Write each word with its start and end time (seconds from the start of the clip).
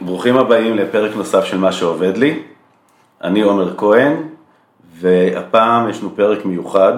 ברוכים 0.00 0.36
הבאים 0.36 0.76
לפרק 0.76 1.16
נוסף 1.16 1.44
של 1.44 1.58
מה 1.58 1.72
שעובד 1.72 2.16
לי. 2.16 2.42
אני 3.24 3.40
עומר 3.40 3.76
כהן, 3.76 4.16
והפעם 4.94 5.88
יש 5.88 6.00
לנו 6.00 6.16
פרק 6.16 6.44
מיוחד. 6.44 6.92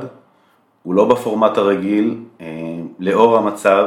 הוא 0.83 0.95
לא 0.95 1.05
בפורמט 1.05 1.59
הרגיל, 1.59 2.17
אה, 2.41 2.47
לאור 2.99 3.37
המצב 3.37 3.87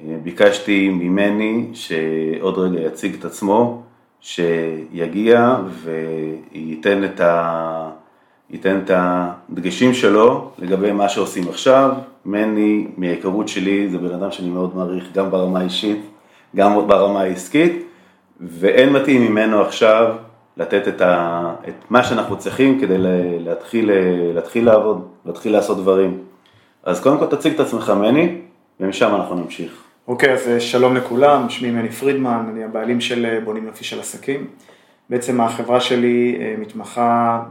אה, 0.00 0.16
ביקשתי 0.22 0.88
ממני 0.88 1.66
שעוד 1.72 2.58
רגע 2.58 2.80
יציג 2.80 3.14
את 3.14 3.24
עצמו, 3.24 3.82
שיגיע 4.20 5.56
וייתן 5.82 7.04
את, 7.04 7.20
ה... 7.20 7.90
ייתן 8.50 8.78
את 8.84 8.90
הדגשים 8.94 9.94
שלו 9.94 10.50
לגבי 10.58 10.92
מה 10.92 11.08
שעושים 11.08 11.48
עכשיו. 11.48 11.90
מני, 12.24 12.86
מההיכרות 12.96 13.48
שלי, 13.48 13.88
זה 13.88 13.98
בן 13.98 14.14
אדם 14.14 14.30
שאני 14.30 14.50
מאוד 14.50 14.76
מעריך 14.76 15.12
גם 15.14 15.30
ברמה 15.30 15.60
האישית, 15.60 16.00
גם 16.56 16.86
ברמה 16.86 17.20
העסקית, 17.20 17.89
ואין 18.40 18.92
מתאים 18.92 19.22
ממנו 19.22 19.60
עכשיו 19.60 20.14
לתת 20.56 20.88
את, 20.88 21.00
ה... 21.00 21.54
את 21.68 21.74
מה 21.90 22.04
שאנחנו 22.04 22.38
צריכים 22.38 22.80
כדי 22.80 22.96
להתחיל, 23.38 23.90
להתחיל 24.34 24.66
לעבוד, 24.66 25.08
להתחיל 25.26 25.52
לעשות 25.52 25.78
דברים. 25.78 26.18
אז 26.82 27.00
קודם 27.00 27.18
כל 27.18 27.26
תציג 27.26 27.54
את 27.54 27.60
עצמך 27.60 27.90
מני, 27.90 28.38
ומשם 28.80 29.14
אנחנו 29.14 29.34
נמשיך. 29.34 29.84
אוקיי, 30.08 30.32
אז 30.32 30.48
אה, 30.48 30.60
שלום 30.60 30.96
לכולם, 30.96 31.48
שמי 31.48 31.70
מני 31.70 31.88
פרידמן, 31.88 32.46
אני 32.52 32.64
הבעלים 32.64 33.00
של 33.00 33.26
אה, 33.26 33.40
בונים 33.44 33.66
יופי 33.66 33.84
של 33.84 34.00
עסקים. 34.00 34.46
בעצם 35.10 35.40
החברה 35.40 35.80
שלי 35.80 36.38
אה, 36.40 36.54
מתמחה 36.58 37.42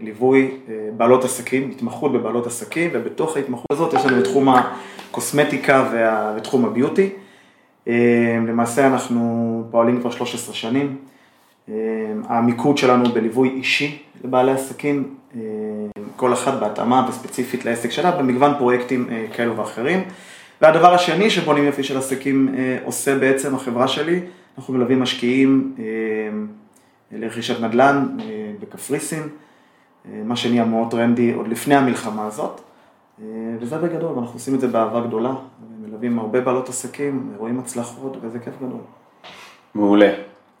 בליווי 0.00 0.50
בעלות 0.96 1.24
עסקים, 1.24 1.70
התמחות 1.70 2.12
בבעלות 2.12 2.46
עסקים, 2.46 2.90
ובתוך 2.92 3.36
ההתמחות 3.36 3.66
הזאת 3.70 3.94
יש 3.94 4.06
לנו 4.06 4.18
את 4.18 4.24
תחום 4.24 4.48
הקוסמטיקה 4.48 5.90
ותחום 6.36 6.64
הביוטי. 6.64 7.10
למעשה 8.48 8.86
אנחנו 8.86 9.64
פועלים 9.70 10.00
כבר 10.00 10.10
13 10.10 10.54
שנים. 10.54 10.96
המיקוד 12.28 12.78
שלנו 12.78 13.04
בליווי 13.12 13.48
אישי 13.48 13.98
לבעלי 14.24 14.52
עסקים, 14.52 15.14
כל 16.16 16.32
אחת 16.32 16.60
בהתאמה 16.60 17.06
וספציפית 17.08 17.64
לעסק 17.64 17.90
שלה, 17.90 18.10
במגוון 18.10 18.52
פרויקטים 18.58 19.08
כאלו 19.32 19.56
ואחרים. 19.56 20.04
והדבר 20.60 20.94
השני 20.94 21.30
שבונים 21.30 21.64
יופי 21.64 21.82
של 21.82 21.98
עסקים 21.98 22.54
אה, 22.58 22.78
עושה 22.84 23.18
בעצם 23.18 23.54
החברה 23.54 23.88
שלי, 23.88 24.20
אנחנו 24.58 24.74
מלווים 24.74 25.00
משקיעים 25.00 25.74
אה, 25.78 25.84
לרכישת 27.12 27.60
נדל"ן 27.60 28.16
אה, 28.20 28.52
בקפריסין, 28.60 29.22
מה 30.24 30.36
שנהיה 30.36 30.64
מאוד 30.64 30.90
טרנדי 30.90 31.32
עוד 31.32 31.48
לפני 31.48 31.74
המלחמה 31.74 32.26
הזאת, 32.26 32.60
וזה 33.60 33.78
בגדול, 33.78 34.12
ואנחנו 34.12 34.34
עושים 34.34 34.54
את 34.54 34.60
זה 34.60 34.68
באהבה 34.68 35.00
גדולה, 35.00 35.34
מלווים 35.96 36.18
הרבה 36.18 36.40
בעלות 36.40 36.68
עסקים, 36.68 37.34
רואים 37.38 37.58
הצלחות 37.58 38.16
וזה 38.20 38.38
כיף 38.38 38.54
גדול. 38.56 38.80
מעולה. 39.74 40.12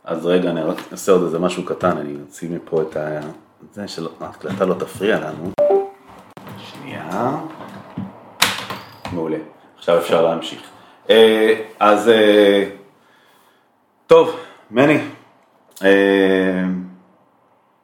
אז 0.04 0.26
רגע, 0.26 0.50
אני 0.50 0.60
רק 0.60 0.76
אעשה 0.92 1.12
עוד 1.12 1.22
איזה 1.22 1.38
משהו 1.38 1.64
קטן, 1.64 1.98
אני 1.98 2.14
אוציא 2.20 2.50
מפה 2.50 2.82
את 2.82 2.96
ה... 2.96 3.20
זה 3.72 3.88
שההקלטה 3.88 4.64
לא 4.64 4.74
תפריע 4.74 5.20
לנו. 5.20 5.50
שנייה. 6.58 7.36
מעולה. 9.12 9.36
עכשיו 9.78 9.98
אפשר 9.98 10.22
להמשיך. 10.22 10.62
אה, 11.10 11.62
אז 11.80 12.08
אה, 12.08 12.70
טוב, 14.06 14.36
מני, 14.70 14.98
אה, 15.84 16.64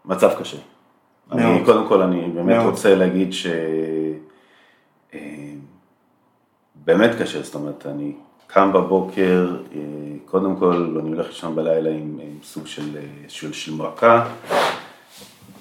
מצב 0.04 0.30
קשה. 0.40 0.58
אני, 1.32 1.64
קודם 1.64 1.88
כל 1.88 2.02
אני 2.02 2.30
באמת 2.34 2.56
מאוד. 2.56 2.70
רוצה 2.70 2.94
להגיד 2.94 3.32
ש... 3.32 3.46
באמת 6.84 7.10
קשה, 7.22 7.42
זאת 7.42 7.54
אומרת, 7.54 7.86
אני 7.86 8.12
קם 8.46 8.72
בבוקר, 8.72 9.56
קודם 10.26 10.56
כל 10.56 10.98
אני 11.00 11.08
הולך 11.08 11.26
לישון 11.26 11.54
בלילה 11.56 11.90
עם, 11.90 12.18
עם 12.22 12.38
סוג 12.42 12.66
של, 12.66 12.98
של, 13.28 13.52
של 13.52 13.72
מועקה. 13.72 14.24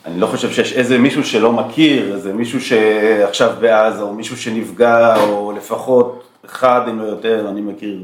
אני 0.06 0.20
לא 0.20 0.28
חושב 0.28 0.52
שיש 0.52 0.74
איזה 0.74 0.98
מישהו 0.98 1.24
שלא 1.24 1.52
מכיר, 1.52 2.14
איזה 2.14 2.34
מישהו 2.34 2.62
שעכשיו 2.62 3.56
בעזה, 3.60 4.02
או 4.02 4.14
מישהו 4.14 4.38
שנפגע, 4.38 5.24
או 5.24 5.52
לפחות 5.52 6.28
אחד 6.46 6.82
אם 6.90 7.00
לא 7.00 7.04
יותר, 7.04 7.50
אני 7.50 7.62
מכיר 7.62 8.04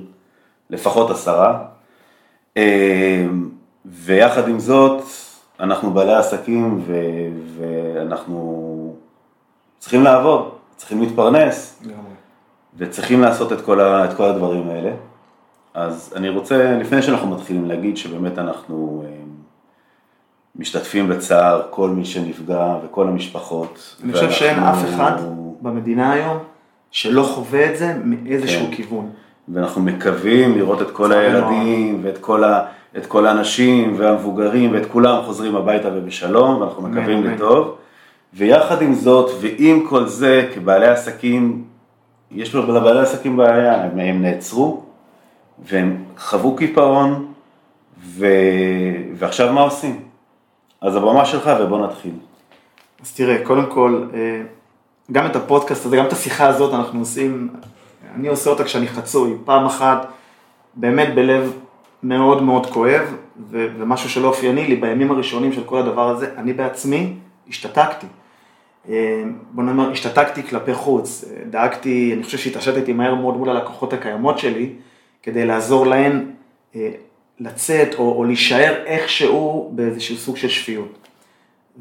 לפחות 0.69 1.11
עשרה. 1.11 1.59
אמ, 2.57 3.49
ויחד 3.85 4.47
עם 4.47 4.59
זאת, 4.59 5.03
אנחנו 5.59 5.93
בעלי 5.93 6.13
עסקים 6.13 6.81
ו- 6.87 7.57
ואנחנו 7.57 8.95
צריכים 9.79 10.03
לעבוד, 10.03 10.51
צריכים 10.75 11.01
להתפרנס, 11.01 11.83
וצריכים 12.77 13.21
לעשות 13.21 13.53
את 13.53 13.61
כל, 13.61 13.79
ה- 13.79 14.05
את 14.05 14.13
כל 14.13 14.23
הדברים 14.23 14.69
האלה. 14.69 14.91
אז 15.73 16.13
אני 16.15 16.29
רוצה, 16.29 16.77
לפני 16.79 17.01
שאנחנו 17.01 17.27
מתחילים, 17.27 17.65
להגיד 17.65 17.97
שבאמת 17.97 18.37
אנחנו 18.39 19.03
אמ, 19.07 19.27
משתתפים 20.55 21.07
בצער 21.07 21.61
כל 21.69 21.89
מי 21.89 22.05
שנפגע 22.05 22.75
וכל 22.85 23.07
המשפחות. 23.07 23.95
אני 24.03 24.13
חושב 24.13 24.31
שאין 24.31 24.59
אף 24.59 24.85
אחד 24.89 25.11
במדינה 25.61 26.11
היום 26.11 26.37
שלא 26.91 27.23
חווה 27.23 27.71
את 27.71 27.77
זה 27.77 27.93
מאיזשהו 28.03 28.65
כן. 28.65 28.71
כיוון. 28.71 29.09
ואנחנו 29.49 29.81
מקווים 29.81 30.57
לראות 30.57 30.81
את 30.81 30.91
כל 30.91 31.11
הילדים 31.11 31.99
ואת 32.03 32.17
כל, 32.17 32.43
ה, 32.43 32.65
את 32.97 33.05
כל 33.05 33.25
האנשים 33.27 33.93
והמבוגרים 33.97 34.71
ואת 34.73 34.85
כולם 34.85 35.21
חוזרים 35.23 35.55
הביתה 35.55 35.89
ובשלום, 35.93 36.61
ואנחנו 36.61 36.81
מקווים 36.83 37.23
לטוב. 37.23 37.75
ויחד 38.33 38.81
עם 38.81 38.93
זאת, 38.93 39.31
ועם 39.41 39.85
כל 39.89 40.07
זה, 40.07 40.49
כבעלי 40.53 40.87
עסקים, 40.87 41.63
יש 42.31 42.55
לו 42.55 42.73
לבעלי 42.75 42.99
עסקים 42.99 43.37
בעיה, 43.37 43.83
הם, 43.83 43.99
הם 43.99 44.21
נעצרו, 44.21 44.83
והם 45.65 46.03
חוו 46.17 46.55
קיפאון, 46.55 47.33
ו... 48.03 48.27
ועכשיו 49.15 49.53
מה 49.53 49.61
עושים? 49.61 49.99
אז 50.81 50.95
הבמה 50.95 51.25
שלך 51.25 51.51
ובוא 51.59 51.87
נתחיל. 51.87 52.13
אז 53.01 53.13
תראה, 53.13 53.45
קודם 53.45 53.65
כל, 53.65 54.07
אה, 54.13 54.41
גם 55.11 55.25
את 55.25 55.35
הפודקאסט 55.35 55.85
הזה, 55.85 55.97
גם 55.97 56.05
את 56.05 56.13
השיחה 56.13 56.47
הזאת 56.47 56.73
אנחנו 56.73 56.99
עושים, 56.99 57.49
אני 58.15 58.27
עושה 58.27 58.49
אותה 58.49 58.63
כשאני 58.63 58.87
חצוי, 58.87 59.37
פעם 59.45 59.65
אחת 59.65 60.07
באמת 60.75 61.15
בלב 61.15 61.53
מאוד 62.03 62.43
מאוד 62.43 62.65
כואב, 62.65 63.15
ומשהו 63.49 64.09
שלא 64.09 64.27
אופייני 64.27 64.67
לי, 64.67 64.75
בימים 64.75 65.11
הראשונים 65.11 65.53
של 65.53 65.63
כל 65.63 65.79
הדבר 65.79 66.09
הזה, 66.09 66.29
אני 66.37 66.53
בעצמי 66.53 67.13
השתתקתי. 67.49 68.07
אה, 68.89 69.23
בוא 69.51 69.63
נאמר, 69.63 69.91
השתתקתי 69.91 70.43
כלפי 70.43 70.73
חוץ, 70.73 71.25
דאגתי, 71.49 72.13
אני 72.13 72.23
חושב 72.23 72.37
שהתעשתתי 72.37 72.93
מהר 72.93 73.15
מאוד 73.15 73.37
מול 73.37 73.49
הלקוחות 73.49 73.93
הקיימות 73.93 74.39
שלי, 74.39 74.73
כדי 75.23 75.45
לעזור 75.45 75.87
להן 75.87 76.31
אה, 76.75 76.91
לצאת 77.39 77.95
או, 77.95 78.17
או 78.17 78.23
להישאר 78.23 78.83
איכשהו 78.85 79.71
באיזשהו 79.75 80.17
סוג 80.17 80.37
של 80.37 80.47
שפיות. 80.47 81.07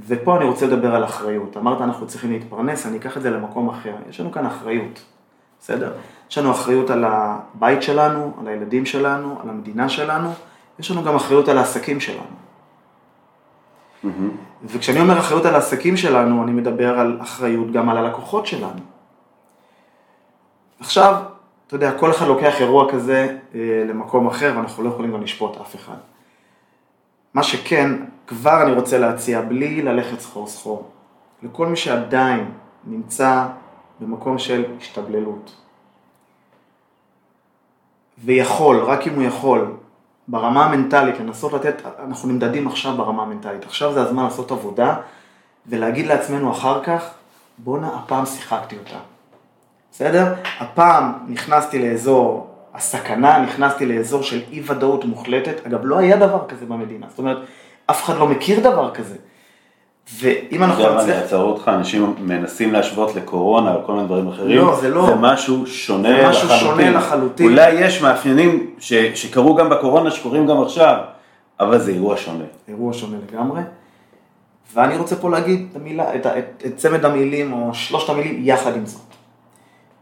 ופה 0.06 0.36
אני 0.36 0.44
רוצה 0.44 0.66
לדבר 0.66 0.94
על 0.94 1.04
אחריות. 1.04 1.56
אמרת 1.56 1.80
אנחנו 1.80 2.06
צריכים 2.06 2.32
להתפרנס, 2.32 2.86
אני 2.86 2.98
אקח 2.98 3.16
את 3.16 3.22
זה 3.22 3.30
למקום 3.30 3.68
אחר. 3.68 3.94
יש 4.08 4.20
לנו 4.20 4.32
כאן 4.32 4.46
אחריות, 4.46 5.04
בסדר? 5.60 5.92
יש 6.30 6.38
לנו 6.38 6.50
אחריות 6.50 6.90
על 6.90 7.04
הבית 7.04 7.82
שלנו, 7.82 8.32
על 8.40 8.48
הילדים 8.48 8.86
שלנו, 8.86 9.38
על 9.42 9.48
המדינה 9.48 9.88
שלנו, 9.88 10.30
יש 10.78 10.90
לנו 10.90 11.02
גם 11.02 11.14
אחריות 11.16 11.48
על 11.48 11.58
העסקים 11.58 12.00
שלנו. 12.00 12.20
Mm-hmm. 14.04 14.08
וכשאני 14.64 15.00
אומר 15.00 15.18
אחריות 15.18 15.44
על 15.44 15.54
העסקים 15.54 15.96
שלנו, 15.96 16.42
אני 16.42 16.52
מדבר 16.52 16.98
על 16.98 17.18
אחריות 17.22 17.72
גם 17.72 17.88
על 17.88 17.96
הלקוחות 17.96 18.46
שלנו. 18.46 18.80
עכשיו, 20.80 21.22
אתה 21.66 21.74
יודע, 21.74 21.98
כל 21.98 22.10
אחד 22.10 22.26
לוקח 22.26 22.60
אירוע 22.60 22.92
כזה 22.92 23.38
אה, 23.54 23.84
למקום 23.88 24.26
אחר, 24.26 24.52
ואנחנו 24.56 24.82
לא 24.82 24.88
יכולים 24.88 25.12
גם 25.12 25.22
לשפוט 25.22 25.56
אף 25.60 25.74
אחד. 25.74 25.96
מה 27.34 27.42
שכן, 27.42 27.90
כבר 28.26 28.62
אני 28.62 28.72
רוצה 28.72 28.98
להציע, 28.98 29.40
בלי 29.40 29.82
ללכת 29.82 30.20
סחור 30.20 30.46
סחור, 30.46 30.90
לכל 31.42 31.66
מי 31.66 31.76
שעדיין 31.76 32.50
נמצא 32.84 33.46
במקום 34.00 34.38
של 34.38 34.64
השתבללות, 34.80 35.56
ויכול, 38.24 38.84
רק 38.84 39.06
אם 39.06 39.14
הוא 39.14 39.22
יכול, 39.22 39.76
ברמה 40.28 40.64
המנטלית, 40.64 41.20
לנסות 41.20 41.52
לתת, 41.52 41.82
אנחנו 42.06 42.28
נמדדים 42.28 42.68
עכשיו 42.68 42.96
ברמה 42.96 43.22
המנטלית, 43.22 43.64
עכשיו 43.64 43.92
זה 43.92 44.02
הזמן 44.02 44.24
לעשות 44.24 44.50
עבודה, 44.50 44.96
ולהגיד 45.66 46.06
לעצמנו 46.06 46.50
אחר 46.50 46.84
כך, 46.84 47.10
בואנה, 47.58 47.88
הפעם 47.94 48.26
שיחקתי 48.26 48.76
אותה. 48.78 48.98
בסדר? 49.92 50.34
הפעם 50.60 51.12
נכנסתי 51.28 51.78
לאזור 51.78 52.50
הסכנה, 52.74 53.38
נכנסתי 53.38 53.86
לאזור 53.86 54.22
של 54.22 54.42
אי 54.50 54.62
ודאות 54.66 55.04
מוחלטת, 55.04 55.66
אגב 55.66 55.80
לא 55.82 55.98
היה 55.98 56.16
דבר 56.16 56.46
כזה 56.48 56.66
במדינה, 56.66 57.06
זאת 57.10 57.18
אומרת, 57.18 57.38
אף 57.86 58.04
אחד 58.04 58.16
לא 58.16 58.26
מכיר 58.26 58.60
דבר 58.60 58.94
כזה. 58.94 59.16
ואם 60.14 60.62
אנחנו 60.62 60.84
נצליח... 60.84 61.00
אני 61.00 61.22
אעצור 61.22 61.42
אותך, 61.42 61.68
אנשים 61.74 62.14
מנסים 62.18 62.72
להשוות 62.72 63.14
לקורונה 63.14 63.74
או 63.74 63.84
כל 63.86 63.92
מיני 63.92 64.06
דברים 64.06 64.28
אחרים. 64.28 64.56
לא, 64.56 64.78
זה 64.80 64.88
לא. 64.88 65.06
זה 65.06 65.14
משהו 65.14 65.66
שונה 65.66 66.10
לחלוטין. 66.10 66.32
זה 66.32 66.54
משהו 66.54 66.66
שונה 66.68 66.90
לחלוטין. 66.90 67.46
אולי 67.50 67.72
יש 67.72 68.02
מאפיינים 68.02 68.70
ש... 68.78 68.92
שקרו 68.94 69.54
גם 69.54 69.70
בקורונה, 69.70 70.10
שקורים 70.10 70.46
גם 70.46 70.62
עכשיו, 70.62 70.96
אבל 71.60 71.78
זה 71.78 71.90
אירוע 71.90 72.16
שונה. 72.16 72.44
אירוע 72.68 72.92
שונה 72.92 73.16
לגמרי. 73.28 73.60
ואני 74.74 74.96
רוצה 74.96 75.16
פה 75.16 75.30
להגיד 75.30 75.68
את, 75.70 75.76
המילה, 75.76 76.14
את, 76.14 76.26
את, 76.26 76.62
את 76.66 76.76
צמד 76.76 77.04
המילים 77.04 77.52
או 77.52 77.74
שלושת 77.74 78.10
המילים 78.10 78.40
יחד 78.44 78.76
עם 78.76 78.86
זאת. 78.86 79.06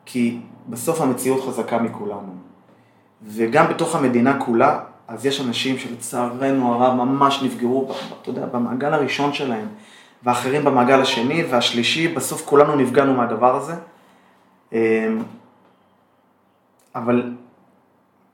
כי 0.06 0.38
בסוף 0.68 1.00
המציאות 1.00 1.44
חזקה 1.44 1.78
מכולנו. 1.78 2.34
וגם 3.26 3.68
בתוך 3.68 3.94
המדינה 3.96 4.40
כולה, 4.40 4.80
אז 5.08 5.26
יש 5.26 5.40
אנשים 5.40 5.78
שלצערנו 5.78 6.74
הרב 6.74 6.94
ממש 6.94 7.42
נפגעו, 7.42 7.92
אתה 8.22 8.30
יודע, 8.30 8.46
במעגל 8.46 8.94
הראשון 8.94 9.32
שלהם, 9.32 9.68
ואחרים 10.22 10.64
במעגל 10.64 11.00
השני 11.00 11.44
והשלישי, 11.44 12.08
בסוף 12.08 12.46
כולנו 12.46 12.76
נפגענו 12.76 13.14
מהדבר 13.14 13.56
הזה. 13.56 13.74
אמ, 14.72 14.78
אבל 16.94 17.32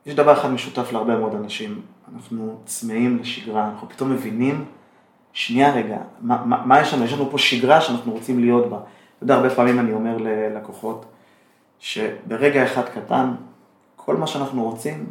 יש 0.06 0.14
דבר 0.14 0.32
אחד 0.32 0.50
משותף 0.50 0.92
להרבה 0.92 1.16
מאוד 1.16 1.34
אנשים, 1.34 1.80
אנחנו 2.14 2.60
צמאים 2.64 3.18
לשגרה, 3.18 3.68
אנחנו 3.68 3.88
פתאום 3.88 4.12
מבינים, 4.12 4.64
שנייה 5.32 5.74
רגע, 5.74 5.96
מה, 6.20 6.42
מה, 6.44 6.66
מה 6.66 6.80
יש 6.80 6.94
לנו? 6.94 7.04
יש 7.04 7.12
לנו 7.12 7.30
פה 7.30 7.38
שגרה 7.38 7.80
שאנחנו 7.80 8.12
רוצים 8.12 8.40
להיות 8.40 8.70
בה. 8.70 8.76
אתה 8.76 9.24
יודע, 9.24 9.34
הרבה 9.34 9.50
פעמים 9.50 9.80
אני 9.80 9.92
אומר 9.92 10.16
ללקוחות, 10.16 11.06
שברגע 11.78 12.64
אחד 12.64 12.88
קטן, 12.88 13.34
כל 13.96 14.16
מה 14.16 14.26
שאנחנו 14.26 14.62
רוצים 14.62 15.06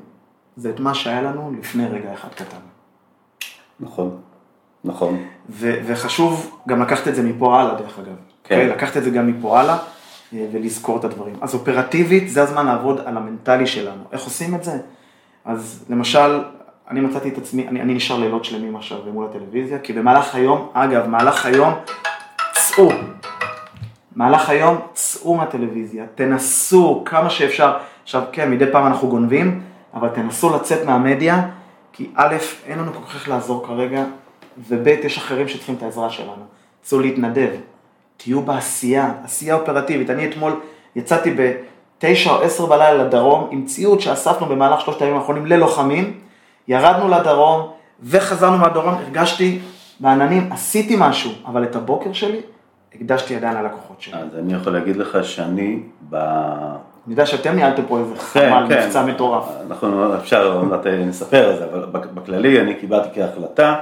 זה 0.59 0.69
את 0.69 0.79
מה 0.79 0.93
שהיה 0.93 1.21
לנו 1.21 1.53
לפני 1.59 1.87
רגע 1.87 2.13
אחד 2.13 2.27
קטן. 2.35 2.57
נכון, 3.79 4.17
נכון. 4.83 5.23
ו- 5.49 5.79
וחשוב 5.85 6.59
גם 6.67 6.81
לקחת 6.81 7.07
את 7.07 7.15
זה 7.15 7.23
מפה 7.23 7.59
הלאה, 7.59 7.75
דרך 7.75 7.99
אגב. 7.99 8.15
כן. 8.43 8.67
Okay, 8.69 8.73
לקחת 8.73 8.97
את 8.97 9.03
זה 9.03 9.09
גם 9.09 9.27
מפה 9.27 9.59
הלאה 9.59 9.77
אה, 10.33 10.47
ולזכור 10.51 10.97
את 10.97 11.03
הדברים. 11.03 11.35
אז 11.41 11.53
אופרטיבית, 11.53 12.29
זה 12.29 12.43
הזמן 12.43 12.65
לעבוד 12.65 12.99
על 13.05 13.17
המנטלי 13.17 13.67
שלנו. 13.67 14.03
איך 14.11 14.21
עושים 14.21 14.55
את 14.55 14.63
זה? 14.63 14.77
אז 15.45 15.85
למשל, 15.89 16.43
אני 16.89 17.01
מצאתי 17.01 17.29
את 17.29 17.37
עצמי, 17.37 17.67
אני, 17.67 17.81
אני 17.81 17.93
נשאר 17.93 18.17
לילות 18.17 18.45
שלמים 18.45 18.75
עכשיו 18.75 18.97
מול 19.13 19.25
הטלוויזיה, 19.25 19.79
כי 19.79 19.93
במהלך 19.93 20.35
היום, 20.35 20.69
אגב, 20.73 21.07
מהלך 21.07 21.45
היום, 21.45 21.73
צאו. 22.53 22.89
מהלך 24.15 24.49
היום, 24.49 24.77
צאו 24.93 25.35
מהטלוויזיה, 25.35 26.05
תנסו 26.15 27.03
כמה 27.05 27.29
שאפשר. 27.29 27.77
עכשיו, 28.03 28.23
כן, 28.31 28.51
מדי 28.51 28.65
פעם 28.71 28.87
אנחנו 28.87 29.07
גונבים, 29.07 29.61
אבל 29.93 30.09
תנסו 30.09 30.55
לצאת 30.55 30.85
מהמדיה, 30.85 31.49
כי 31.93 32.09
א', 32.15 32.35
אין 32.65 32.79
לנו 32.79 32.93
כל 32.93 33.03
כך 33.03 33.15
איך 33.15 33.29
לעזור 33.29 33.67
כרגע, 33.67 34.03
וב', 34.67 34.87
יש 34.87 35.17
אחרים 35.17 35.47
שצריכים 35.47 35.75
את 35.75 35.83
העזרה 35.83 36.09
שלנו. 36.09 36.43
צאו 36.81 36.99
להתנדב, 36.99 37.49
תהיו 38.17 38.41
בעשייה, 38.41 39.11
עשייה 39.23 39.55
אופרטיבית. 39.55 40.09
אני 40.09 40.29
אתמול 40.29 40.59
יצאתי 40.95 41.35
בתשע 41.35 42.31
או 42.31 42.41
עשר 42.41 42.65
בלילה 42.65 43.03
לדרום 43.03 43.47
עם 43.51 43.65
ציוד 43.65 44.01
שאספנו 44.01 44.45
במהלך 44.45 44.81
שלושת 44.81 45.01
הימים 45.01 45.17
האחרונים 45.17 45.45
ללוחמים, 45.45 46.19
ירדנו 46.67 47.09
לדרום 47.09 47.71
וחזרנו 48.03 48.57
מהדרום, 48.57 48.93
הרגשתי 48.93 49.59
בעננים, 49.99 50.51
עשיתי 50.51 50.95
משהו, 50.99 51.31
אבל 51.45 51.63
את 51.63 51.75
הבוקר 51.75 52.13
שלי 52.13 52.41
הקדשתי 52.95 53.35
עדיין 53.35 53.57
ללקוחות 53.57 54.01
שלי. 54.01 54.19
אז 54.19 54.35
אני 54.39 54.53
יכול 54.53 54.73
להגיד 54.73 54.95
לך 54.95 55.17
שאני 55.23 55.79
ב... 56.09 56.15
אני 57.09 57.13
יודע 57.13 57.25
שאתם 57.25 57.55
ניהלתם 57.55 57.81
פה 57.87 57.99
איזה 57.99 58.15
כן, 58.15 58.21
חמ"ל 58.21 58.65
כן. 58.69 58.85
מבצע 58.85 59.05
מטורף. 59.05 59.43
אנחנו, 59.67 60.15
אפשר 60.15 60.53
עוד 60.53 60.65
מעט 60.65 60.87
נספר 60.87 61.49
על 61.49 61.57
זה, 61.57 61.65
אבל 61.65 61.85
בכללי 61.91 62.61
אני 62.61 62.73
קיבלתי 62.75 63.09
כהחלטה, 63.13 63.75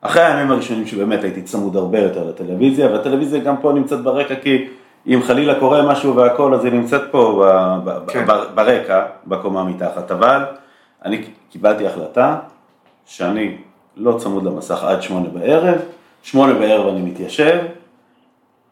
אחרי 0.00 0.22
הימים 0.22 0.50
הראשונים 0.50 0.86
שבאמת 0.86 1.24
הייתי 1.24 1.42
צמוד 1.42 1.76
הרבה 1.76 1.98
יותר 1.98 2.24
לטלוויזיה, 2.28 2.90
והטלוויזיה 2.90 3.40
גם 3.40 3.56
פה 3.56 3.72
נמצאת 3.72 4.02
ברקע, 4.02 4.34
כי 4.34 4.68
אם 5.06 5.20
חלילה 5.26 5.60
קורה 5.60 5.82
משהו 5.82 6.16
והכל, 6.16 6.54
אז 6.54 6.64
היא 6.64 6.72
נמצאת 6.72 7.02
פה 7.10 7.44
ב, 7.84 7.90
ב, 7.90 8.10
כן. 8.10 8.26
ב, 8.26 8.32
ברקע, 8.54 9.04
בקומה 9.26 9.64
מתחת, 9.64 10.10
אבל 10.10 10.44
אני 11.04 11.24
קיבלתי 11.50 11.86
החלטה 11.86 12.36
שאני 13.06 13.56
לא 13.96 14.18
צמוד 14.18 14.44
למסך 14.44 14.84
עד 14.84 15.02
שמונה 15.02 15.28
בערב, 15.28 15.78
שמונה 16.22 16.54
בערב 16.54 16.88
אני 16.88 17.02
מתיישב, 17.02 17.58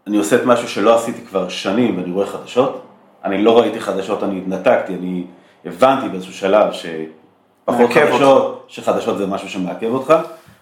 אני 0.07 0.17
עושה 0.17 0.37
את 0.37 0.45
משהו 0.45 0.69
שלא 0.69 0.95
עשיתי 0.95 1.21
כבר 1.27 1.49
שנים 1.49 1.99
ואני 1.99 2.13
רואה 2.13 2.27
חדשות. 2.27 2.87
אני 3.25 3.43
לא 3.43 3.61
ראיתי 3.61 3.81
חדשות, 3.81 4.23
אני 4.23 4.39
התנתקתי, 4.39 4.95
אני 4.95 5.25
הבנתי 5.65 6.09
באיזשהו 6.09 6.33
שלב 6.33 6.73
שפחות 6.73 7.91
חדשות, 7.93 8.65
שחדשות 8.69 9.19
זה 9.19 9.27
משהו 9.27 9.49
שמעכב 9.49 9.93
אותך, 9.93 10.15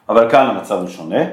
אבל 0.09 0.31
כאן 0.31 0.47
המצב 0.47 0.79
הוא 0.79 0.89
שונה, 0.89 1.25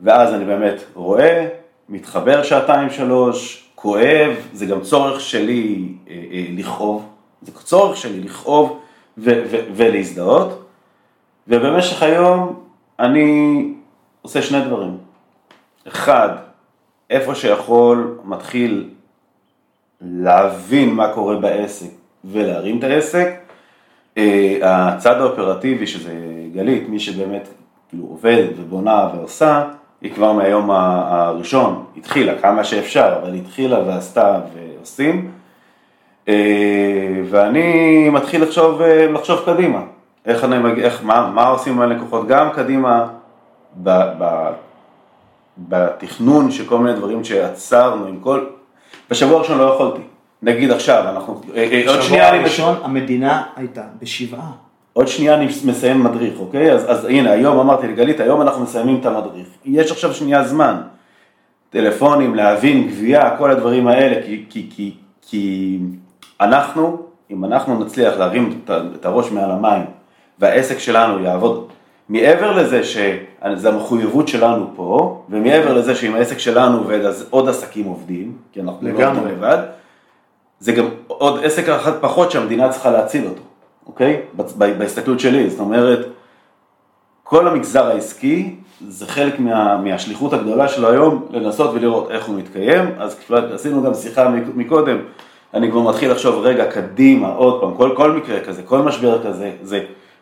ואז 0.00 0.34
אני 0.34 0.44
באמת 0.44 0.84
רואה, 0.94 1.48
מתחבר 1.88 2.42
שעתיים 2.42 2.90
שלוש, 2.90 3.68
כואב, 3.74 4.30
זה 4.52 4.66
גם 4.66 4.80
צורך 4.80 5.20
שלי 5.20 5.88
אה, 6.08 6.14
אה, 6.32 6.46
לכאוב, 6.50 7.08
זה 7.42 7.52
צורך 7.52 7.96
שלי 7.96 8.20
לכאוב 8.20 8.80
ו- 9.18 9.42
ו- 9.50 9.64
ולהזדהות, 9.74 10.64
ובמשך 11.48 12.02
היום 12.02 12.62
אני 12.98 13.62
עושה 14.22 14.42
שני 14.42 14.60
דברים. 14.60 14.96
אחד, 15.88 16.28
איפה 17.10 17.34
שיכול 17.34 18.18
מתחיל 18.24 18.90
להבין 20.00 20.94
מה 20.94 21.08
קורה 21.14 21.36
בעסק 21.36 21.90
ולהרים 22.24 22.78
את 22.78 22.84
העסק. 22.84 23.30
אה, 24.18 24.58
הצד 24.62 25.20
האופרטיבי, 25.20 25.86
שזה 25.86 26.12
גלית, 26.52 26.88
מי 26.88 27.00
שבאמת 27.00 27.48
כאילו 27.88 28.04
עובד 28.04 28.44
ובונה 28.56 29.08
ועושה, 29.14 29.64
היא 30.00 30.14
כבר 30.14 30.32
מהיום 30.32 30.70
הראשון 30.70 31.84
התחילה 31.96 32.38
כמה 32.38 32.64
שאפשר, 32.64 33.18
אבל 33.22 33.34
התחילה 33.34 33.78
ועשתה 33.86 34.40
ועושים. 34.54 35.30
אה, 36.28 37.22
ואני 37.30 38.08
מתחיל 38.08 38.42
לחשוב, 38.42 38.82
אה, 38.82 39.12
לחשוב 39.12 39.40
קדימה, 39.44 39.80
איך 40.26 40.44
אני 40.44 40.58
מגיע, 40.58 40.84
איך, 40.84 41.04
מה, 41.04 41.30
מה 41.34 41.46
עושים 41.48 41.72
עם 41.72 41.80
הלקוחות, 41.80 42.26
גם 42.28 42.50
קדימה 42.50 43.06
ב, 43.82 43.90
ב, 44.18 44.50
בתכנון 45.58 46.50
של 46.50 46.66
כל 46.66 46.78
מיני 46.78 46.96
דברים 46.96 47.24
שעצרנו 47.24 48.06
עם 48.06 48.20
כל, 48.20 48.46
בשבוע 49.10 49.36
הראשון 49.36 49.58
לא 49.58 49.64
יכולתי, 49.64 50.02
נגיד 50.42 50.70
עכשיו, 50.70 51.04
אנחנו, 51.08 51.40
אה, 51.54 51.62
אה, 51.62 51.82
עוד 51.86 51.98
בשבוע 51.98 52.02
שנייה 52.02 52.28
אני, 52.28 52.38
הראשון 52.38 52.74
המדינה 52.82 53.42
הייתה 53.56 53.82
בשבעה. 54.02 54.50
עוד 54.92 55.08
שנייה 55.08 55.34
אני 55.34 55.48
מסיים 55.64 56.04
מדריך, 56.04 56.34
אוקיי? 56.40 56.72
אז, 56.72 56.84
אז 56.90 57.04
הנה, 57.04 57.30
היום 57.30 57.58
אמרתי 57.58 57.88
לגלית, 57.88 58.20
היום 58.20 58.42
אנחנו 58.42 58.62
מסיימים 58.62 59.00
את 59.00 59.06
המדריך. 59.06 59.46
יש 59.64 59.92
עכשיו 59.92 60.14
שנייה 60.14 60.44
זמן. 60.44 60.76
טלפונים, 61.70 62.34
להבין, 62.34 62.88
גבייה, 62.88 63.36
כל 63.38 63.50
הדברים 63.50 63.88
האלה, 63.88 64.22
כי, 64.26 64.44
כי, 64.50 64.66
כי, 64.70 64.94
כי 65.22 65.78
אנחנו, 66.40 67.02
אם 67.30 67.44
אנחנו 67.44 67.84
נצליח 67.84 68.16
להרים 68.18 68.60
את, 68.64 69.06
הראש 69.06 69.30
מעל 69.30 69.50
המים, 69.50 69.84
והעסק 70.38 70.78
שלנו 70.78 71.24
יעבוד, 71.24 71.68
מעבר 72.08 72.52
לזה 72.52 72.84
שזו 73.56 73.68
המחויבות 73.68 74.28
שלנו 74.28 74.66
פה, 74.76 75.22
ומעבר 75.30 75.74
לזה 75.74 75.94
שאם 75.94 76.14
העסק 76.14 76.38
שלנו 76.38 76.78
עובד, 76.78 77.00
אז 77.04 77.26
עוד 77.30 77.48
עסקים 77.48 77.84
עובדים, 77.84 78.32
כי 78.52 78.60
אנחנו 78.60 78.88
לא. 78.88 79.06
עובדים 79.06 79.26
לבד, 79.28 79.58
זה 80.60 80.72
גם 80.72 80.84
עוד 81.06 81.40
עסק 81.44 81.68
אחד 81.68 81.92
פחות 82.00 82.30
שהמדינה 82.30 82.68
צריכה 82.68 82.90
להציל 82.90 83.26
אותו, 83.26 83.42
אוקיי? 83.86 84.20
ב- 84.36 84.78
בהסתכלות 84.78 85.20
שלי, 85.20 85.50
זאת 85.50 85.60
אומרת, 85.60 86.06
כל 87.24 87.48
המגזר 87.48 87.86
העסקי 87.86 88.54
זה 88.88 89.06
חלק 89.06 89.40
מה, 89.40 89.76
מהשליחות 89.76 90.32
הגדולה 90.32 90.68
שלו 90.68 90.88
היום 90.90 91.26
לנסות 91.30 91.70
ולראות 91.74 92.10
איך 92.10 92.24
הוא 92.26 92.36
מתקיים, 92.38 92.84
אז 92.98 93.16
עשינו 93.54 93.82
גם 93.82 93.94
שיחה 93.94 94.28
מק- 94.28 94.54
מקודם, 94.54 94.96
אני 95.54 95.70
כבר 95.70 95.80
מתחיל 95.80 96.10
לחשוב 96.10 96.38
רגע 96.38 96.70
קדימה, 96.70 97.28
עוד 97.28 97.60
פעם, 97.60 97.74
כל, 97.74 97.90
כל 97.96 98.12
מקרה 98.12 98.40
כזה, 98.40 98.62
כל 98.62 98.78
משבר 98.78 99.22
כזה, 99.28 99.50
זה 99.62 99.80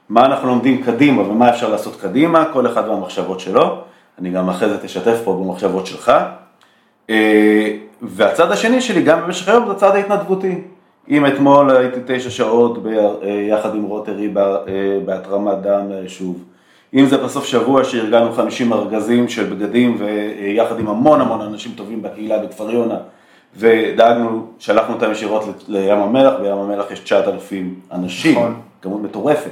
מה 0.08 0.26
אנחנו 0.26 0.48
לומדים 0.48 0.82
קדימה 0.82 1.22
ומה 1.22 1.50
אפשר 1.50 1.68
לעשות 1.68 2.00
קדימה, 2.00 2.44
כל 2.52 2.66
אחד 2.66 2.88
והמחשבות 2.88 3.40
שלו, 3.40 3.78
אני 4.18 4.30
גם 4.30 4.48
אחרי 4.48 4.68
זה 4.68 4.78
תשתף 4.78 5.20
פה 5.24 5.32
במחשבות 5.32 5.86
שלך. 5.86 6.12
אה, 7.10 7.76
והצד 8.02 8.52
השני 8.52 8.80
שלי, 8.80 9.02
גם 9.02 9.20
במשך 9.20 9.48
היום, 9.48 9.66
זה 9.66 9.72
הצד 9.72 9.94
ההתנדבותי. 9.94 10.60
אם 11.08 11.26
אתמול 11.26 11.76
הייתי 11.76 12.00
תשע 12.06 12.30
שעות 12.30 12.82
ב- 12.82 12.86
אה, 12.86 13.46
יחד 13.48 13.74
עם 13.74 13.82
רוטרי 13.82 14.32
אה, 14.36 14.42
בהתרמת 15.04 15.62
דם 15.62 15.90
ליישוב, 15.90 16.44
אם 16.94 17.06
זה 17.06 17.16
בסוף 17.18 17.44
שבוע 17.44 17.84
שארגנו 17.84 18.32
50 18.32 18.72
ארגזים 18.72 19.28
של 19.28 19.44
בגדים 19.44 19.98
ויחד 19.98 20.78
עם 20.78 20.88
המון 20.88 21.20
המון 21.20 21.40
אנשים 21.40 21.72
טובים 21.76 22.02
בקהילה 22.02 22.38
בכפר 22.38 22.70
יונה, 22.70 22.96
ודאגנו, 23.56 24.46
שלחנו 24.58 24.94
אותם 24.94 25.12
ישירות 25.12 25.64
לים 25.68 25.98
המלח, 25.98 26.34
בים 26.40 26.56
המלח 26.56 26.90
יש 26.90 27.00
9,000 27.00 27.74
אנשים, 27.92 28.38
נכון. 28.38 28.54
כמות 28.82 29.02
מטורפת, 29.02 29.50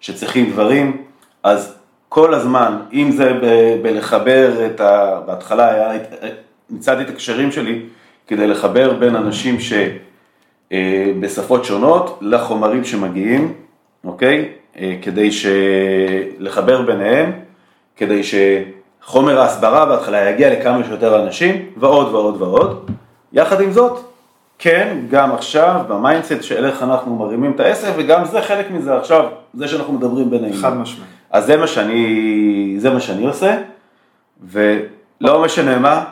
שצריכים 0.00 0.50
דברים, 0.50 1.02
אז 1.42 1.78
כל 2.08 2.34
הזמן, 2.34 2.76
אם 2.92 3.10
זה 3.10 3.32
ב- 3.42 3.82
בלחבר 3.82 4.66
את 4.66 4.80
ה... 4.80 5.20
בהתחלה 5.26 5.68
היה, 5.74 5.90
מצאתי 6.70 7.02
את 7.02 7.08
הקשרים 7.08 7.52
שלי 7.52 7.82
כדי 8.26 8.46
לחבר 8.46 8.92
בין 8.92 9.16
אנשים 9.16 9.56
שבשפות 10.70 11.64
שונות 11.64 12.18
לחומרים 12.22 12.84
שמגיעים, 12.84 13.52
אוקיי? 14.04 14.48
אה, 14.78 14.96
כדי 15.02 15.32
ש... 15.32 15.46
לחבר 16.38 16.82
ביניהם, 16.82 17.32
כדי 17.96 18.20
שחומר 18.22 19.40
ההסברה 19.40 19.86
בהתחלה 19.86 20.30
יגיע 20.30 20.60
לכמה 20.60 20.84
שיותר 20.84 21.22
אנשים, 21.22 21.66
ועוד 21.76 22.14
ועוד 22.14 22.42
ועוד. 22.42 22.90
יחד 23.32 23.60
עם 23.60 23.72
זאת, 23.72 24.04
כן, 24.58 24.98
גם 25.10 25.32
עכשיו, 25.32 25.80
ב 25.88 25.95
mindset 25.95 26.42
של 26.42 26.64
איך 26.64 26.82
אנחנו 26.82 27.16
מרימים 27.16 27.52
את 27.52 27.60
העסק, 27.60 27.92
וגם 27.96 28.24
זה 28.24 28.42
חלק 28.42 28.70
מזה 28.70 28.96
עכשיו, 28.96 29.24
זה 29.54 29.68
שאנחנו 29.68 29.92
מדברים 29.92 30.30
בינינו. 30.30 30.56
חד 30.56 30.76
משמעית. 30.76 31.10
אז 31.30 31.46
זה 31.46 31.56
מה 31.56 31.66
שאני, 31.66 32.74
זה 32.78 32.90
מה 32.90 33.00
שאני 33.00 33.26
עושה, 33.26 33.56
ולא 34.50 35.42
משנה 35.44 35.78
מה, 35.78 36.04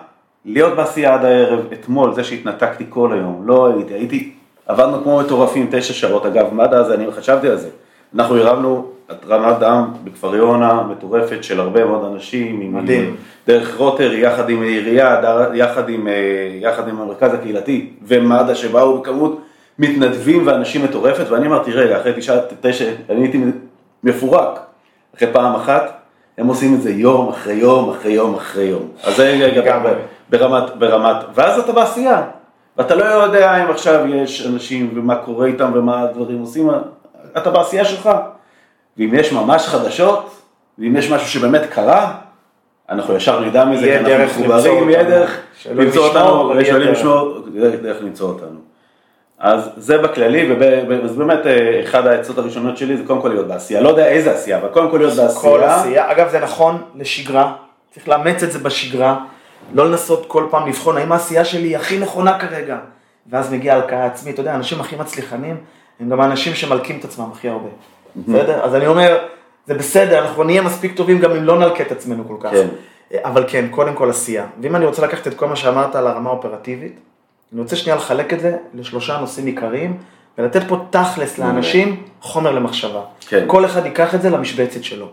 להיות 0.44 0.76
בעשייה 0.76 1.14
עד 1.14 1.24
הערב, 1.24 1.60
אתמול, 1.72 2.14
זה 2.14 2.24
שהתנתקתי 2.24 2.84
כל 2.88 3.12
היום, 3.12 3.42
לא 3.46 3.72
הייתי, 3.74 3.94
הייתי, 3.94 4.32
עבדנו 4.66 5.02
כמו 5.02 5.18
מטורפים 5.18 5.68
תשע 5.70 5.94
שעות, 5.94 6.26
אגב, 6.26 6.54
מה 6.54 6.64
עד 6.64 6.74
אז, 6.74 6.92
אני 6.92 7.12
חשבתי 7.12 7.48
על 7.48 7.56
זה, 7.56 7.68
אנחנו 8.14 8.36
הרמנו 8.36 8.90
התרמת 9.10 9.58
דם 9.58 9.84
בכפר 10.04 10.36
יונה 10.36 10.82
מטורפת 10.82 11.44
של 11.44 11.60
הרבה 11.60 11.84
מאוד 11.84 12.12
אנשים. 12.12 12.60
עם- 12.60 12.75
מדהים. 12.76 13.16
דרך 13.46 13.76
רוטרי, 13.76 14.20
יחד 14.20 14.50
עם 14.50 14.62
העירייה, 14.62 15.20
יחד 15.54 15.88
עם, 15.88 16.08
אה, 16.08 16.12
יחד 16.60 16.88
עם 16.88 17.00
המרכז 17.00 17.34
הקהילתי 17.34 17.90
ומד"א 18.02 18.54
שבאו 18.54 18.98
בכמות 18.98 19.40
מתנדבים 19.78 20.46
ואנשים 20.46 20.84
מטורפת, 20.84 21.25
ואני 21.30 21.46
אמרתי, 21.46 21.72
רגע, 21.72 22.00
אחרי 22.00 22.12
תשעה, 22.16 22.36
תשע, 22.60 22.90
אני 23.10 23.20
הייתי 23.20 23.40
מפורק. 24.04 24.58
אחרי 25.16 25.28
פעם 25.32 25.54
אחת, 25.54 25.92
הם 26.38 26.46
עושים 26.46 26.75
את 26.75 26.82
זה 26.82 26.90
יום 26.90 27.28
אחרי 27.28 27.54
יום 27.54 27.90
אחרי 27.90 28.12
יום 28.12 28.34
אחרי 28.34 28.64
יום. 28.64 28.88
אז 29.04 29.16
זה 29.16 29.38
רגע. 29.40 29.78
ברמת, 30.30 30.76
ברמת, 30.78 31.16
ואז 31.34 31.58
אתה 31.58 31.72
בעשייה. 31.72 32.22
ואתה 32.78 32.94
לא 32.94 33.04
יודע 33.04 33.64
אם 33.64 33.70
עכשיו 33.70 34.06
יש 34.14 34.46
אנשים 34.46 34.90
ומה 34.94 35.16
קורה 35.16 35.46
איתם 35.46 35.70
ומה 35.75 36.02
הדברים 36.02 36.38
עושים, 36.40 36.70
אתה 37.36 37.50
בעשייה 37.50 37.84
שלך. 37.84 38.10
ואם 38.98 39.14
יש 39.14 39.32
ממש 39.32 39.66
חדשות, 39.66 40.42
ואם 40.78 40.96
יש 40.96 41.10
משהו 41.10 41.28
שבאמת 41.28 41.62
קרה, 41.70 42.14
אנחנו 42.88 43.14
ישר 43.14 43.40
נדע 43.40 43.64
מזה, 43.64 43.86
יהיה 43.86 44.04
כי 44.04 44.14
אנחנו 44.14 44.44
מחוברים, 44.44 44.90
יהיה. 44.90 45.04
דרך 45.04 45.40
למצוא 45.74 46.08
אותנו, 46.08 46.50
יהיה 46.52 46.62
ושואלים. 46.62 46.92
לשמור, 46.92 47.38
דרך 47.54 47.80
דרך 47.80 48.02
למצוא 48.02 48.28
אותנו. 48.28 48.58
אז 49.38 49.70
זה 49.76 49.98
בכללי, 49.98 50.52
אז 51.04 51.16
באמת 51.16 51.46
אה, 51.46 51.82
אחד 51.82 52.06
העצות 52.06 52.38
הראשונות 52.38 52.76
שלי 52.76 52.96
זה 52.96 53.02
קודם 53.06 53.22
כל 53.22 53.28
להיות 53.28 53.48
בעשייה, 53.48 53.80
לא 53.80 53.88
יודע 53.88 54.06
איזה 54.06 54.32
עשייה, 54.32 54.58
אבל 54.58 54.68
קודם 54.68 54.90
כל 54.90 54.98
להיות 54.98 55.12
כל 55.14 55.58
בעשייה. 55.58 55.80
עשייה, 55.80 56.12
אגב 56.12 56.28
זה 56.28 56.40
נכון 56.40 56.82
לשגרה, 56.94 57.52
צריך 57.94 58.08
לאמץ 58.08 58.42
את 58.42 58.52
זה 58.52 58.58
בשגרה, 58.58 59.18
לא 59.74 59.90
לנסות 59.90 60.26
כל 60.26 60.46
פעם 60.50 60.68
לבחון 60.68 60.96
האם 60.96 61.12
העשייה 61.12 61.44
שלי 61.44 61.68
היא 61.68 61.76
הכי 61.76 61.98
נכונה 61.98 62.38
כרגע, 62.38 62.78
ואז 63.30 63.52
מגיע 63.52 63.74
הלקאה 63.74 64.06
עצמית, 64.06 64.34
אתה 64.34 64.40
יודע, 64.40 64.52
האנשים 64.52 64.80
הכי 64.80 64.96
מצליחנים 64.96 65.56
הם 66.00 66.08
גם 66.08 66.20
האנשים 66.20 66.54
שמלקים 66.54 66.98
את 66.98 67.04
עצמם 67.04 67.28
הכי 67.32 67.48
הרבה, 67.48 67.68
בסדר? 68.16 68.64
אז 68.64 68.75
אני 68.75 68.87
אומר, 68.87 69.18
זה 69.66 69.75
בסדר, 69.75 70.18
אנחנו 70.18 70.44
נהיה 70.44 70.62
מספיק 70.62 70.96
טובים 70.96 71.18
גם 71.18 71.30
אם 71.30 71.44
לא 71.44 71.58
נלקה 71.58 71.82
את 71.82 71.92
עצמנו 71.92 72.28
כל 72.28 72.37
כך, 72.40 72.50
כן. 72.50 72.68
אבל 73.25 73.44
כן, 73.49 73.64
קודם 73.70 73.94
כל 73.94 74.11
עשייה, 74.11 74.46
ואם 74.62 74.76
אני 74.76 74.85
רוצה 74.85 75.02
לקחת 75.02 75.26
את 75.26 75.35
כל 75.35 75.46
מה 75.46 75.56
שאמרת 75.56 75.94
על 75.94 76.06
הרמה 76.06 76.30
האופרטיבית, 76.30 77.00
אני 77.52 77.61
רוצה 77.61 77.76
שנייה 77.76 77.96
לחלק 77.96 78.32
את 78.32 78.40
זה 78.40 78.56
לשלושה 78.75 79.18
נושאים 79.20 79.46
עיקריים, 79.46 79.99
ולתת 80.38 80.62
פה 80.68 80.76
תכלס 80.90 81.38
לאנשים 81.38 82.02
חומר 82.20 82.52
למחשבה. 82.52 83.02
כן. 83.28 83.44
כל 83.46 83.64
אחד 83.64 83.87
ייקח 83.87 84.14
את 84.14 84.23
זה 84.23 84.30
למשבצת 84.30 84.85
שלו. 84.85 85.08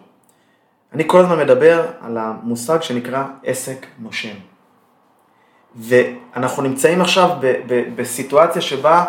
אני 0.93 1.03
כל 1.07 1.19
הזמן 1.19 1.39
מדבר 1.39 1.86
על 2.01 2.17
המושג 2.17 2.81
שנקרא 2.81 3.24
עסק 3.43 3.86
נושם. 4.00 4.33
ואנחנו 5.75 6.63
נמצאים 6.63 7.01
עכשיו 7.01 7.29
ב- 7.39 7.55
ב- 7.67 7.83
בסיטואציה 7.95 8.62
שבה 8.62 9.05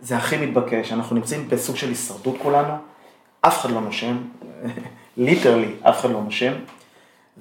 זה 0.00 0.16
הכי 0.16 0.36
מתבקש, 0.36 0.92
אנחנו 0.92 1.16
נמצאים 1.16 1.48
בסוג 1.48 1.76
של 1.76 1.88
הישרדות 1.88 2.36
כולנו, 2.42 2.74
אף 3.46 3.60
אחד 3.60 3.70
לא 3.70 3.80
נושם, 3.80 4.16
ליטרלי 5.16 5.74
אף 5.82 6.00
אחד 6.00 6.10
לא 6.10 6.22
נושם, 6.22 6.52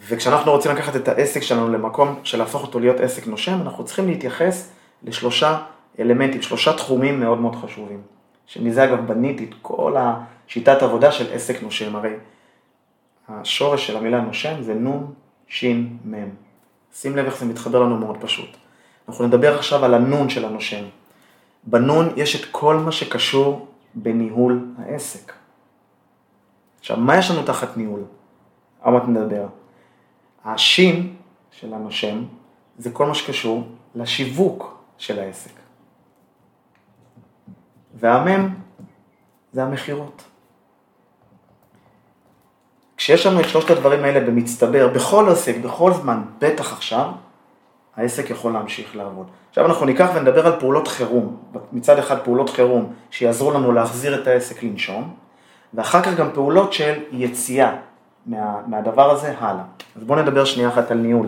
וכשאנחנו 0.08 0.52
רוצים 0.52 0.72
לקחת 0.72 0.96
את 0.96 1.08
העסק 1.08 1.42
שלנו 1.42 1.70
למקום 1.70 2.20
של 2.24 2.38
להפוך 2.38 2.62
אותו 2.62 2.80
להיות 2.80 3.00
עסק 3.00 3.28
נושם, 3.28 3.62
אנחנו 3.62 3.86
צריכים 3.86 4.08
להתייחס 4.08 4.72
לשלושה 5.04 5.58
אלמנטים, 6.00 6.42
שלושה 6.42 6.74
תחומים 6.74 7.20
מאוד 7.20 7.38
מאוד 7.38 7.56
חשובים, 7.56 8.02
שמזה 8.46 8.84
אגב 8.84 9.08
בניתי 9.08 9.44
את 9.44 9.56
כל 9.62 9.96
השיטת 9.98 10.84
עבודה 10.84 11.12
של 11.12 11.34
עסק 11.34 11.64
נושם, 11.64 11.96
הרי 11.96 12.14
השורש 13.30 13.88
של 13.88 13.98
המילה 13.98 14.22
נושם 14.22 14.64
זה 14.64 14.74
נון, 14.74 15.14
שין, 15.48 15.98
מם. 16.06 16.30
שים 16.96 17.16
לב 17.16 17.26
איך 17.26 17.38
זה 17.38 17.46
מתחבר 17.46 17.80
לנו 17.80 17.98
מאוד 17.98 18.18
פשוט. 18.20 18.50
אנחנו 19.08 19.28
נדבר 19.28 19.56
עכשיו 19.56 19.86
על 19.86 19.94
הנון 19.94 20.30
של 20.30 20.46
הנושם. 20.46 20.84
בנון 21.64 22.14
יש 22.16 22.42
את 22.42 22.46
כל 22.52 22.76
מה 22.76 22.92
שקשור 22.92 23.68
בניהול 23.94 24.66
העסק. 24.78 25.34
עכשיו, 26.84 26.98
מה 26.98 27.18
יש 27.18 27.32
לנו 27.32 27.44
תחת 27.44 27.78
ניהול? 27.78 28.04
על 28.82 28.94
מה 28.94 28.98
אתה 28.98 29.08
מדבר? 29.08 29.46
השין 30.46 31.16
של 31.52 31.74
הנושם 31.74 32.24
זה 32.78 32.92
כל 32.92 33.06
מה 33.06 33.16
שקשור 33.16 33.68
לשיווק 33.96 34.84
של 34.98 35.20
העסק. 35.20 35.52
והמם 37.96 38.56
זה 39.52 39.64
המכירות. 39.64 40.24
כשיש 42.98 43.26
לנו 43.26 43.40
את 43.40 43.50
שלושת 43.50 43.70
הדברים 43.70 44.04
האלה 44.04 44.20
במצטבר, 44.20 44.88
בכל 44.96 45.30
עסק, 45.30 45.58
בכל 45.58 45.94
זמן, 45.94 46.24
בטח 46.40 46.74
עכשיו, 46.74 47.12
העסק 47.96 48.30
יכול 48.30 48.54
להמשיך 48.54 48.96
לעבוד. 48.96 49.28
עכשיו 49.50 49.66
אנחנו 49.66 49.86
ניקח 49.86 50.10
ונדבר 50.16 50.48
על 50.48 50.60
פעולות 50.60 50.88
חירום. 50.88 51.38
מצד 51.72 52.00
אחד 52.00 52.20
פעולות 52.20 52.50
חירום 52.50 52.94
שיעזרו 53.12 53.52
לנו 53.52 53.72
להחזיר 53.72 54.22
את 54.22 54.28
העסק 54.28 54.64
לנשום, 54.64 55.23
ואחר 55.74 56.02
כך 56.02 56.14
גם 56.16 56.30
פעולות 56.34 56.74
של 56.74 56.94
יציאה 57.12 57.76
מה, 58.26 58.62
מהדבר 58.68 59.12
הזה 59.12 59.34
הלאה. 59.40 59.64
אז 59.96 60.04
בואו 60.04 60.22
נדבר 60.22 60.46
שנייה 60.46 60.70
אחת 60.70 60.92
על 60.92 60.98
ניהול. 60.98 61.28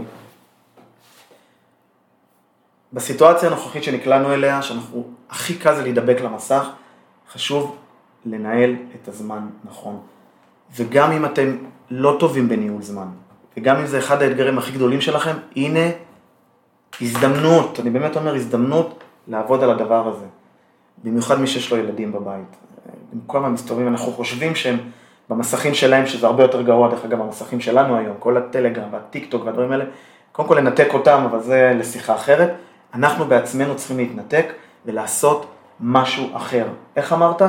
בסיטואציה 2.93 3.49
הנוכחית 3.49 3.83
שנקלענו 3.83 4.33
אליה, 4.33 4.61
שאנחנו, 4.61 5.03
הכי 5.29 5.55
קל 5.55 5.75
זה 5.75 5.81
להידבק 5.83 6.21
למסך, 6.21 6.69
חשוב 7.31 7.75
לנהל 8.25 8.75
את 8.95 9.07
הזמן 9.07 9.47
נכון. 9.63 9.99
וגם 10.75 11.11
אם 11.11 11.25
אתם 11.25 11.57
לא 11.89 12.17
טובים 12.19 12.49
בניהול 12.49 12.81
זמן, 12.81 13.07
וגם 13.57 13.75
אם 13.75 13.85
זה 13.85 13.99
אחד 13.99 14.21
האתגרים 14.21 14.57
הכי 14.57 14.71
גדולים 14.71 15.01
שלכם, 15.01 15.35
הנה 15.55 15.89
הזדמנות, 17.01 17.79
אני 17.79 17.89
באמת 17.89 18.15
אומר 18.15 18.35
הזדמנות 18.35 19.03
לעבוד 19.27 19.63
על 19.63 19.71
הדבר 19.71 20.07
הזה. 20.07 20.25
במיוחד 21.03 21.39
מי 21.39 21.47
שיש 21.47 21.71
לו 21.71 21.77
ילדים 21.77 22.11
בבית. 22.11 22.55
הם 23.13 23.19
כל 23.27 23.37
הזמן 23.37 23.51
מסתובבים, 23.51 23.87
אנחנו 23.87 24.11
חושבים 24.11 24.55
שהם 24.55 24.77
במסכים 25.29 25.73
שלהם, 25.73 26.05
שזה 26.05 26.27
הרבה 26.27 26.43
יותר 26.43 26.61
גרוע, 26.61 26.89
דרך 26.89 27.05
אגב, 27.05 27.19
במסכים 27.19 27.61
שלנו 27.61 27.97
היום, 27.97 28.15
כל 28.19 28.37
הטלגרם 28.37 28.87
והטיק 28.91 29.31
טוק 29.31 29.45
והדברים 29.45 29.71
האלה, 29.71 29.85
קודם 30.31 30.47
כל 30.47 30.55
לנתק 30.55 30.87
אותם, 30.93 31.23
אבל 31.29 31.39
זה 31.39 31.73
לשיחה 31.75 32.15
אחרת. 32.15 32.53
אנחנו 32.93 33.25
בעצמנו 33.25 33.75
צריכים 33.75 33.97
להתנתק 33.97 34.45
ולעשות 34.85 35.45
משהו 35.79 36.29
אחר. 36.33 36.65
איך 36.95 37.13
אמרת? 37.13 37.41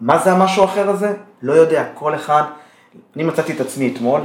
מה 0.00 0.18
זה 0.18 0.32
המשהו 0.32 0.62
האחר 0.62 0.90
הזה? 0.90 1.14
לא 1.42 1.52
יודע, 1.52 1.84
כל 1.94 2.14
אחד, 2.14 2.42
אני 3.16 3.24
מצאתי 3.24 3.52
את 3.52 3.60
עצמי 3.60 3.92
אתמול, 3.94 4.20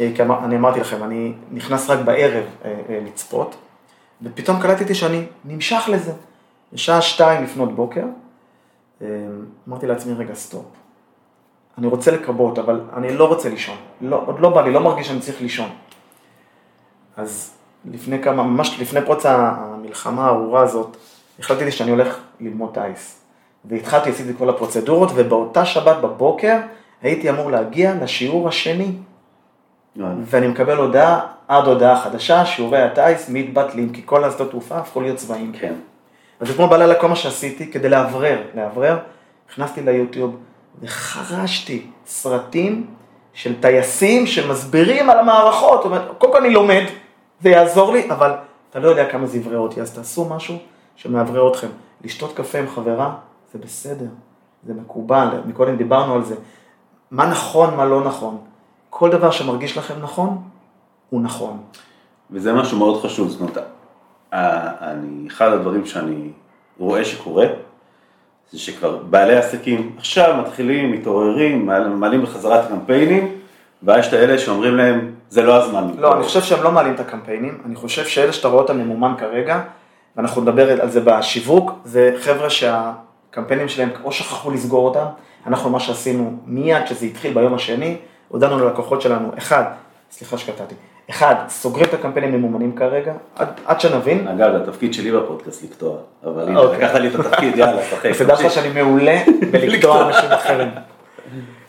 אה, 0.00 0.10
כי 0.14 0.22
אני 0.22 0.56
אמרתי 0.56 0.80
לכם, 0.80 1.04
אני 1.04 1.32
נכנס 1.52 1.90
רק 1.90 1.98
בערב 1.98 2.44
אה, 2.64 2.74
אה, 2.88 3.00
לצפות, 3.06 3.56
ופתאום 4.22 4.60
קלטתי 4.60 4.94
שאני 4.94 5.24
נמשך 5.44 5.88
לזה. 5.88 6.12
בשעה 6.72 7.02
שתיים 7.02 7.44
לפנות 7.44 7.76
בוקר, 7.76 8.04
אמרתי 9.68 9.86
לעצמי, 9.86 10.14
רגע, 10.14 10.34
סטופ. 10.34 10.64
אני 11.78 11.86
רוצה 11.86 12.10
לכבות, 12.10 12.58
אבל 12.58 12.80
אני 12.96 13.16
לא 13.16 13.28
רוצה 13.28 13.48
לישון. 13.48 13.76
לא, 14.00 14.22
עוד 14.26 14.40
לא 14.40 14.50
בא 14.50 14.62
לי, 14.62 14.72
לא 14.72 14.80
מרגיש 14.80 15.06
שאני 15.06 15.20
צריך 15.20 15.40
לישון. 15.40 15.68
אז 17.16 17.54
לפני 17.90 18.22
כמה, 18.22 18.42
ממש 18.42 18.80
לפני 18.80 19.02
פרוץ 19.02 19.26
המלחמה 19.26 20.26
הארורה 20.26 20.62
הזאת, 20.62 20.96
החלטתי 21.38 21.70
שאני 21.70 21.90
הולך 21.90 22.18
ללמוד 22.40 22.74
טיס. 22.74 23.22
והתחלתי, 23.64 24.10
עשיתי 24.10 24.32
כל 24.38 24.50
הפרוצדורות, 24.50 25.10
ובאותה 25.14 25.64
שבת 25.64 25.96
בבוקר 25.96 26.56
הייתי 27.02 27.30
אמור 27.30 27.50
להגיע 27.50 27.94
לשיעור 28.02 28.48
השני. 28.48 28.92
ואני 29.96 30.46
מקבל 30.46 30.76
הודעה, 30.76 31.26
עד 31.48 31.64
הודעה 31.64 32.00
חדשה, 32.00 32.46
שיעורי 32.46 32.82
הטיס 32.82 33.28
מתבטלים, 33.28 33.92
כי 33.92 34.02
כל 34.04 34.24
השדות 34.24 34.50
תעופה 34.50 34.76
הפכו 34.76 35.00
להיות 35.00 35.16
צבאיים. 35.16 35.52
כן. 35.60 35.74
אז 36.40 36.50
אתמול 36.50 36.68
בלילה 36.68 36.94
כל 36.94 37.08
מה 37.08 37.16
שעשיתי 37.16 37.72
כדי 37.72 37.88
לאוורר, 37.88 38.42
לאוורר, 38.54 38.98
נכנסתי 39.50 39.82
ליוטיוב 39.82 40.36
וחרשתי 40.82 41.86
סרטים 42.06 42.86
של 43.32 43.60
טייסים 43.60 44.26
שמסבירים 44.26 45.10
על 45.10 45.18
המערכות. 45.18 45.82
זאת 45.82 45.84
אומרת, 45.84 46.02
קודם 46.18 46.32
כל 46.32 46.38
אני 46.38 46.50
לומד, 46.54 46.82
זה 47.40 47.48
יעזור 47.48 47.92
לי, 47.92 48.10
אבל 48.10 48.32
אתה 48.70 48.78
לא 48.78 48.88
יודע 48.88 49.10
כמה 49.10 49.26
זה 49.26 49.38
יברר 49.38 49.58
אותי, 49.58 49.80
אז 49.80 49.94
תעשו 49.94 50.24
משהו 50.24 50.58
שמאוורר 50.96 51.50
אתכם. 51.50 51.68
לשתות 52.04 52.36
קפה 52.36 52.58
עם 52.58 52.68
חברה, 52.68 53.14
זה 53.52 53.58
בסדר, 53.58 54.06
זה 54.66 54.74
מקובל, 54.74 55.28
מקודם 55.46 55.76
דיברנו 55.76 56.14
על 56.14 56.24
זה. 56.24 56.34
מה 57.10 57.26
נכון, 57.26 57.76
מה 57.76 57.84
לא 57.84 58.04
נכון. 58.04 58.38
כל 58.90 59.10
דבר 59.10 59.30
שמרגיש 59.30 59.78
לכם 59.78 59.94
נכון, 60.02 60.42
הוא 61.10 61.20
נכון. 61.20 61.58
וזה 62.30 62.52
משהו 62.52 62.78
מאוד 62.78 63.02
חשוב, 63.02 63.28
זאת 63.28 63.40
אומרת, 63.40 63.58
אני, 64.80 65.28
אחד 65.28 65.52
הדברים 65.52 65.86
שאני 65.86 66.30
רואה 66.78 67.04
שקורה, 67.04 67.46
זה 68.52 68.58
שכבר 68.58 68.96
בעלי 68.96 69.36
עסקים 69.36 69.92
עכשיו 69.98 70.36
מתחילים, 70.46 70.92
מתעוררים, 70.92 71.66
מעל- 71.66 71.88
מעלים 71.88 72.22
בחזרה 72.22 72.60
את 72.60 72.64
הקמפיינים, 72.64 73.32
ויש 73.82 74.08
את 74.08 74.12
האלה 74.12 74.38
שאומרים 74.38 74.76
להם, 74.76 75.10
זה 75.28 75.42
לא 75.42 75.54
הזמן. 75.64 75.90
לא, 75.98 76.16
אני 76.16 76.22
חושב 76.22 76.42
שהם 76.42 76.62
לא 76.62 76.72
מעלים 76.72 76.94
את 76.94 77.00
הקמפיינים, 77.00 77.58
אני 77.66 77.74
חושב 77.74 78.04
שאלה 78.04 78.32
שאתה 78.32 78.48
רואה 78.48 78.62
אותם 78.62 78.78
ממומן 78.78 79.14
כרגע, 79.18 79.60
ואנחנו 80.16 80.42
נדבר 80.42 80.82
על 80.82 80.90
זה 80.90 81.00
בשיווק, 81.04 81.70
זה 81.84 82.16
חבר'ה 82.20 82.50
שהקמפיינים 82.50 83.68
שלהם 83.68 83.88
או 84.04 84.12
שכחו 84.12 84.50
לסגור 84.50 84.88
אותם, 84.88 85.06
אנחנו 85.46 85.70
מה 85.70 85.80
שעשינו 85.80 86.38
מיד 86.46 86.84
כשזה 86.84 87.06
התחיל 87.06 87.34
ביום 87.34 87.54
השני, 87.54 87.96
הודענו 88.28 88.58
ללקוחות 88.58 89.02
שלנו, 89.02 89.30
אחד, 89.38 89.64
סליחה 90.10 90.38
שקטעתי, 90.38 90.74
אחד, 91.10 91.34
סוגרים 91.48 91.84
את 91.84 91.94
הקמפיינים 91.94 92.32
ממומנים 92.32 92.76
כרגע, 92.76 93.12
עד, 93.36 93.48
עד 93.64 93.80
שנבין, 93.80 94.28
אגב, 94.28 94.52
זה 94.52 94.62
התפקיד 94.62 94.94
שלי 94.94 95.12
בפודקאסט 95.12 95.62
לקטוע, 95.62 95.96
אבל 96.24 96.48
הנה, 96.48 96.60
אוקיי. 96.60 96.78
לקחת 96.78 96.94
לי 96.94 97.08
את 97.08 97.14
התפקיד, 97.14 97.56
יאללה, 97.56 97.82
שחק. 97.82 98.10
תדע 98.18 98.34
לך 98.34 98.50
שאני 98.50 98.82
מעולה 98.82 99.18
בלקטוע 99.52 100.06
אנשים 100.06 100.30
אחרים. 100.30 100.68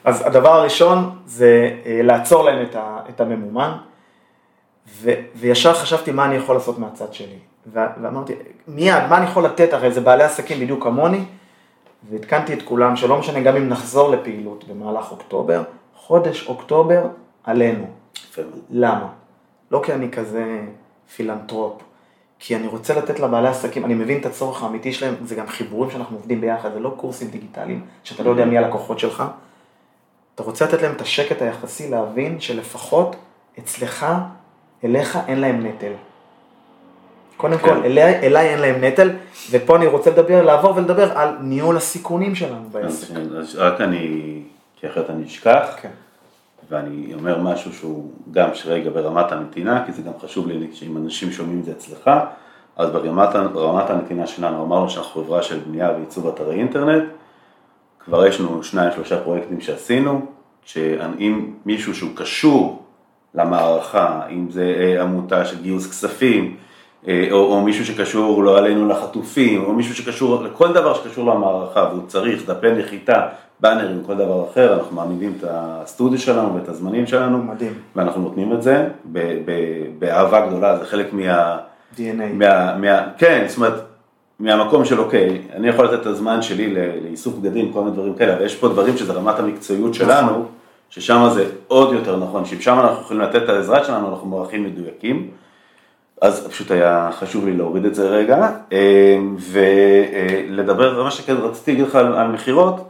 אז 0.03 0.27
הדבר 0.27 0.53
הראשון 0.53 1.09
זה 1.25 1.71
אה, 1.85 1.99
לעצור 2.03 2.43
להם 2.43 2.61
את, 2.61 2.75
ה, 2.75 2.99
את 3.09 3.21
הממומן, 3.21 3.71
ו, 5.01 5.11
וישר 5.35 5.73
חשבתי 5.73 6.11
מה 6.11 6.25
אני 6.25 6.35
יכול 6.35 6.55
לעשות 6.55 6.79
מהצד 6.79 7.13
שלי. 7.13 7.39
ו, 7.73 7.79
ואמרתי, 8.01 8.33
מיד, 8.67 9.03
מה 9.09 9.17
אני 9.17 9.25
יכול 9.25 9.45
לתת, 9.45 9.73
הרי 9.73 9.91
זה 9.91 10.01
בעלי 10.01 10.23
עסקים 10.23 10.59
בדיוק 10.59 10.83
כמוני, 10.83 11.23
ועדכנתי 12.09 12.53
את 12.53 12.61
כולם, 12.61 12.95
שלא 12.95 13.17
משנה 13.17 13.39
גם 13.39 13.55
אם 13.55 13.69
נחזור 13.69 14.11
לפעילות 14.11 14.63
במהלך 14.67 15.11
אוקטובר, 15.11 15.63
חודש 15.95 16.47
אוקטובר 16.47 17.01
עלינו. 17.43 17.85
למה? 18.69 19.07
לא 19.71 19.81
כי 19.85 19.93
אני 19.93 20.11
כזה 20.11 20.61
פילנטרופ, 21.15 21.81
כי 22.39 22.55
אני 22.55 22.67
רוצה 22.67 22.97
לתת 22.97 23.19
לבעלי 23.19 23.47
עסקים, 23.47 23.85
אני 23.85 23.93
מבין 23.93 24.19
את 24.19 24.25
הצורך 24.25 24.63
האמיתי 24.63 24.93
שלהם, 24.93 25.15
זה 25.25 25.35
גם 25.35 25.47
חיבורים 25.47 25.91
שאנחנו 25.91 26.17
עובדים 26.17 26.41
ביחד, 26.41 26.73
זה 26.73 26.79
לא 26.79 26.93
קורסים 26.97 27.27
דיגיטליים, 27.27 27.85
שאתה 28.03 28.23
לא 28.23 28.29
יודע 28.29 28.45
מי 28.45 28.57
הלקוחות 28.57 28.99
שלך. 28.99 29.23
אתה 30.35 30.43
רוצה 30.43 30.65
לתת 30.65 30.81
להם 30.81 30.91
את 30.95 31.01
השקט 31.01 31.41
היחסי 31.41 31.89
להבין 31.89 32.39
שלפחות 32.39 33.15
אצלך, 33.59 34.05
אליך 34.83 35.19
אין 35.27 35.39
להם 35.39 35.65
נטל. 35.65 35.91
קודם 37.37 37.57
כן. 37.57 37.63
כל, 37.63 37.83
אליי, 37.85 38.19
אליי 38.19 38.49
אין 38.49 38.59
להם 38.59 38.83
נטל, 38.83 39.09
ופה 39.51 39.75
אני 39.75 39.87
רוצה 39.87 40.09
לדבר, 40.09 40.41
לעבור 40.45 40.75
ולדבר 40.75 41.17
על 41.17 41.37
ניהול 41.41 41.77
הסיכונים 41.77 42.35
שלנו 42.35 42.69
בעסק. 42.71 43.15
אז 43.15 43.37
אז 43.37 43.55
רק 43.55 43.81
אני, 43.81 44.41
כי 44.79 44.87
אחרת 44.87 45.09
אני 45.09 45.25
אשכח, 45.25 45.75
כן. 45.81 45.89
ואני 46.71 47.13
אומר 47.13 47.41
משהו 47.41 47.73
שהוא 47.73 48.11
גם 48.31 48.49
שרגע 48.53 48.89
ברמת 48.89 49.31
הנתינה, 49.31 49.85
כי 49.85 49.91
זה 49.91 50.01
גם 50.01 50.11
חשוב 50.21 50.47
לי 50.47 50.67
שאם 50.73 50.97
אנשים 50.97 51.31
שומעים 51.31 51.59
את 51.59 51.65
זה 51.65 51.71
אצלך, 51.71 52.09
אז 52.77 52.89
ברמת, 52.89 53.89
הנתינה 53.89 54.27
שלנו 54.27 54.63
אמרנו 54.63 54.89
שאנחנו 54.89 55.23
חברה 55.23 55.43
של 55.43 55.59
בנייה 55.59 55.91
ועיצוב 55.91 56.27
אתרי 56.27 56.55
אינטרנט, 56.55 57.03
כבר 57.99 58.25
יש 58.25 58.39
לנו 58.39 58.63
שניים 58.63 58.91
שלושה 58.95 59.23
פרויקטים 59.23 59.61
שעשינו, 59.61 60.25
שאם 60.65 61.51
מישהו 61.65 61.95
שהוא 61.95 62.11
קשור 62.15 62.83
למערכה, 63.35 64.21
אם 64.29 64.51
זה 64.51 64.75
אה, 64.79 65.01
עמותה 65.01 65.45
של 65.45 65.61
גיוס 65.61 65.89
כספים, 65.89 66.55
אה, 67.07 67.27
או, 67.31 67.37
או 67.37 67.61
מישהו 67.61 67.85
שקשור 67.85 68.43
לא 68.43 68.57
עלינו 68.57 68.87
לחטופים, 68.87 69.63
או 69.63 69.73
מישהו 69.73 69.95
שקשור 69.95 70.43
לכל 70.43 70.73
דבר 70.73 70.93
שקשור 70.93 71.33
למערכה 71.33 71.89
והוא 71.91 72.07
צריך 72.07 72.49
דפי 72.49 72.71
נחיתה, 72.71 73.27
באנרים, 73.59 74.03
כל 74.05 74.15
דבר 74.15 74.45
אחר, 74.51 74.73
אנחנו 74.73 74.95
מעמידים 74.95 75.33
את 75.39 75.43
הסטודיו 75.49 76.19
שלנו 76.19 76.55
ואת 76.55 76.69
הזמנים 76.69 77.07
שלנו, 77.07 77.37
מדהים. 77.37 77.73
ואנחנו 77.95 78.21
נותנים 78.21 78.53
את 78.53 78.63
זה 78.63 78.87
באהבה 79.99 80.47
גדולה, 80.47 80.77
זה 80.77 80.85
חלק 80.85 81.13
מה... 81.13 81.57
DNA. 81.95 82.33
מה, 82.33 82.77
מה, 82.77 83.01
כן, 83.17 83.45
זאת 83.47 83.57
אומרת, 83.57 83.73
מהמקום 84.39 84.85
של 84.85 84.99
אוקיי, 84.99 85.41
אני 85.53 85.67
יכול 85.67 85.85
לתת 85.85 86.01
את 86.01 86.05
הזמן 86.05 86.41
שלי 86.41 86.75
לאיסוף 87.03 87.33
בגדים, 87.33 87.73
כל 87.73 87.79
מיני 87.79 87.91
דברים 87.91 88.15
כאלה, 88.15 88.33
אבל 88.33 88.45
יש 88.45 88.55
פה 88.55 88.67
דברים 88.67 88.97
שזה 88.97 89.13
רמת 89.13 89.39
המקצועיות 89.39 89.93
שלנו, 89.93 90.45
ששם 90.89 91.29
זה 91.33 91.45
עוד 91.67 91.93
יותר 91.93 92.17
נכון, 92.17 92.45
ששם 92.45 92.79
אנחנו 92.79 93.01
יכולים 93.01 93.21
לתת 93.21 93.43
את 93.43 93.49
העזרה 93.49 93.83
שלנו, 93.83 94.09
אנחנו 94.09 94.27
מערכים 94.27 94.63
מדויקים, 94.63 95.29
אז 96.21 96.47
פשוט 96.47 96.71
היה 96.71 97.09
חשוב 97.19 97.45
לי 97.45 97.57
להוריד 97.57 97.85
את 97.85 97.95
זה 97.95 98.09
רגע, 98.09 98.49
אה, 98.73 99.17
ולדבר, 99.51 101.03
מה 101.03 101.11
שכן 101.11 101.35
רציתי 101.35 101.71
להגיד 101.71 101.87
לך 101.87 101.95
על, 101.95 102.15
על 102.15 102.27
מכירות, 102.27 102.87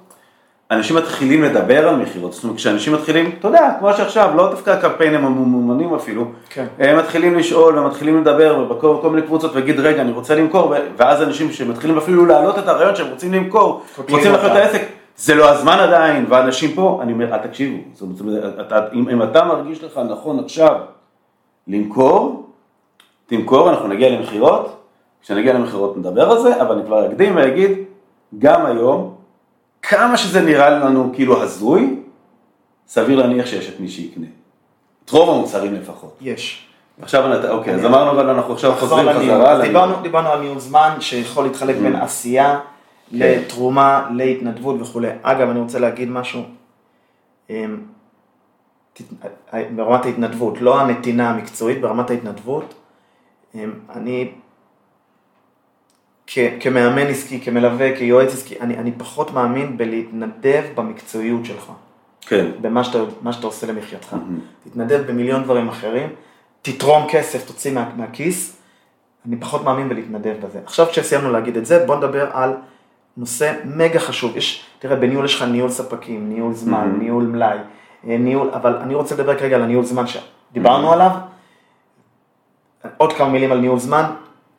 אנשים 0.72 0.96
מתחילים 0.96 1.44
לדבר 1.44 1.88
על 1.90 1.96
מכירות, 1.96 2.34
זאת 2.34 2.44
אומרת 2.44 2.58
כשאנשים 2.58 2.94
מתחילים, 2.94 3.32
אתה 3.40 3.48
יודע, 3.48 3.72
כמו 3.80 3.94
שעכשיו, 3.94 4.32
לא 4.36 4.50
דווקא 4.50 4.70
הקמפיינים 4.70 5.26
הממומנים 5.26 5.94
אפילו, 5.94 6.26
כן. 6.50 6.66
הם 6.80 6.98
מתחילים 6.98 7.36
לשאול 7.36 7.80
ומתחילים 7.80 8.22
לדבר 8.22 8.64
בכל 8.64 8.98
כל 9.02 9.10
מיני 9.10 9.22
קבוצות 9.22 9.52
ולהגיד 9.52 9.80
רגע 9.80 10.02
אני 10.02 10.12
רוצה 10.12 10.36
למכור 10.36 10.74
ואז 10.98 11.22
אנשים 11.22 11.52
שמתחילים 11.52 11.98
אפילו 11.98 12.26
להעלות 12.26 12.60
את 12.60 12.68
הרעיון 12.68 12.96
שהם 12.96 13.08
רוצים 13.10 13.34
למכור, 13.34 13.82
רוצים 14.10 14.32
לחיות 14.34 14.52
את. 14.52 14.58
העסק, 14.58 14.82
זה 15.18 15.36
לא 15.36 15.50
הזמן 15.50 15.80
עדיין 15.80 16.26
ואנשים 16.30 16.76
פה, 16.76 17.00
אני 17.02 17.14
אומר, 17.14 17.34
"אה, 17.34 17.40
תקשיבו, 17.48 17.78
זאת 17.94 18.20
אומרת, 18.20 18.44
אתה, 18.68 18.80
אם, 18.94 19.10
אם 19.10 19.24
אתה 19.24 19.46
מרגיש 19.46 19.84
לך 19.84 20.00
נכון 20.10 20.40
עכשיו 20.40 20.76
למכור, 21.68 22.50
תמכור, 23.26 23.70
אנחנו 23.70 23.88
נגיע 23.88 24.10
למכירות, 24.10 24.76
כשנגיע 25.22 25.54
למכירות 25.54 25.98
נדבר 25.98 26.32
על 26.32 26.40
זה, 26.40 26.62
אבל 26.62 26.76
אני 26.76 26.86
כבר 26.86 27.06
אקדים 27.06 27.36
ואגיד, 27.36 27.72
גם 28.40 28.66
היום, 28.66 29.18
כמה 29.82 30.18
שזה 30.18 30.42
נראה 30.42 30.70
לנו 30.70 31.12
כאילו 31.16 31.44
הזוי, 31.44 31.96
סביר 32.88 33.20
להניח 33.20 33.46
שיש 33.46 33.70
את 33.70 33.80
מי 33.80 33.90
שיקנה. 33.90 34.26
את 35.06 35.10
רוב 35.10 35.30
המוצרים 35.30 35.74
לפחות. 35.74 36.18
יש. 36.22 36.68
עכשיו, 37.02 37.26
אני- 37.34 37.50
אוקיי, 37.50 37.76
אז 37.76 37.86
אמרנו, 37.86 38.12
אבל 38.12 38.30
אנחנו 38.30 38.54
עכשיו 38.54 38.74
חוזרים. 38.80 39.14
חזרה. 39.14 39.52
אז. 39.52 39.62
דיברנו, 39.62 40.02
דיברנו 40.02 40.30
על 40.30 40.40
ניהול 40.42 40.60
זמן 40.60 40.98
שיכול 41.00 41.44
להתחלק 41.44 41.76
בין 41.76 41.96
Mm. 41.96 42.04
עשייה 42.04 42.60
כן. 42.60 43.18
לתרומה, 43.18 44.10
להתנדבות 44.14 44.82
וכולי. 44.82 45.08
אגב, 45.22 45.50
אני 45.50 45.60
רוצה 45.60 45.80
להגיד 45.80 46.10
משהו, 46.10 46.42
אמ, 47.50 47.78
ברמת 49.76 50.06
ההתנדבות, 50.06 50.62
לא 50.62 50.80
הנתינה 50.82 51.30
המקצועית, 51.30 51.82
ברמת 51.82 52.10
ההתנדבות, 52.10 52.74
אמ, 53.56 53.72
אני 53.96 54.32
כ- 56.28 56.38
כמאמן 56.60 57.08
עסקי, 57.08 57.40
כמלווה, 57.42 57.98
כיועץ 57.98 58.34
עסקי, 58.34 58.56
אני, 58.62 58.78
אני 58.78 58.92
פחות 58.98 59.32
מאמין 59.34 59.78
בלהתנדב 59.78 60.64
במקצועיות 60.76 61.46
שלך. 61.46 61.72
כן. 62.22 62.46
במה 62.62 62.84
שאתה, 62.84 62.98
שאתה 63.32 63.48
עושה 63.48 63.68
למחייתך. 63.68 64.14
Mhm. 64.14 64.70
תתנדב 64.70 65.04
במיליון 65.08 65.44
דברים 65.44 65.68
אחרים, 65.70 66.10
תתרום 66.62 67.06
כסף, 67.10 67.48
תוציא 67.48 67.72
מה, 67.72 67.90
מהכיס, 67.98 68.58
אני 69.28 69.36
פחות 69.36 69.64
מאמין 69.64 69.90
בלהתנדב 69.90 70.34
בזה. 70.42 70.60
עכשיו 70.66 70.86
כשסיימנו 70.92 71.32
להגיד 71.32 71.58
את 71.58 71.66
זה, 71.66 71.86
בוא 71.86 71.96
נדבר 71.96 72.30
על 72.34 72.54
נושא 73.18 73.54
מגה 73.66 74.00
חשוב. 74.00 74.38
יש, 74.38 74.66
תראה, 74.80 74.96
בניהול 74.96 75.26
יש 75.26 75.36
לך 75.36 75.42
ניהול 75.44 75.70
ספקים, 75.70 76.30
ניהול 76.30 76.54
זמן, 76.54 76.92
Mhm. 76.96 77.00
ניהול 77.04 77.24
מלאי, 77.24 77.58
אה, 78.08 78.18
ניהול, 78.18 78.50
אבל 78.54 78.76
אני 78.76 78.96
רוצה 78.96 79.16
לדבר 79.16 79.40
כרגע 79.40 79.56
על 79.56 79.62
הניהול 79.62 79.86
זמן 79.86 80.04
שדיברנו 80.08 80.94
עליו. 80.94 81.12
עוד 82.98 83.14
כמה 83.14 83.30
מילים 83.30 83.52
על 83.52 83.60
ניהול 83.60 83.80
זמן, 83.80 84.04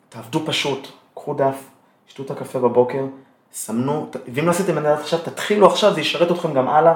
תעבדו 0.09 0.41
פשוט, 0.47 0.89
קחו 1.19 1.35
דף, 1.35 1.57
שתו 2.07 2.23
את 2.23 2.31
הקפה 2.31 2.59
בבוקר, 2.59 3.05
סמנו, 3.53 4.11
ואם 4.35 4.47
לא 4.47 4.51
עשיתם 4.51 4.79
את 4.79 4.83
זה 4.83 4.95
עכשיו, 4.95 5.19
תתחילו 5.19 5.67
עכשיו, 5.67 5.95
זה 5.95 6.01
ישרת 6.01 6.31
אתכם 6.31 6.53
גם 6.55 6.69
הלאה. 6.69 6.95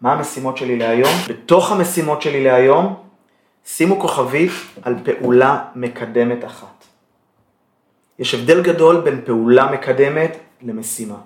מה 0.00 0.12
המשימות 0.12 0.56
שלי 0.56 0.76
להיום? 0.78 1.10
בתוך 1.28 1.72
המשימות 1.72 2.22
שלי 2.22 2.44
להיום, 2.44 2.94
שימו 3.64 4.00
כוכבית 4.00 4.50
על 4.82 4.94
פעולה 5.04 5.64
מקדמת 5.74 6.44
אחת. 6.44 6.84
יש 8.18 8.34
הבדל 8.34 8.62
גדול 8.62 9.00
בין 9.00 9.20
פעולה 9.24 9.72
מקדמת 9.72 10.36
למשימה. 10.62 11.16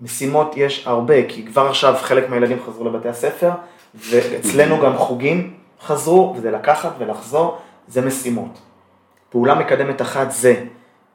משימות 0.00 0.52
יש 0.56 0.86
הרבה, 0.86 1.28
כי 1.28 1.46
כבר 1.46 1.68
עכשיו 1.68 1.94
חלק 2.00 2.28
מהילדים 2.30 2.58
חזרו 2.66 2.84
לבתי 2.84 3.08
הספר, 3.08 3.50
ואצלנו 3.94 4.80
גם 4.80 4.96
חוגים 4.96 5.54
חזרו, 5.80 6.34
וזה 6.36 6.50
לקחת 6.50 6.92
ולחזור, 6.98 7.58
זה 7.88 8.06
משימות. 8.06 8.58
פעולה 9.30 9.54
מקדמת 9.54 10.02
אחת 10.02 10.30
זה, 10.30 10.64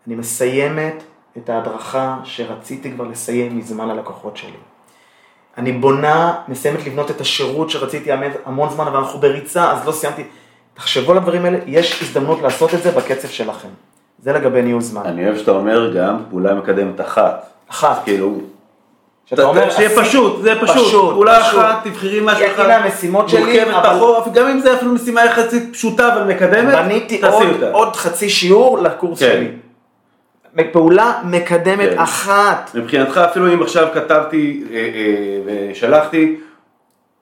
אני 0.07 0.15
מסיימת 0.15 1.03
את 1.37 1.49
ההדרכה 1.49 2.17
שרציתי 2.23 2.91
כבר 2.91 3.05
לסיים 3.07 3.57
מזמן 3.57 3.87
ללקוחות 3.89 4.37
שלי. 4.37 4.51
אני 5.57 5.71
בונה, 5.71 6.33
מסיימת 6.47 6.85
לבנות 6.87 7.11
את 7.11 7.21
השירות 7.21 7.69
שרציתי 7.69 8.09
המון- 8.45 8.69
זמן, 8.69 8.87
אבל 8.87 8.97
אנחנו 8.97 9.19
בריצה, 9.19 9.71
אז 9.71 9.87
לא 9.87 9.91
סיימתי. 9.91 10.23
תחשבו 10.73 11.11
על 11.11 11.17
הדברים 11.17 11.45
האלה, 11.45 11.57
יש 11.67 12.01
הזדמנות 12.01 12.41
לעשות 12.41 12.73
את 12.73 12.83
זה 12.83 12.91
בקצב 12.91 13.27
שלכם. 13.27 13.67
זה 14.19 14.33
לגבי 14.33 14.61
ניהול 14.61 14.81
זמן. 14.81 15.01
אני 15.05 15.25
אוהב 15.25 15.37
שאתה 15.37 15.51
אומר 15.51 15.93
גם 15.97 16.17
פעולה 16.29 16.53
מקדמת 16.53 17.01
אחת. 17.01 17.49
אחת. 17.69 18.03
כאילו, 18.03 18.37
שאתה 19.25 19.43
אומר, 19.43 19.69
שיהיה 19.69 19.89
פשוט, 20.01 20.41
זה 20.41 20.53
פשוט. 20.61 20.75
פשוט, 20.85 21.13
פעולה 21.13 21.39
פשוט. 21.43 21.59
אחת, 21.59 21.87
תבחרי 21.87 22.19
משהו 22.23 22.45
אחד. 22.53 22.63
הנה 22.63 22.77
המשימות 22.77 23.29
שלי, 23.29 23.39
מורכבת 23.41 23.73
אבל- 23.85 23.95
פחות, 23.95 24.33
גם 24.33 24.47
אם 24.47 24.59
זה 24.59 24.73
אפילו 24.73 24.91
משימה 24.93 25.25
יחסית 25.25 25.73
פשוטה 25.73 26.13
אבל 26.13 26.33
מקדמת, 26.33 26.73
בניתי 26.73 27.17
תעשי 27.17 27.35
עוד, 27.43 27.53
אותה. 27.53 27.71
עוד 27.71 27.95
חצי 27.95 28.29
שיעור 28.29 28.77
לקורס 28.79 29.19
כן. 29.19 29.25
שלי. 29.25 29.51
פעולה 30.71 31.21
מקדמת 31.23 31.89
כן. 31.89 31.99
אחת. 31.99 32.71
מבחינתך 32.75 33.17
אפילו 33.17 33.53
אם 33.53 33.61
עכשיו 33.61 33.87
כתבתי 33.93 34.63
אה, 34.71 34.77
אה, 34.77 35.69
ושלחתי 35.71 36.35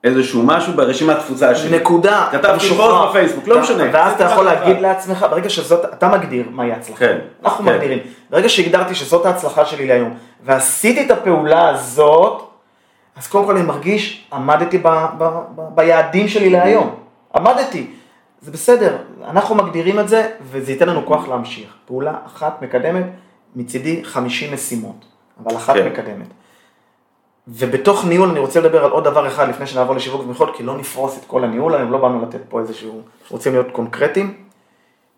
איזשהו 0.04 0.42
משהו 0.42 0.72
ברשימת 0.72 1.18
תפוצה 1.18 1.54
שלי. 1.54 1.78
נקודה. 1.78 2.28
כתבתי. 2.32 2.68
פוסט 2.68 3.08
בפייסבוק, 3.08 3.48
לא 3.48 3.60
משנה. 3.60 3.84
ואז 3.92 4.12
אתה 4.12 4.24
יכול 4.24 4.44
להגיד. 4.44 4.80
לעצמך, 4.80 5.26
ברגע 5.30 5.48
שזאת, 5.48 5.84
אתה 5.84 6.08
מגדיר 6.08 6.44
מהי 6.50 6.72
ההצלחה. 6.72 6.98
כן, 6.98 7.18
אנחנו 7.44 7.64
כן. 7.64 7.72
מגדירים. 7.74 7.98
ברגע 8.30 8.48
שהגדרתי 8.48 8.94
שזאת 8.94 9.26
ההצלחה 9.26 9.64
שלי 9.64 9.86
להיום, 9.86 10.14
ועשיתי 10.44 11.06
את 11.06 11.10
הפעולה 11.10 11.68
הזאת, 11.68 12.42
אז 13.16 13.26
קודם 13.26 13.44
כל 13.44 13.56
אני 13.56 13.66
מרגיש, 13.66 14.26
עמדתי 14.32 14.78
ב, 14.78 14.88
ב, 15.18 15.24
ב, 15.54 15.62
ביעדים 15.74 16.28
שלי 16.28 16.50
להיום. 16.50 16.94
עמדתי. 17.36 17.86
זה 18.42 18.50
בסדר, 18.50 18.96
אנחנו 19.24 19.54
מגדירים 19.54 19.98
את 19.98 20.08
זה, 20.08 20.30
וזה 20.42 20.72
ייתן 20.72 20.88
לנו 20.88 21.06
כוח 21.06 21.28
להמשיך. 21.28 21.74
פעולה 21.84 22.18
אחת 22.26 22.62
מקדמת, 22.62 23.06
מצידי 23.56 24.04
50 24.04 24.54
משימות, 24.54 25.04
אבל 25.44 25.56
אחת 25.56 25.74
כן. 25.74 25.88
מקדמת. 25.88 26.26
ובתוך 27.48 28.04
ניהול 28.04 28.28
אני 28.30 28.38
רוצה 28.38 28.60
לדבר 28.60 28.84
על 28.84 28.90
עוד 28.90 29.04
דבר 29.04 29.26
אחד 29.26 29.48
לפני 29.48 29.66
שנעבור 29.66 29.96
לשיווק 29.96 30.22
ומכירות, 30.22 30.56
כי 30.56 30.62
לא 30.62 30.78
נפרוס 30.78 31.18
את 31.18 31.24
כל 31.26 31.44
הניהול 31.44 31.74
היום, 31.74 31.92
לא 31.92 31.98
באנו 31.98 32.22
לתת 32.22 32.40
פה 32.48 32.60
איזשהו, 32.60 33.00
רוצים 33.30 33.52
להיות 33.52 33.66
קונקרטיים. 33.72 34.44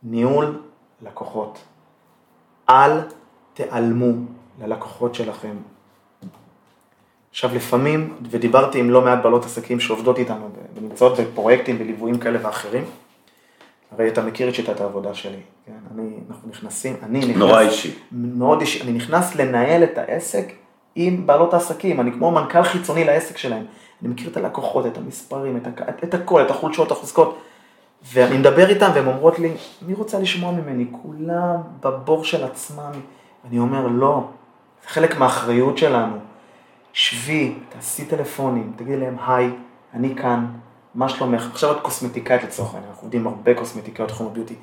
ניהול 0.03 0.63
לקוחות. 1.03 1.59
אל 2.69 3.01
תיעלמו 3.55 4.13
ללקוחות 4.63 5.15
שלכם. 5.15 5.57
עכשיו 7.31 7.55
לפעמים, 7.55 8.17
ודיברתי 8.31 8.79
עם 8.81 8.91
לא 8.91 9.01
מעט 9.01 9.23
בעלות 9.23 9.45
עסקים 9.45 9.81
שעובדות 9.81 10.19
איתנו 10.19 10.49
ונמצאות 10.77 11.21
בפרויקטים 11.21 11.77
וליוויים 11.81 12.19
כאלה 12.19 12.39
ואחרים, 12.43 12.85
הרי 13.93 14.09
אתה 14.09 14.23
מכיר 14.23 14.49
את 14.49 14.55
שיטת 14.55 14.81
העבודה 14.81 15.15
שלי, 15.15 15.41
כן? 15.67 15.73
אני, 15.95 16.11
אנחנו 16.31 16.49
נכנסים, 16.49 16.97
אני 17.03 17.19
נכנס... 17.19 17.37
נורא 17.37 17.61
אישי. 17.61 17.95
מאוד 18.13 18.61
אישי, 18.61 18.83
אני 18.83 18.93
נכנס 18.93 19.35
לנהל 19.35 19.85
את 19.85 19.99
העסק 19.99 20.53
עם 20.95 21.27
בעלות 21.27 21.55
העסקים, 21.55 22.01
אני 22.01 22.13
כמו 22.13 22.31
מנכ"ל 22.31 22.63
חיצוני 22.63 23.05
לעסק 23.05 23.37
שלהם. 23.37 23.65
אני 24.03 24.09
מכיר 24.09 24.31
את 24.31 24.37
הלקוחות, 24.37 24.87
את 24.87 24.99
המספרים, 24.99 25.57
את, 25.57 25.67
הכ... 25.67 25.83
את 26.05 26.15
הכל, 26.15 26.43
את 26.43 26.51
החולשות, 26.51 26.91
החוזקות, 26.91 27.39
ואני 28.13 28.39
מדבר 28.39 28.69
איתם 28.69 28.91
והן 28.95 29.07
אומרות 29.07 29.39
לי, 29.39 29.55
מי 29.87 29.95
רוצה 29.95 30.19
לשמוע 30.19 30.53
ממני? 30.53 30.87
כולם 31.03 31.61
בבור 31.81 32.25
של 32.25 32.45
עצמם. 32.45 32.93
אני 33.49 33.59
אומר, 33.59 33.87
לא, 33.87 34.29
זה 34.83 34.89
חלק 34.89 35.19
מהאחריות 35.19 35.79
שלנו. 35.79 36.17
שבי, 36.93 37.55
תעשי 37.69 38.05
טלפונים, 38.05 38.73
תגידי 38.77 38.97
להם, 38.97 39.17
היי, 39.27 39.51
אני 39.95 40.15
כאן, 40.17 40.47
מה 40.95 41.09
שלומך? 41.09 41.49
עכשיו 41.51 41.73
את 41.73 41.81
קוסמטיקאית 41.83 42.43
לצורך 42.45 42.75
העניין, 42.75 42.91
אנחנו 42.91 43.03
עובדים 43.03 43.27
הרבה 43.27 43.55
קוסמטיקאיות 43.55 44.11
תחום 44.11 44.27
הביוטי. 44.27 44.55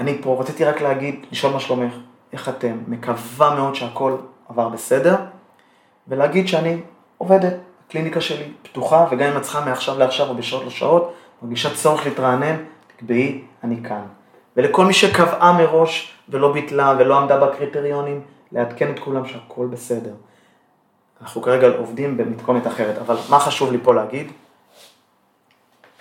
אני 0.00 0.18
פה 0.22 0.36
רציתי 0.40 0.64
רק 0.64 0.80
להגיד, 0.80 1.26
לשאול 1.32 1.52
מה 1.52 1.60
שלומך, 1.60 1.94
איך 2.32 2.48
אתם, 2.48 2.78
מקווה 2.88 3.54
מאוד 3.54 3.74
שהכל 3.74 4.16
עבר 4.48 4.68
בסדר, 4.68 5.16
ולהגיד 6.08 6.48
שאני 6.48 6.80
עובדת, 7.18 7.54
הקליניקה 7.86 8.20
שלי 8.20 8.52
פתוחה, 8.62 9.06
וגם 9.10 9.30
אם 9.30 9.36
את 9.36 9.42
צריכה 9.42 9.64
מעכשיו 9.64 9.98
לעכשיו 9.98 10.28
או 10.28 10.34
בשעות 10.34 10.66
לשעות, 10.66 11.14
מרגישה 11.42 11.74
צורך 11.74 12.06
להתרענן, 12.06 12.56
תקבעי, 12.86 13.44
אני 13.64 13.82
כאן. 13.82 14.02
ולכל 14.56 14.84
מי 14.84 14.92
שקבעה 14.92 15.52
מראש 15.52 16.14
ולא 16.28 16.52
ביטלה 16.52 16.94
ולא 16.98 17.18
עמדה 17.18 17.46
בקריטריונים, 17.46 18.20
לעדכן 18.52 18.90
את 18.90 18.98
כולם 18.98 19.26
שהכל 19.26 19.66
בסדר. 19.66 20.14
אנחנו 21.22 21.42
כרגע 21.42 21.68
עובדים 21.78 22.16
במתכונת 22.16 22.66
אחרת, 22.66 22.98
אבל 22.98 23.16
מה 23.30 23.38
חשוב 23.38 23.72
לי 23.72 23.78
פה 23.82 23.94
להגיד? 23.94 24.32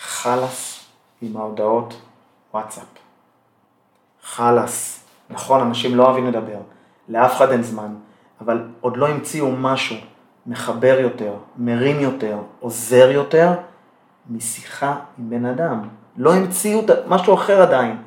חלאס 0.04 0.86
עם 1.22 1.38
ההודעות 1.38 2.02
וואטסאפ. 2.54 2.84
חלאס. 4.24 5.04
נכון, 5.30 5.62
אנשים 5.62 5.96
לא 5.96 6.06
אוהבים 6.06 6.28
לדבר, 6.28 6.58
לאף 7.10 7.36
אחד 7.36 7.52
אין 7.52 7.64
זמן, 7.64 7.96
אבל 8.42 8.68
עוד 8.82 8.98
לא 8.98 9.08
המציאו 9.08 9.52
משהו 9.52 9.96
מחבר 10.48 10.98
יותר, 11.00 11.34
מרים 11.58 12.00
יותר, 12.00 12.38
עוזר 12.60 13.12
יותר, 13.12 13.52
משיחה 14.30 14.96
עם 15.18 15.30
בן 15.30 15.46
אדם. 15.46 15.90
לא 16.18 16.34
המציאו 16.34 16.82
משהו 17.08 17.34
אחר 17.34 17.62
עדיין. 17.62 17.98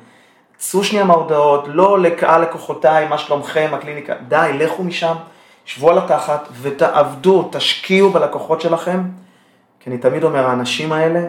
צאו 0.57 0.83
שנייה 0.83 1.05
מההודעות, 1.05 1.65
לא 1.67 1.99
לקהל 1.99 2.41
לקוחותיי, 2.41 3.07
מה 3.07 3.17
שלומכם, 3.17 3.69
הקליניקה, 3.73 4.13
די, 4.27 4.51
לכו 4.53 4.83
משם, 4.83 5.15
שבו 5.65 5.89
על 5.91 5.97
התחת 5.97 6.47
ותעבדו, 6.61 7.49
תשקיעו 7.51 8.09
בלקוחות 8.09 8.61
שלכם, 8.61 9.01
כי 9.79 9.89
אני 9.89 9.97
תמיד 9.99 10.23
אומר, 10.23 10.47
האנשים 10.47 10.91
האלה, 10.91 11.27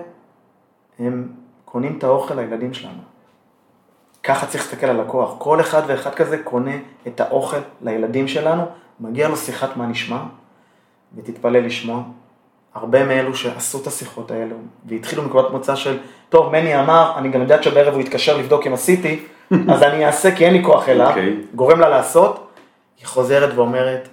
הם 0.98 1.28
קונים 1.64 1.98
את 1.98 2.04
האוכל 2.04 2.34
לילדים 2.34 2.74
שלנו. 2.74 3.00
ככה 4.22 4.46
צריך 4.46 4.64
להסתכל 4.64 4.87
על 4.87 5.00
לקוח, 5.00 5.34
כל 5.38 5.61
אחד 5.61 5.82
ואחד 5.87 6.14
כזה 6.14 6.38
קונה 6.38 6.76
את 7.06 7.20
האוכל 7.20 7.56
לילדים 7.82 8.28
שלנו, 8.28 8.62
מגיע 9.00 9.28
לו 9.28 9.37
שיחת 9.37 9.76
מה 9.76 9.87
נשמע, 9.87 10.22
ותתפלא 11.16 11.58
לשמוע, 11.58 12.02
הרבה 12.74 13.04
מאלו 13.04 13.34
שעשו 13.34 13.82
את 13.82 13.87
השיחות 13.87 14.30
האלו, 14.30 14.56
והתחילו 14.84 15.22
מנקודת 15.22 15.50
מוצא 15.50 15.76
של, 15.76 15.98
טוב, 16.28 16.52
מני 16.52 16.80
אמר, 16.80 17.12
אני 17.16 17.28
גם 17.28 17.40
יודעת 17.40 17.62
שבערב 17.62 17.94
הוא 17.94 18.00
יתקשר 18.00 18.37
לבדוק 18.37 18.66
אם 18.66 18.72
עשיתי, 18.72 19.24
אז 19.72 19.82
אני 19.82 20.06
אעשה 20.06 20.37
כי 20.37 20.44
אין 20.44 20.54
לי 20.54 20.64
כוח 20.64 20.88
אליו, 20.88 21.06
okay. 21.06 21.11
אוקיי. 21.11 21.37
גורם 21.54 21.80
לה 21.80 21.88
לעשות, 21.88 22.48
היא 22.98 23.06
חוזרת 23.06 23.54
ואומרת, 23.54 24.08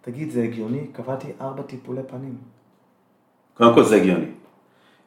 תגיד, 0.00 0.30
זה 0.30 0.42
הגיוני? 0.42 0.86
קבעתי 0.92 1.28
ארבע 1.40 1.62
טיפולי 1.62 2.02
פנים. 2.06 2.34
קודם 3.54 3.74
כל 3.74 3.82
זה 3.82 3.96
הגיוני. 3.96 4.26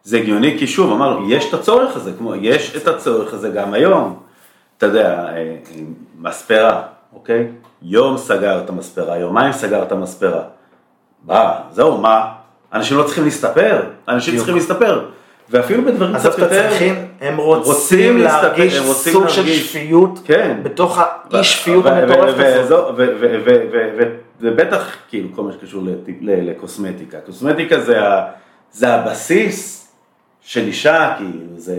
זה 0.04 0.18
הגיוני 0.18 0.56
כי 0.60 0.68
שוב, 0.68 0.92
אמרנו, 0.92 1.32
יש 1.32 1.50
את 1.50 1.54
הצורך 1.54 1.96
הזה, 1.96 2.12
כמו, 2.18 2.36
יש 2.36 2.76
את 2.76 2.88
הצורך 2.88 3.34
הזה 3.34 3.50
גם 3.50 3.74
היום. 3.74 4.20
אתה 4.78 4.86
יודע, 4.86 5.26
אה, 5.36 5.56
מספרה, 6.20 6.82
אוקיי? 7.14 7.48
יום 7.82 8.18
סגר 8.18 8.60
את 8.64 8.70
המספרה, 8.70 9.18
יומיים 9.18 9.54
סגר 9.54 9.84
את 9.84 9.92
המספרה. 9.92 10.42
מה, 11.26 11.54
זהו, 11.72 11.98
מה? 11.98 12.26
אנשים 12.74 12.98
לא 12.98 13.04
צריכים 13.04 13.24
להסתפר, 13.24 13.82
אנשים 14.08 14.38
צריכים 14.38 14.56
להסתפר. 14.56 15.06
ואפילו 15.50 15.86
בדברים 15.86 16.16
קצת 16.16 16.40
יותר... 16.40 16.70
צריכים, 16.70 16.96
הם 17.22 17.38
רוצים, 17.38 17.74
רוצים 17.74 18.18
להרגיש 18.18 18.78
הם 18.78 18.86
רוצים 18.86 19.14
סוג 19.14 19.24
להרגיש, 19.24 19.62
של 19.62 19.68
שפיות, 19.68 20.20
כן. 20.26 20.58
בתוך 20.64 21.00
האי 21.32 21.44
שפיות 21.44 21.86
המטורפת 21.86 22.54
הזאת. 22.56 22.96
ובטח, 24.42 24.96
כאילו, 25.10 25.30
כל 25.36 25.44
מה 25.44 25.52
שקשור 25.52 25.84
לקוסמטיקה. 26.22 27.18
קוסמטיקה 27.26 27.76
זה 28.72 28.94
הבסיס 28.94 29.79
של 30.42 30.68
אישה, 30.68 31.14
כאילו, 31.18 31.46
זה, 31.58 31.76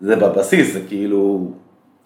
זה 0.00 0.16
בבסיס, 0.16 0.72
זה 0.72 0.80
כאילו... 0.88 1.50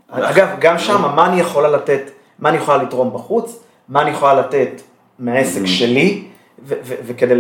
אגב, 0.09 0.49
גם 0.61 0.79
שם, 0.79 1.13
מה 1.17 1.27
אני 1.27 1.41
יכולה 1.41 1.69
לתת, 1.69 2.11
מה 2.39 2.49
אני 2.49 2.57
יכולה 2.57 2.83
לתרום 2.83 3.15
בחוץ, 3.15 3.63
מה 3.89 4.03
אני 4.03 4.11
יכולה 4.11 4.35
לתת 4.35 4.81
מהעסק 5.19 5.65
שלי, 5.65 6.25
וכדי, 6.67 7.35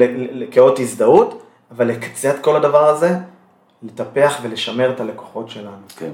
כאות 0.50 0.79
הזדהות, 0.79 1.42
אבל 1.70 1.90
את 1.90 2.38
כל 2.40 2.57
הדבר 2.57 2.87
הזה, 2.87 3.16
לטפח 3.83 4.38
ולשמר 4.42 4.90
את 4.90 5.00
הלקוחות 5.00 5.48
שלנו. 5.48 5.76
כן. 5.96 6.11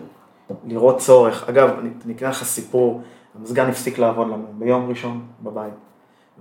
לראות 0.66 0.98
צורך. 0.98 1.48
אגב, 1.48 1.70
אני 2.04 2.14
אקרא 2.14 2.28
לך 2.28 2.44
סיפור, 2.44 3.02
המזגן 3.38 3.68
הפסיק 3.68 3.98
לעבוד 3.98 4.26
לנו 4.26 4.46
ביום 4.52 4.88
ראשון 4.88 5.22
בבית. 5.42 5.72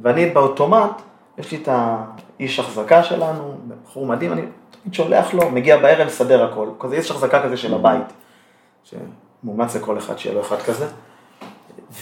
ואני 0.01 0.29
באוטומט, 0.29 1.01
יש 1.37 1.51
לי 1.51 1.57
את 1.63 1.69
האיש 1.71 2.59
החזקה 2.59 3.03
שלנו, 3.03 3.57
בחור 3.67 4.05
מדהים, 4.05 4.31
אני 4.31 4.41
שולח 4.91 5.33
לו, 5.33 5.51
מגיע 5.51 5.77
בערב, 5.77 6.07
מסדר 6.07 6.51
הכל. 6.51 6.69
כזה 6.79 6.95
איש 6.95 7.11
החזקה 7.11 7.43
כזה 7.43 7.57
של 7.57 7.73
הבית, 7.73 8.13
שמומץ 8.83 9.75
לכל 9.75 9.97
אחד 9.97 10.17
שיהיה 10.17 10.35
לו 10.35 10.41
אחד 10.41 10.61
כזה. 10.61 10.87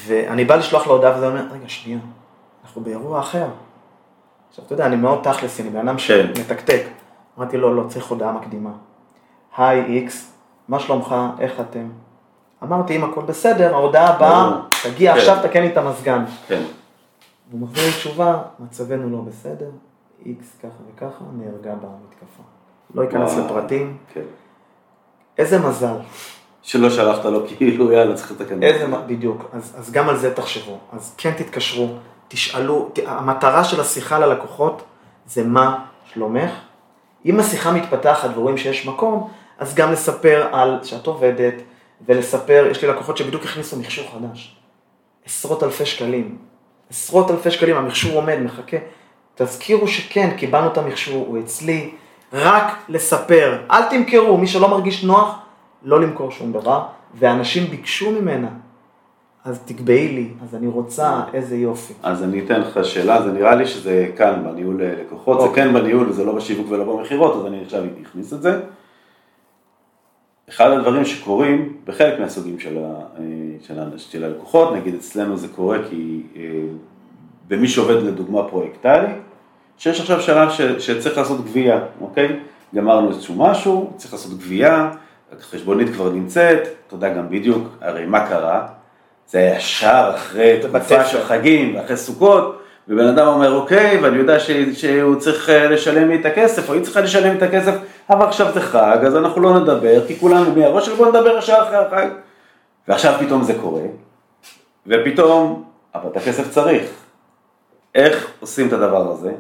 ואני 0.06 0.46
בא 0.46 0.56
לשלוח 0.56 0.88
לו 0.88 0.94
הודעה 0.94 1.18
וזה 1.18 1.28
אומר, 1.28 1.46
רגע, 1.52 1.70
שנייה, 1.70 2.00
אנחנו 2.64 2.82
באירוע 2.82 3.20
אחר. 3.20 3.48
עכשיו, 4.50 4.66
אתה 4.66 4.74
יודע, 4.74 4.86
אני 4.86 4.96
מאוד 4.96 5.20
תכלס, 5.24 5.60
אני 5.60 5.70
בן 5.70 5.88
אדם 5.88 5.98
כן. 5.98 6.00
שמתקתק. 6.36 6.84
אמרתי 7.38 7.58
לו, 7.58 7.76
לא, 7.76 7.84
צריך 7.88 8.08
הודעה 8.08 8.32
מקדימה. 8.32 8.70
היי 9.58 9.86
איקס, 9.86 10.34
מה 10.68 10.80
שלומך, 10.80 11.16
איך 11.40 11.60
אתם? 11.60 11.90
אמרתי, 12.64 12.96
אם 12.96 13.04
הכל 13.04 13.22
בסדר, 13.22 13.74
ההודעה 13.74 14.08
הבאה, 14.08 14.60
תגיע 14.84 15.14
כן. 15.14 15.20
עכשיו, 15.20 15.38
תקן 15.44 15.62
לי 15.62 15.68
את 15.68 15.78
המזגן. 15.78 16.24
כן. 16.48 16.64
הוא 17.52 17.60
מחזיר 17.60 17.86
לי 17.86 17.92
תשובה, 17.92 18.42
מצבנו 18.60 19.10
לא 19.10 19.18
בסדר, 19.18 19.70
איקס 20.26 20.56
ככה 20.60 20.84
וככה, 20.96 21.24
נהרגה 21.34 21.72
במתקפה. 21.76 22.44
לא 22.96 23.04
אכנס 23.04 23.38
לפרטים. 23.38 23.98
כן. 24.14 24.22
איזה 25.38 25.60
מזל. 25.60 25.96
שלא 26.62 26.90
שלחת 26.90 27.26
לו 27.26 27.44
כאילו, 27.58 27.92
יאללה, 27.92 28.16
צריך 28.16 28.32
לתקן. 28.32 28.64
איזה, 28.64 28.88
בדיוק. 29.08 29.50
אז, 29.54 29.76
אז 29.78 29.92
גם 29.92 30.10
על 30.10 30.18
זה 30.18 30.34
תחשבו. 30.34 30.78
אז 30.92 31.16
כן 31.18 31.32
תתקשרו, 31.38 31.88
תשאלו, 32.28 32.90
המטרה 33.06 33.64
של 33.64 33.82
השיחה 33.82 34.20
ללקוחות 34.20 34.84
זה 35.28 35.44
מה 35.44 35.86
שלומך. 36.14 36.52
אם 37.26 37.40
השיחה 37.40 37.72
מתפתחת 37.72 38.30
ורואים 38.36 38.58
שיש 38.58 38.88
מקום, 38.88 39.30
אז 39.58 39.76
גם 39.76 39.92
לספר 39.92 40.48
על 40.52 40.80
שאת 40.84 41.08
עובדת, 41.08 41.54
ולספר, 42.06 42.68
יש 42.72 42.82
לי 42.82 42.88
לקוחות 42.88 43.18
שבדיוק 43.18 43.44
הכניסו 43.44 43.80
מכשור 43.80 44.06
חדש. 44.12 44.58
עשרות 45.26 45.64
אלפי 45.64 45.86
שקלים. 45.86 46.38
עשרות 46.90 47.32
אלפי 47.32 47.52
שקלים, 47.52 47.78
המכשור 47.78 48.16
עומד, 48.16 48.38
מחכה. 48.40 48.78
תזכירו 49.36 49.88
שכן, 49.88 50.38
קיבלנו 50.38 50.68
את 50.68 50.78
המכשור, 50.78 51.28
הוא 51.28 51.40
אצלי. 51.40 51.92
רק 52.34 52.78
לספר, 52.90 53.58
אל 53.72 53.84
תמכרו, 53.90 54.38
מי 54.38 54.48
שלא 54.48 54.70
מרגיש 54.70 55.04
נוח, 55.04 55.40
לא 55.84 56.02
למכור 56.02 56.32
שום 56.32 56.52
דבר. 56.52 56.84
ואנשים 57.16 57.70
ביקשו 57.70 58.12
ממנה, 58.12 58.48
אז 59.46 59.60
תקבעי 59.66 60.08
לי, 60.08 60.30
אז 60.44 60.56
אני 60.56 60.68
רוצה, 60.68 61.22
איזה 61.34 61.56
יופי. 61.58 61.94
אז 62.04 62.24
אני 62.24 62.46
אתן 62.46 62.62
לך 62.62 62.86
שאלה, 62.86 63.22
זה 63.22 63.32
נראה 63.32 63.56
לי 63.56 63.66
שזה 63.66 64.10
כאן 64.18 64.44
בניהול 64.44 64.84
לקוחות, 64.84 65.40
זה 65.40 65.48
אוקיי. 65.48 65.64
כן 65.64 65.74
בניהול 65.74 66.10
וזה 66.10 66.26
לא 66.26 66.36
בשיווק 66.36 66.68
ולא 66.70 66.84
במכירות, 66.84 67.36
אז 67.36 67.46
אני 67.46 67.62
עכשיו 67.64 67.84
אכניס 68.02 68.34
את 68.34 68.42
זה. 68.42 68.60
אחד 70.50 70.72
הדברים 70.72 71.06
שקורים 71.06 71.78
בחלק 71.86 72.20
מהסוגים 72.20 72.60
של, 72.60 72.78
ה, 72.78 72.82
אה, 72.82 73.24
של, 73.62 73.80
ה, 73.80 73.84
של 73.98 74.24
הלקוחות, 74.24 74.74
נגיד 74.76 74.96
אצלנו 74.96 75.38
זה 75.38 75.48
קורה 75.48 75.78
כי 75.90 76.22
אה, 76.36 76.42
במי 77.48 77.68
שעובד 77.68 78.04
לדוגמה 78.04 78.44
פרויקטלי, 78.50 79.14
שיש 79.78 80.00
עכשיו 80.00 80.22
שלב 80.22 80.50
ש, 80.50 80.62
שצריך 80.62 81.18
לעשות 81.18 81.46
גבייה, 81.46 81.80
אוקיי? 82.02 82.40
גמרנו 82.76 83.10
איזשהו 83.10 83.36
משהו, 83.36 83.94
צריך 83.98 84.14
לעשות 84.14 84.32
גבייה, 84.32 84.92
החשבונית 85.40 85.94
כבר 85.94 86.10
נמצאת, 86.10 86.68
אתה 86.88 86.96
יודע 86.96 87.14
גם 87.14 87.30
בדיוק, 87.30 87.68
הרי 87.82 88.06
מה 88.06 88.28
קרה? 88.28 88.68
זה 89.28 89.40
ישר 89.58 90.12
אחרי 90.16 90.60
תקופה 90.62 91.06
של 91.06 91.24
חגים, 91.24 91.78
אחרי 91.78 91.98
סוכות, 91.98 92.62
ובן 92.88 93.08
אדם 93.08 93.28
אומר 93.28 93.56
אוקיי, 93.56 94.00
ואני 94.02 94.18
יודע 94.18 94.40
ש, 94.40 94.52
שהוא 94.74 95.16
צריך 95.16 95.50
אה, 95.50 95.70
לשלם 95.70 96.10
לי 96.10 96.16
את 96.16 96.26
הכסף, 96.26 96.70
או 96.70 96.74
היא 96.74 96.84
צריכה 96.84 97.02
לשלם 97.02 97.32
לי 97.32 97.38
את 97.38 97.42
הכסף, 97.42 97.76
אבל 98.10 98.26
עכשיו 98.26 98.54
זה 98.54 98.62
חג, 98.62 98.98
אז 99.06 99.16
אנחנו 99.16 99.42
לא 99.42 99.60
נדבר, 99.60 100.08
כי 100.08 100.20
כולנו 100.20 100.56
מהראש 100.56 100.86
של 100.86 100.96
בוא 100.96 101.08
נדבר 101.08 101.38
ישר 101.38 101.58
אחרי 101.62 101.78
החג. 101.78 102.08
ועכשיו 102.88 103.14
פתאום 103.20 103.44
זה 103.44 103.54
קורה, 103.62 103.82
ופתאום, 104.88 105.64
אבל 105.96 106.10
את 106.12 106.18
הכסף 106.18 106.50
צריך. 106.50 106.90
איך 107.96 108.32
עושים 108.40 108.68
את 108.68 108.74
הדבר 108.74 109.12
הזה? 109.12 109.32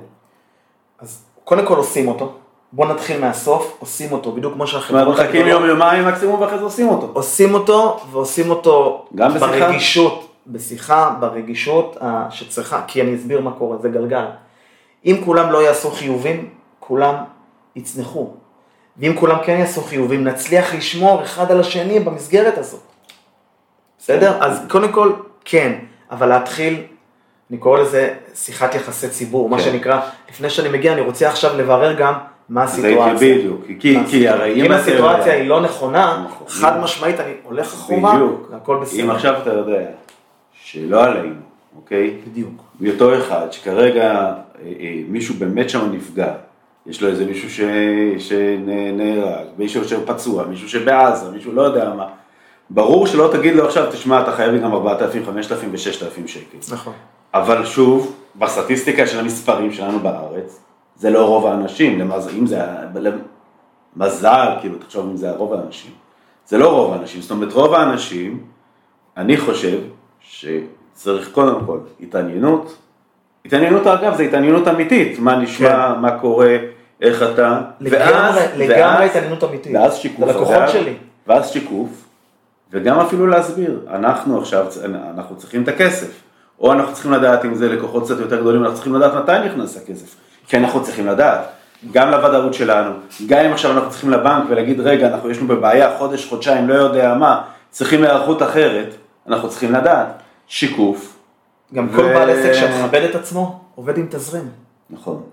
אז 1.03 1.23
קודם 1.43 1.65
כל 1.65 1.77
עושים 1.77 2.07
אותו, 2.07 2.31
בוא 2.71 2.85
נתחיל 2.85 3.21
מהסוף, 3.21 3.75
עושים 3.79 4.11
אותו, 4.11 4.31
בדיוק 4.31 4.53
כמו 4.53 4.67
שהחברות 4.67 5.19
מחכים 5.19 5.47
יום 5.47 5.65
יומיים 5.65 6.07
מקסימום 6.07 6.41
ואחרי 6.41 6.57
זה 6.57 6.63
עושים 6.63 6.89
אותו. 6.89 7.09
עושים 7.13 7.53
אותו, 7.53 7.99
ועושים 8.11 8.49
אותו 8.49 9.05
גם 9.15 9.29
בשיחה? 9.33 9.47
ברגישות, 9.47 10.29
בשיחה, 10.47 11.15
ברגישות 11.19 11.97
ה- 12.01 12.27
שצריכה, 12.31 12.81
כי 12.87 13.01
אני 13.01 13.15
אסביר 13.15 13.41
מה 13.41 13.51
קורה, 13.51 13.77
זה 13.77 13.89
גלגל. 13.89 14.25
אם 15.05 15.21
כולם 15.25 15.51
לא 15.51 15.63
יעשו 15.63 15.91
חיובים, 15.91 16.49
כולם 16.79 17.15
יצנחו. 17.75 18.33
ואם 18.97 19.13
כולם 19.19 19.37
כן 19.43 19.57
יעשו 19.59 19.81
חיובים, 19.81 20.23
נצליח 20.23 20.73
לשמור 20.75 21.23
אחד 21.23 21.51
על 21.51 21.59
השני 21.59 21.99
במסגרת 21.99 22.57
הזאת. 22.57 22.81
בסדר? 23.99 24.37
אז 24.43 24.61
קודם 24.69 24.91
כל, 24.91 25.13
כן, 25.45 25.73
אבל 26.11 26.27
להתחיל, 26.27 26.83
אני 27.51 27.57
קורא 27.57 27.79
לזה 27.79 28.13
שיחת 28.35 28.75
יחסי 28.75 29.09
ציבור, 29.09 29.49
מה 29.49 29.57
כן. 29.57 29.63
שנקרא, 29.63 29.99
לפני 30.29 30.49
שאני 30.49 30.69
מגיע, 30.69 30.93
אני 30.93 31.01
רוצה 31.01 31.29
עכשיו 31.29 31.57
לברר 31.57 31.93
גם 31.93 32.13
מה 32.49 32.67
זה 32.67 32.87
הסיטואציה. 32.87 33.37
בדיוק, 33.37 33.61
כי- 33.79 33.97
כי 34.09 34.27
הרי 34.27 34.53
אם 34.59 34.65
אם 34.65 34.71
הסיטואציה 34.71 35.33
היא 35.33 35.49
לא 35.49 35.61
נכונה, 35.61 36.25
נכון. 36.25 36.47
חד 36.47 36.79
משמעית 36.79 37.19
אני 37.19 37.31
הולך 37.43 37.65
אחורה. 37.73 38.19
והכל 38.51 38.77
בסדר. 38.81 39.03
אם 39.03 39.09
עכשיו 39.09 39.33
אתה 39.41 39.49
יודע 39.53 39.85
שלא 40.63 41.03
עלינו, 41.03 41.35
אוקיי? 41.75 42.17
בדיוק. 42.27 42.61
מאותו 42.79 43.17
אחד 43.17 43.47
שכרגע 43.51 44.11
אה, 44.11 44.33
אה, 44.79 44.95
מישהו 45.07 45.35
באמת 45.35 45.69
שם 45.69 45.89
נפגע, 45.91 46.33
יש 46.85 47.01
לו 47.01 47.07
איזה 47.09 47.25
מישהו 47.25 47.49
ש... 47.49 47.61
שנהרג, 48.17 49.45
מישהו 49.57 49.85
שפצוע, 49.85 50.43
מישהו 50.45 50.69
שבעזה, 50.69 51.31
מישהו 51.31 51.53
לא 51.53 51.61
יודע 51.61 51.93
מה, 51.97 52.07
ברור 52.69 53.07
שלא 53.07 53.29
תגיד 53.31 53.55
לו 53.55 53.65
עכשיו, 53.65 53.91
תשמע, 53.91 54.21
אתה 54.21 54.31
חייב 54.31 54.51
לי 54.51 54.59
גם 54.59 54.73
4,000, 54.73 55.25
5,000 55.25 55.69
ו-6,000 55.71 56.27
שקל. 56.27 56.73
נכון. 56.73 56.93
אבל 57.33 57.65
שוב, 57.65 58.15
בסטטיסטיקה 58.35 59.07
של 59.07 59.19
המספרים 59.19 59.71
שלנו 59.71 59.99
בארץ, 59.99 60.59
זה 60.95 61.09
לא 61.09 61.25
רוב 61.27 61.45
האנשים, 61.45 61.99
למז... 61.99 62.29
אם 62.37 62.45
זה, 62.45 62.61
מזל, 63.95 64.47
כאילו, 64.61 64.77
תחשוב 64.77 65.09
אם 65.09 65.17
זה 65.17 65.31
רוב 65.31 65.53
האנשים, 65.53 65.91
זה 66.47 66.57
לא 66.57 66.69
רוב 66.69 66.93
האנשים, 66.93 67.21
זאת 67.21 67.31
אומרת, 67.31 67.53
רוב 67.53 67.73
האנשים, 67.73 68.43
אני 69.17 69.37
חושב 69.37 69.79
שצריך 70.19 71.31
קודם 71.31 71.65
כל 71.65 71.77
התעניינות, 72.01 72.77
התעניינות 73.45 73.87
אגב, 73.87 74.15
זה 74.15 74.23
התעניינות 74.23 74.67
אמיתית, 74.67 75.19
מה 75.19 75.35
נשמע, 75.35 75.93
כן. 75.93 76.01
מה 76.01 76.19
קורה, 76.19 76.57
איך 77.01 77.23
אתה, 77.23 77.61
לגמרי, 77.79 78.67
לגמרי 78.67 79.05
התעניינות 79.05 79.43
אמיתית. 79.43 79.75
ואז 79.75 79.95
שיקוף, 79.95 80.27
ללקוחות 80.27 80.55
אגב, 80.55 80.69
שלי. 80.69 80.93
ואז 81.27 81.49
שיקוף, 81.49 81.89
וגם 82.71 82.99
אפילו 82.99 83.27
להסביר, 83.27 83.79
אנחנו 83.89 84.37
עכשיו, 84.41 84.65
אנחנו 85.15 85.35
צריכים 85.35 85.63
את 85.63 85.67
הכסף, 85.67 86.21
או 86.59 86.73
אנחנו 86.73 86.93
צריכים 86.93 87.11
לדעת 87.11 87.45
אם 87.45 87.55
זה 87.55 87.69
לקוחות 87.69 88.03
קצת 88.03 88.19
יותר 88.19 88.41
גדולים, 88.41 88.61
אנחנו 88.61 88.75
צריכים 88.75 88.95
לדעת 88.95 89.13
מתי 89.13 89.31
נכנס 89.45 89.77
הכסף, 89.77 90.15
כי 90.47 90.57
אנחנו 90.57 90.83
צריכים 90.83 91.07
לדעת, 91.07 91.41
גם 91.91 92.11
לוודאות 92.11 92.53
שלנו, 92.53 92.91
גם 93.25 93.45
אם 93.45 93.51
עכשיו 93.51 93.71
אנחנו 93.71 93.89
צריכים 93.89 94.09
לבנק 94.09 94.43
ולהגיד, 94.49 94.79
רגע, 94.79 95.07
אנחנו 95.07 95.29
יש 95.29 95.37
לנו 95.37 95.47
בבעיה 95.47 95.97
חודש, 95.97 96.25
חודשיים, 96.25 96.69
לא 96.69 96.73
יודע 96.73 97.13
מה, 97.13 97.41
צריכים 97.69 98.03
היערכות 98.03 98.41
אחרת, 98.41 98.95
אנחנו 99.27 99.49
צריכים 99.49 99.71
לדעת, 99.73 100.07
שיקוף, 100.47 101.17
גם 101.73 101.87
ו- 101.91 101.95
כל 101.95 102.13
בעל 102.13 102.29
עסק 102.29 102.53
שמכבד 102.53 103.01
את 103.09 103.15
עצמו, 103.15 103.59
עובד 103.75 103.97
עם 103.97 104.07
תזרים. 104.09 104.49
נכון, 104.89 105.23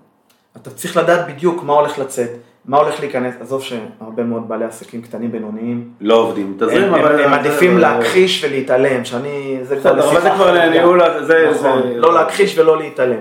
אתה 0.57 0.69
צריך 0.69 0.97
לדעת 0.97 1.27
בדיוק 1.27 1.63
מה 1.63 1.73
הולך 1.73 1.99
לצאת, 1.99 2.29
מה 2.65 2.77
הולך 2.77 2.99
להיכנס, 2.99 3.33
עזוב 3.41 3.63
שהרבה 3.63 4.23
מאוד 4.23 4.47
בעלי 4.49 4.65
עסקים 4.65 5.01
קטנים 5.01 5.31
בינוניים, 5.31 5.89
לא 6.01 6.15
עובדים, 6.15 6.53
תזרים, 6.59 6.83
הם, 6.83 6.93
אבל... 6.93 7.23
הם, 7.23 7.31
מעדיפים 7.31 7.77
להכחיש 7.77 8.43
ולהתעלם, 8.43 9.05
שאני, 9.05 9.57
זה 9.63 9.75
כבר 9.79 9.93
בסדר, 9.93 10.03
אבל 10.09 10.17
לשיחה 10.17 10.21
זה 10.21 10.35
כבר. 10.35 10.51
לניהול, 10.55 11.01
זה... 11.23 11.49
נכון, 11.51 11.81
זה- 11.81 11.97
לא 11.99 12.13
להכחיש 12.13 12.57
ולא 12.57 12.77
להתעלם. 12.77 13.19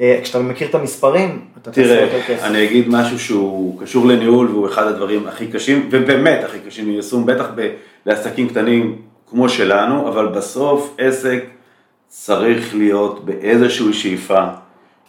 אה, 0.00 0.18
כשאתה 0.22 0.38
מכיר 0.38 0.68
את 0.68 0.74
המספרים, 0.74 1.40
אתה 1.62 1.70
תעשה 1.70 1.94
יותר 2.00 2.08
תראה, 2.08 2.22
כסף. 2.26 2.44
אני 2.44 2.64
אגיד 2.64 2.88
משהו 2.88 3.18
שהוא 3.18 3.80
קשור 3.80 4.06
לניהול 4.06 4.48
והוא 4.50 4.66
אחד 4.68 4.86
הדברים 4.86 5.26
הכי 5.28 5.46
קשים, 5.46 5.88
ובאמת 5.90 6.44
הכי 6.44 6.58
קשים 6.66 6.88
ליישום, 6.88 7.26
בטח 7.26 7.46
ב- 7.54 7.70
לעסקים 8.06 8.48
קטנים 8.48 8.96
כמו 9.30 9.48
שלנו, 9.48 10.08
אבל 10.08 10.26
בסוף 10.26 10.94
עסק 10.98 11.44
צריך 12.08 12.74
להיות 12.74 13.24
באיזושהי 13.24 13.92
שאיפה 13.92 14.44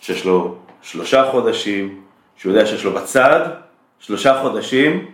שיש 0.02 0.26
לו 0.26 0.56
שלושה 0.82 1.24
חודשים, 1.32 1.96
שהוא 2.38 2.52
יודע 2.54 2.66
שיש 2.66 2.84
לו 2.84 2.92
בצד 2.92 3.40
שלושה 4.06 4.40
חודשים, 4.42 5.06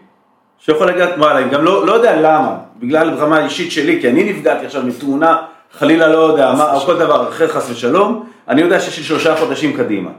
שיכול 0.60 0.86
להגיד, 0.88 1.20
וואלה, 1.20 1.40
אני 1.40 1.50
גם 1.50 1.64
לא, 1.64 1.86
לא 1.86 1.94
יודע 1.94 2.22
למה, 2.22 2.58
בגלל 2.80 3.16
ברמה 3.16 3.38
האישית 3.38 3.72
שלי, 3.72 4.02
כי 4.02 4.10
אני 4.10 4.34
נפגעתי 4.34 4.66
עכשיו 4.66 4.84
מתאונה, 4.84 5.38
חלילה 5.72 6.08
לא 6.08 6.18
יודע 6.18 6.54
מה, 6.54 6.74
או 6.74 6.80
כל 6.80 7.00
דבר 7.00 7.30
אחר 7.30 7.48
חס 7.48 7.70
ושלום, 7.70 8.26
אני 8.48 8.62
יודע 8.62 8.80
שיש 8.80 8.98
לי 8.98 9.04
שלושה 9.04 9.36
חודשים 9.36 9.78
קדימה. 9.78 10.10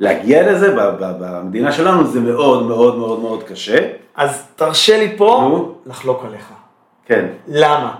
להגיע 0.00 0.52
לזה 0.52 0.70
ב- 0.76 0.96
ב- 1.00 1.14
במדינה 1.18 1.72
שלנו 1.72 2.06
זה 2.06 2.20
מאוד 2.20 2.62
מאוד 2.66 2.98
מאוד 2.98 3.20
מאוד 3.20 3.42
קשה. 3.42 3.78
אז 4.16 4.42
תרשה 4.56 4.98
לי 4.98 5.16
פה 5.16 5.38
נו. 5.50 5.74
לחלוק 5.86 6.24
עליך. 6.24 6.48
כן, 7.06 7.26
למה? 7.48 7.94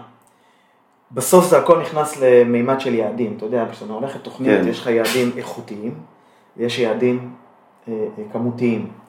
בסוף 1.13 1.47
זה 1.47 1.59
הכל 1.59 1.79
נכנס 1.81 2.21
למימד 2.23 2.81
של 2.81 2.95
יעדים, 2.95 3.35
אתה 3.37 3.45
יודע, 3.45 3.65
כשאתה 3.73 3.93
הולך 3.93 4.15
לתוכנית, 4.17 4.61
כן. 4.63 4.69
יש 4.69 4.81
לך 4.81 4.87
יעדים 4.87 5.31
איכותיים, 5.37 5.95
ויש 6.57 6.79
יעדים 6.79 7.31
אה, 7.89 7.93
אה, 8.19 8.25
כמותיים. 8.33 9.04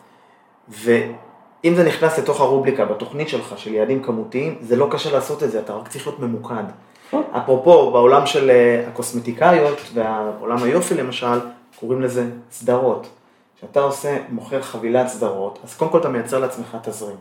ואם 0.69 1.75
זה 1.75 1.83
נכנס 1.83 2.19
לתוך 2.19 2.41
הרובריקה 2.41 2.85
בתוכנית 2.85 3.29
שלך 3.29 3.53
של 3.57 3.73
יעדים 3.73 4.03
כמותיים, 4.03 4.57
זה 4.61 4.75
לא 4.75 4.87
קשה 4.91 5.11
לעשות 5.11 5.43
את 5.43 5.51
זה, 5.51 5.59
אתה 5.59 5.73
רק 5.73 5.87
צריך 5.87 6.07
להיות 6.07 6.19
ממוקד. 6.19 6.63
נכון. 7.07 7.23
אפרופו, 7.31 7.91
בעולם 7.91 8.25
של 8.25 8.49
אה, 8.49 8.83
הקוסמטיקאיות 8.87 9.81
והעולם 9.93 10.63
היופי 10.63 10.93
למשל, 10.93 11.39
קוראים 11.79 12.01
לזה 12.01 12.29
סדרות. 12.51 13.07
כשאתה 13.57 13.79
עושה, 13.79 14.17
מוכר 14.29 14.61
חבילת 14.61 15.07
סדרות, 15.07 15.59
אז 15.63 15.75
קודם 15.77 15.91
כל 15.91 15.97
אתה 15.97 16.09
מייצר 16.09 16.39
לעצמך 16.39 16.77
תזרים. 16.83 17.17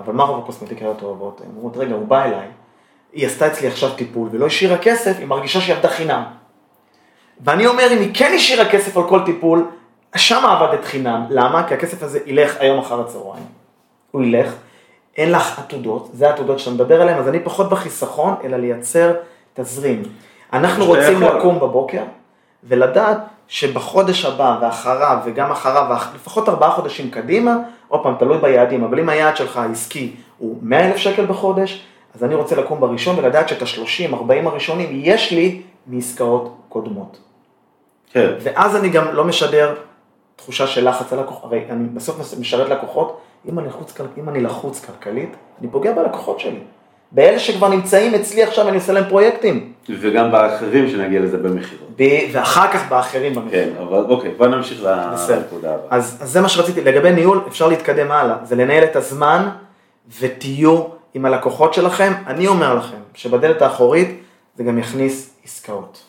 אבל 0.00 0.12
מה 0.12 0.24
רוב 0.24 0.38
הקוסמטיקאיות 0.42 1.02
אוהבות? 1.02 1.40
הן 1.40 1.56
אומרות, 1.56 1.76
רגע, 1.76 1.94
הוא 1.94 2.06
בא 2.06 2.24
אליי, 2.24 2.48
היא 3.12 3.26
עשתה 3.26 3.46
אצלי 3.46 3.68
עכשיו 3.68 3.90
טיפול 3.90 4.28
ולא 4.32 4.46
השאירה 4.46 4.78
כסף, 4.78 5.16
היא 5.18 5.26
מרגישה 5.26 5.60
שהיא 5.60 5.74
עבדה 5.74 5.88
חינם. 5.88 6.22
ואני 7.40 7.66
אומר, 7.66 7.92
אם 7.92 7.98
היא 7.98 8.10
כן 8.14 8.32
השאירה 8.36 8.70
כסף 8.70 8.96
על 8.96 9.08
כל 9.08 9.20
טיפול, 9.24 9.66
שמה 10.16 10.58
עבדת 10.58 10.84
חינם. 10.84 11.26
למה? 11.30 11.68
כי 11.68 11.74
הכסף 11.74 12.02
הזה 12.02 12.18
ילך 12.26 12.56
היום 12.60 12.78
אחר 12.78 13.00
הצהריים. 13.00 13.44
הוא 14.10 14.22
ילך, 14.22 14.54
אין 15.16 15.32
לך 15.32 15.58
עתודות, 15.58 16.10
זה 16.12 16.30
העתודות 16.30 16.58
שאתה 16.58 16.70
מדבר 16.70 17.02
עליהן, 17.02 17.18
אז 17.18 17.28
אני 17.28 17.40
פחות 17.40 17.70
בחיסכון, 17.70 18.34
אלא 18.44 18.56
לייצר 18.56 19.12
תזרים. 19.54 20.02
אנחנו 20.52 20.84
רוצים 20.84 21.22
יכול. 21.22 21.38
לקום 21.38 21.60
בבוקר 21.60 22.02
ולדעת 22.64 23.18
שבחודש 23.48 24.24
הבא 24.24 24.58
ואחריו 24.62 25.18
וגם 25.24 25.50
אחריו, 25.50 25.96
לפחות 26.14 26.48
ארבעה 26.48 26.70
חודשים 26.70 27.10
קדימה, 27.10 27.56
עוד 27.88 28.02
פעם, 28.02 28.14
תלוי 28.18 28.38
ביעדים, 28.38 28.84
אבל 28.84 29.00
אם 29.00 29.08
היעד 29.08 29.36
שלך 29.36 29.56
העסקי 29.56 30.14
הוא 30.38 30.58
100 30.62 30.86
אלף 30.86 30.96
שקל 30.96 31.26
בחודש, 31.26 31.84
אז 32.14 32.24
אני 32.24 32.34
רוצה 32.34 32.56
לקום 32.56 32.80
בראשון 32.80 33.18
ולדעת 33.18 33.48
שאת 33.48 33.62
ה-30-40 33.62 34.48
הראשונים 34.48 34.88
יש 34.92 35.30
לי 35.30 35.62
מעסקאות 35.86 36.56
קודמות. 36.68 37.18
כן, 38.12 38.30
ואז 38.40 38.76
אני 38.76 38.88
גם 38.88 39.14
לא 39.14 39.24
משדר 39.24 39.74
תחושה 40.42 40.66
של 40.66 40.88
לחץ 40.88 41.12
על 41.12 41.20
לקוחות, 41.20 41.44
הרי 41.44 41.64
אני 41.70 41.84
בסוף 41.94 42.38
משרת 42.40 42.68
לקוחות, 42.68 43.20
אם 43.48 43.58
אני, 43.58 43.68
לחוץ, 43.68 43.94
אם 44.18 44.28
אני 44.28 44.40
לחוץ 44.40 44.84
כלכלית, 44.84 45.36
אני 45.60 45.68
פוגע 45.70 45.92
בלקוחות 45.92 46.40
שלי. 46.40 46.58
באלה 47.12 47.38
שכבר 47.38 47.68
נמצאים 47.68 48.14
אצלי 48.14 48.42
עכשיו, 48.42 48.68
אני 48.68 48.76
עושה 48.76 48.92
להם 48.92 49.04
פרויקטים. 49.08 49.72
וגם 50.00 50.32
באחרים 50.32 50.88
שנגיע 50.88 51.20
לזה 51.20 51.38
במחירות. 51.38 51.88
ב- 51.98 52.28
ואחר 52.32 52.72
כך 52.72 52.88
באחרים 52.88 53.34
במחיר. 53.34 53.50
כן, 53.50 53.68
אבל 53.82 54.04
אוקיי, 54.08 54.30
בוא 54.36 54.46
נמשיך. 54.46 54.82
לנקודה 54.82 55.74
הבאה. 55.74 55.86
אז, 55.90 56.18
אז 56.22 56.30
זה 56.32 56.40
מה 56.40 56.48
שרציתי, 56.48 56.80
לגבי 56.84 57.10
ניהול, 57.12 57.40
אפשר 57.48 57.68
להתקדם 57.68 58.10
הלאה, 58.10 58.36
זה 58.44 58.56
לנהל 58.56 58.84
את 58.84 58.96
הזמן 58.96 59.48
ותהיו 60.20 60.82
עם 61.14 61.24
הלקוחות 61.24 61.74
שלכם. 61.74 62.12
אני 62.26 62.46
אומר 62.46 62.74
לכם 62.74 62.96
שבדלת 63.14 63.62
האחורית 63.62 64.22
זה 64.56 64.64
גם 64.64 64.78
יכניס 64.78 65.34
עסקאות. 65.44 66.02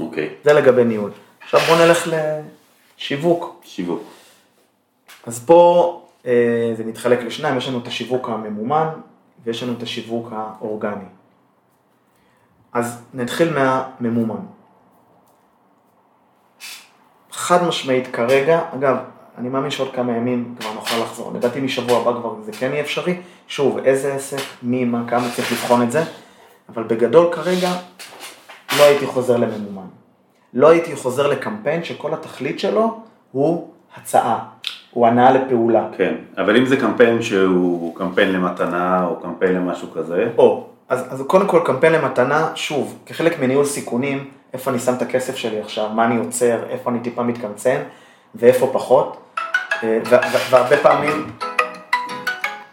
אוקיי, 0.00 0.28
זה 0.44 0.52
לגבי 0.52 0.84
ניהול. 0.84 1.10
עכשיו 1.44 1.60
בואו 1.60 1.78
נלך 1.78 2.06
לשיווק. 2.06 2.57
שיווק. 2.98 4.02
אז 5.26 5.44
פה 5.46 6.02
אה, 6.26 6.72
זה 6.76 6.84
מתחלק 6.84 7.18
לשניים, 7.22 7.56
יש 7.56 7.68
לנו 7.68 7.78
את 7.78 7.86
השיווק 7.86 8.28
הממומן 8.28 8.88
ויש 9.44 9.62
לנו 9.62 9.72
את 9.72 9.82
השיווק 9.82 10.28
האורגני. 10.32 11.04
אז 12.72 13.02
נתחיל 13.14 13.54
מהממומן. 13.54 14.40
חד 17.32 17.64
משמעית 17.64 18.06
כרגע, 18.06 18.60
אגב, 18.74 18.96
אני 19.38 19.48
מאמין 19.48 19.70
שעוד 19.70 19.94
כמה 19.94 20.12
ימים 20.16 20.54
כבר 20.60 20.72
נוכל 20.72 20.96
לחזור, 20.96 21.32
לדעתי 21.34 21.60
משבוע 21.60 22.00
הבא 22.00 22.20
כבר 22.20 22.34
זה 22.42 22.52
כן 22.52 22.70
יהיה 22.72 22.80
אפשרי, 22.80 23.20
שוב, 23.48 23.78
איזה 23.78 24.14
עסק, 24.14 24.42
מי, 24.62 24.84
מה, 24.84 25.04
כמה 25.08 25.30
צריך 25.36 25.52
לבחון 25.52 25.82
את 25.82 25.92
זה, 25.92 26.02
אבל 26.68 26.82
בגדול 26.82 27.32
כרגע 27.32 27.70
לא 28.76 28.82
הייתי 28.82 29.06
חוזר 29.06 29.36
לממומן. 29.36 29.97
לא 30.54 30.68
הייתי 30.68 30.96
חוזר 30.96 31.26
לקמפיין 31.26 31.84
שכל 31.84 32.14
התכלית 32.14 32.60
שלו 32.60 33.00
הוא 33.32 33.68
הצעה, 33.96 34.38
הוא 34.90 35.06
הנעה 35.06 35.32
לפעולה. 35.32 35.88
כן, 35.96 36.14
אבל 36.38 36.56
אם 36.56 36.66
זה 36.66 36.76
קמפיין 36.76 37.22
שהוא 37.22 37.96
קמפיין 37.96 38.32
למתנה 38.32 39.06
או 39.06 39.16
קמפיין 39.16 39.54
למשהו 39.54 39.90
כזה, 39.90 40.28
או, 40.38 40.66
אז, 40.88 41.06
אז 41.10 41.24
קודם 41.26 41.46
כל 41.46 41.60
קמפיין 41.64 41.92
למתנה, 41.92 42.50
שוב, 42.54 42.98
כחלק 43.06 43.40
מניהול 43.40 43.64
סיכונים, 43.64 44.30
איפה 44.52 44.70
אני 44.70 44.78
שם 44.78 44.94
את 44.94 45.02
הכסף 45.02 45.36
שלי 45.36 45.60
עכשיו, 45.60 45.88
מה 45.94 46.04
אני 46.04 46.16
עוצר, 46.16 46.58
איפה 46.70 46.90
אני 46.90 47.00
טיפה 47.00 47.22
מתקמצן, 47.22 47.82
ואיפה 48.34 48.70
פחות. 48.72 49.16
אה, 49.82 49.98
והרבה 50.50 50.76
פעמים, 50.76 51.26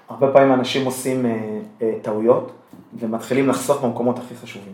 הרבה 0.10 0.32
פעמים 0.32 0.54
אנשים 0.54 0.86
עושים 0.86 1.26
אה, 1.26 1.60
אה, 1.82 1.94
טעויות 2.02 2.52
ומתחילים 3.00 3.50
לחסוך 3.50 3.84
במקומות 3.84 4.20
הכי 4.20 4.36
חשובים. 4.36 4.74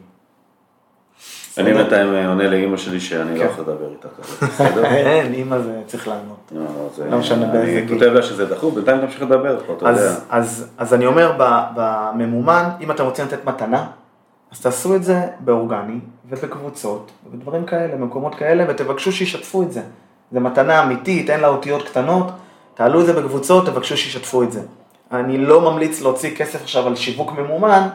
אני 1.58 1.74
בינתיים 1.74 2.14
אה, 2.14 2.28
עונה 2.28 2.48
לאימא 2.48 2.78
שלי 2.78 3.00
שאני 3.00 3.34
לא 3.40 3.44
כן. 3.44 3.50
יכול 3.52 3.64
לדבר 3.64 3.88
איתה 3.92 4.08
כזה, 4.22 4.46
בסדר? 4.48 4.86
אין, 4.96 5.34
אימא 5.34 5.60
זה 5.60 5.82
צריך 5.88 6.08
לענות. 6.08 6.52
לא, 6.52 6.62
זה- 6.96 7.10
לא 7.10 7.18
משנה 7.18 7.46
באיזה 7.46 7.72
אני 7.78 7.86
גיל. 7.86 8.00
כותב 8.00 8.12
לה 8.12 8.22
שזה 8.24 8.46
דחוף, 8.46 8.74
בינתיים 8.74 9.02
תמשיך 9.02 9.22
לדבר, 9.22 9.60
פה, 9.68 9.74
אתה 9.78 9.90
יודע. 9.90 10.16
אז, 10.30 10.94
אני 10.94 11.06
אומר, 11.06 11.34
בממומן, 11.76 12.70
אם 12.82 12.92
אתם 12.92 13.04
רוצים 13.06 13.26
לתת 13.26 13.46
מתנה, 13.46 13.88
אז 14.52 14.62
תעשו 14.62 14.96
את 14.96 15.04
זה 15.04 15.22
באורגני 15.40 16.00
ובקבוצות 16.30 17.12
ובדברים 17.28 17.66
כאלה, 17.66 17.96
במקומות 17.96 18.36
כאלה, 18.36 18.66
ותבקשו 18.70 19.12
שישתפו 19.12 19.62
את 19.64 19.72
זה. 19.72 19.82
זה 20.32 20.40
מתנה 20.40 20.84
אמיתית, 20.84 21.30
אין 21.30 21.40
לה 21.40 21.48
אותיות 21.48 21.84
קטנות, 21.90 22.28
תעלו 22.74 23.02
את 23.02 23.06
זה 23.06 23.14
בקבוצות, 23.14 23.66
תבקשו 23.66 23.98
שישתפו 23.98 24.44
את 24.44 24.52
זה. 24.52 24.62
אני 25.12 25.38
לא 25.38 25.62
ממליץ 25.72 26.02
להוציא 26.02 26.36
כסף 26.36 26.62
עכשיו 26.62 26.88
על 26.88 26.96
שיווק 26.96 27.32
ממומן, 27.32 27.88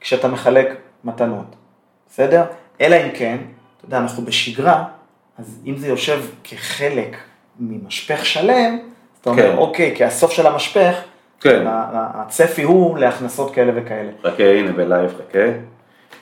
כשאתה 0.00 0.28
מחלק 0.28 0.68
מתנות, 1.04 1.56
בסדר? 2.10 2.42
אלא 2.80 2.96
אם 2.96 3.08
כן, 3.14 3.36
אתה 3.76 3.86
יודע, 3.86 3.98
אנחנו 3.98 4.24
בשגרה, 4.24 4.84
אז 5.38 5.60
אם 5.66 5.76
זה 5.76 5.88
יושב 5.88 6.22
כחלק 6.44 7.16
ממשפך 7.60 8.26
שלם, 8.26 8.78
אז 9.14 9.18
אתה 9.20 9.30
אומר, 9.30 9.42
כן. 9.52 9.56
אוקיי, 9.58 9.96
כי 9.96 10.04
הסוף 10.04 10.30
של 10.32 10.46
המשפך, 10.46 10.94
כן. 11.40 11.64
הצפי 11.94 12.62
הוא 12.62 12.98
להכנסות 12.98 13.54
כאלה 13.54 13.72
וכאלה. 13.74 14.10
חכה, 14.22 14.44
הנה 14.52 14.72
בלייב, 14.72 15.10
חכה. 15.10 15.38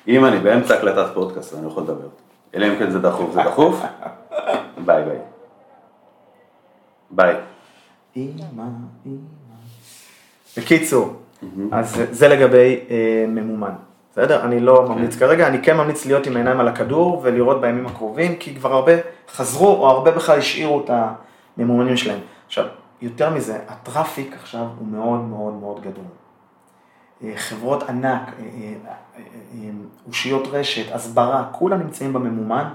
אם 0.09 0.25
אני 0.25 0.39
באמצע 0.39 0.75
הקלטת 0.75 1.15
פודקאסט, 1.15 1.55
אני 1.59 1.67
יכול 1.67 1.83
לדבר. 1.83 2.09
אלא 2.55 2.67
אם 2.67 2.79
כן 2.79 2.91
זה 2.91 2.99
דחוף, 2.99 3.33
זה 3.35 3.41
דחוף? 3.43 3.81
ביי 4.87 5.05
ביי. 5.05 5.19
ביי. 7.11 7.35
אמא, 8.17 8.63
אמא. 9.07 9.15
בקיצור, 10.57 11.13
אז 11.73 11.95
זה- 11.95 12.15
זה 12.15 12.29
לגבי 12.29 12.81
אה, 12.91 12.97
ממומן. 13.29 13.73
בסדר? 14.15 14.45
אני 14.45 14.61
לא 14.61 14.89
ממליץ 14.89 15.17
כרגע, 15.17 15.47
אני 15.47 15.63
כן 15.63 15.77
ממליץ 15.77 16.07
להיות 16.07 16.27
עם 16.27 16.37
העיניים 16.37 16.61
על 16.61 16.69
הכדור 16.69 17.21
ולראות 17.23 17.61
בימים 17.61 17.87
הקרובים, 17.87 18.37
כי 18.37 18.55
כבר 18.55 18.73
הרבה 18.73 18.93
חזרו, 19.33 19.69
או 19.69 19.91
הרבה 19.91 20.11
בכלל 20.11 20.39
השאירו 20.39 20.85
את 20.85 20.91
הממומנים 21.59 21.97
שלהם. 21.97 22.19
עכשיו, 22.47 22.65
יותר 23.03 23.31
מזה, 23.31 23.59
הטראפיק 23.69 24.35
עכשיו 24.35 24.67
הוא 24.79 24.89
מאוד 24.89 25.21
מאוד 25.21 25.55
מאוד 25.55 25.81
גדול. 25.81 26.05
אה, 27.25 27.33
חברות 27.37 27.83
ענק, 27.83 28.21
אה, 28.39 28.45
אה, 29.17 29.71
אושיות 30.09 30.49
רשת, 30.53 30.95
הסברה, 30.95 31.45
כולם 31.53 31.81
נמצאים 31.81 32.13
בממומן, 32.13 32.69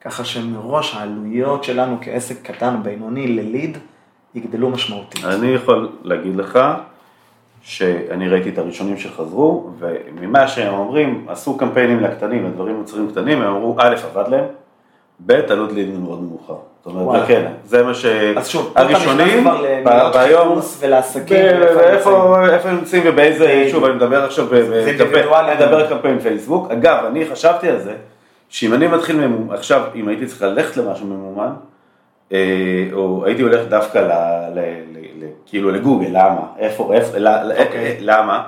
ככה 0.00 0.24
שמראש 0.24 0.94
העלויות 0.94 1.64
שלנו 1.64 1.98
כעסק 2.00 2.42
קטן, 2.42 2.82
בינוני, 2.82 3.26
לליד, 3.36 3.78
יגדלו 4.34 4.70
משמעותית. 4.70 5.24
אני 5.24 5.48
יכול 5.48 5.92
להגיד 6.02 6.36
לך 6.36 6.58
שאני 7.62 8.28
ראיתי 8.28 8.48
את 8.48 8.58
הראשונים 8.58 8.98
שחזרו, 8.98 9.70
וממה 9.78 10.48
שהם 10.48 10.74
אומרים, 10.74 11.26
עשו 11.28 11.56
קמפיינים 11.56 12.00
לקטנים, 12.00 12.46
לדברים 12.46 12.76
מוצרים 12.76 13.10
קטנים, 13.10 13.42
הם 13.42 13.56
אמרו, 13.56 13.76
א', 13.78 13.94
עבד 14.14 14.28
להם, 14.28 14.44
ב', 15.26 15.32
עלות 15.32 15.72
ליד 15.72 15.98
מאוד 15.98 16.20
נמוכה. 16.20 16.54
זאת 16.84 16.94
אומרת. 16.94 17.20
זה 17.20 17.26
כן, 17.26 17.52
זה 17.64 17.82
מה 17.82 17.94
ש... 17.94 18.04
אז 18.36 18.48
שוב, 18.48 18.70
פה 18.74 18.80
אתה 18.80 18.84
נכנס 18.84 18.96
הראשונים, 18.96 19.40
כבר 19.40 19.62
למילות 19.62 20.16
ב- 20.16 20.18
ביום, 20.18 20.60
ולעסקים. 20.80 21.36
ואיפה 21.76 22.10
הם 22.10 22.30
ואיפה 22.30 22.54
איפה 22.54 22.68
הם 22.68 22.76
נמצאים 22.76 23.02
ובאיזה, 23.06 23.46
בדיוק. 23.46 23.68
שוב, 23.68 23.84
אני 23.84 23.94
מדבר 23.94 24.24
עכשיו. 24.24 24.54
אני 24.54 25.54
מדבר 25.54 25.88
קמפיין 25.88 26.18
פייסבוק. 26.18 26.70
אגב, 26.70 27.04
אני 27.10 27.26
חשבתי 27.26 27.68
על 27.68 27.78
זה, 27.78 27.92
שאם 28.48 28.74
אני 28.74 28.86
מתחיל, 28.86 29.20
עכשיו, 29.50 29.82
אם 29.94 30.08
הייתי 30.08 30.26
צריך 30.26 30.42
ללכת 30.42 30.76
למשהו 30.76 31.06
ממומן, 31.06 31.50
אה, 32.32 32.38
או 32.92 33.26
הייתי 33.26 33.42
הולך 33.42 33.60
דווקא 33.68 33.98
ל, 34.54 34.58
כאילו 35.46 35.70
לגוגל, 35.70 36.08
למה? 36.10 36.42
איפה, 36.58 36.94
איפה, 36.94 37.18
ל, 37.18 37.28
ל, 37.28 37.52
אוקיי. 37.58 37.96
למה? 38.00 38.42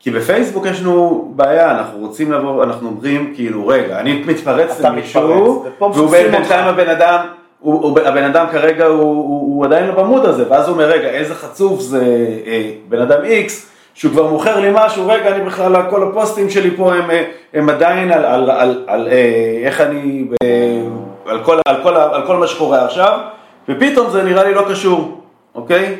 כי 0.00 0.10
בפייסבוק 0.10 0.66
יש 0.66 0.80
לנו 0.80 1.28
בעיה, 1.36 1.70
אנחנו 1.70 1.98
רוצים 1.98 2.32
לבוא, 2.32 2.64
אנחנו 2.64 2.88
אומרים 2.88 3.32
כאילו, 3.34 3.66
רגע, 3.66 4.00
אני 4.00 4.22
מתפרץ 4.26 4.80
למישהו, 4.80 5.64
והוא 5.80 6.10
בינתיים. 6.10 6.66
הבן 6.66 6.88
אדם, 6.88 7.26
הוא, 7.60 7.82
הוא, 7.82 8.00
הבן 8.00 8.24
אדם 8.24 8.46
כרגע 8.52 8.86
הוא, 8.86 9.00
הוא, 9.00 9.56
הוא 9.56 9.64
עדיין 9.64 9.86
לא 9.86 9.94
במוד 9.94 10.24
הזה, 10.24 10.44
ואז 10.50 10.68
הוא 10.68 10.74
אומר, 10.74 10.84
רגע, 10.84 11.08
איזה 11.08 11.34
חצוף 11.34 11.80
זה 11.80 12.04
אה, 12.46 12.70
בן 12.88 13.00
אדם 13.00 13.24
איקס, 13.24 13.70
שהוא 13.94 14.12
כבר 14.12 14.30
מוכר 14.30 14.60
לי 14.60 14.68
משהו, 14.72 15.08
רגע, 15.08 15.36
אני 15.36 15.44
בכלל, 15.44 15.90
כל 15.90 16.08
הפוסטים 16.08 16.50
שלי 16.50 16.70
פה 16.76 16.94
הם, 16.94 17.10
אה, 17.10 17.24
הם 17.54 17.68
עדיין 17.68 18.12
על, 18.12 18.24
על, 18.24 18.50
על, 18.50 18.84
על 18.86 19.08
אה, 19.08 19.60
איך 19.64 19.80
אני, 19.80 20.24
אה, 20.42 20.80
על, 21.26 21.44
כל, 21.44 21.58
על, 21.68 21.76
כל, 21.82 21.96
על 21.96 22.26
כל 22.26 22.36
מה 22.36 22.46
שקורה 22.46 22.84
עכשיו, 22.84 23.18
ופתאום 23.68 24.10
זה 24.10 24.22
נראה 24.22 24.44
לי 24.44 24.54
לא 24.54 24.64
קשור, 24.70 25.20
אוקיי? 25.56 25.96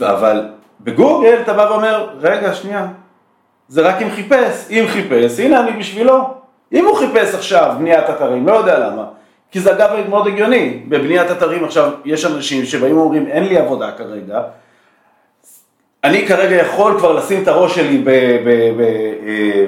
אבל 0.00 0.48
בגוגל 0.80 1.38
אתה 1.42 1.52
בא 1.52 1.62
ואומר, 1.70 2.08
רגע, 2.20 2.54
שנייה, 2.54 2.86
זה 3.68 3.80
רק 3.80 4.02
אם 4.02 4.10
חיפש, 4.10 4.66
אם 4.70 4.84
חיפש, 4.88 5.40
הנה 5.40 5.60
אני 5.60 5.72
בשבילו. 5.72 6.34
אם 6.72 6.84
הוא 6.84 6.96
חיפש 6.96 7.34
עכשיו 7.34 7.74
בניית 7.78 8.10
אתרים, 8.10 8.46
לא 8.46 8.52
יודע 8.52 8.78
למה, 8.78 9.04
כי 9.50 9.60
זה 9.60 9.72
אגב 9.72 10.08
מאוד 10.08 10.26
הגיוני, 10.26 10.82
בבניית 10.88 11.30
אתרים 11.30 11.64
עכשיו 11.64 11.90
יש 12.04 12.24
אנשים 12.24 12.64
שבאים 12.64 12.98
ואומרים 12.98 13.26
אין 13.26 13.44
לי 13.44 13.58
עבודה 13.58 13.90
כרגע, 13.92 14.40
אני 16.04 16.26
כרגע 16.26 16.56
יכול 16.56 16.98
כבר 16.98 17.12
לשים 17.12 17.42
את 17.42 17.48
הראש 17.48 17.74
שלי 17.74 18.04
אה, 18.06 19.66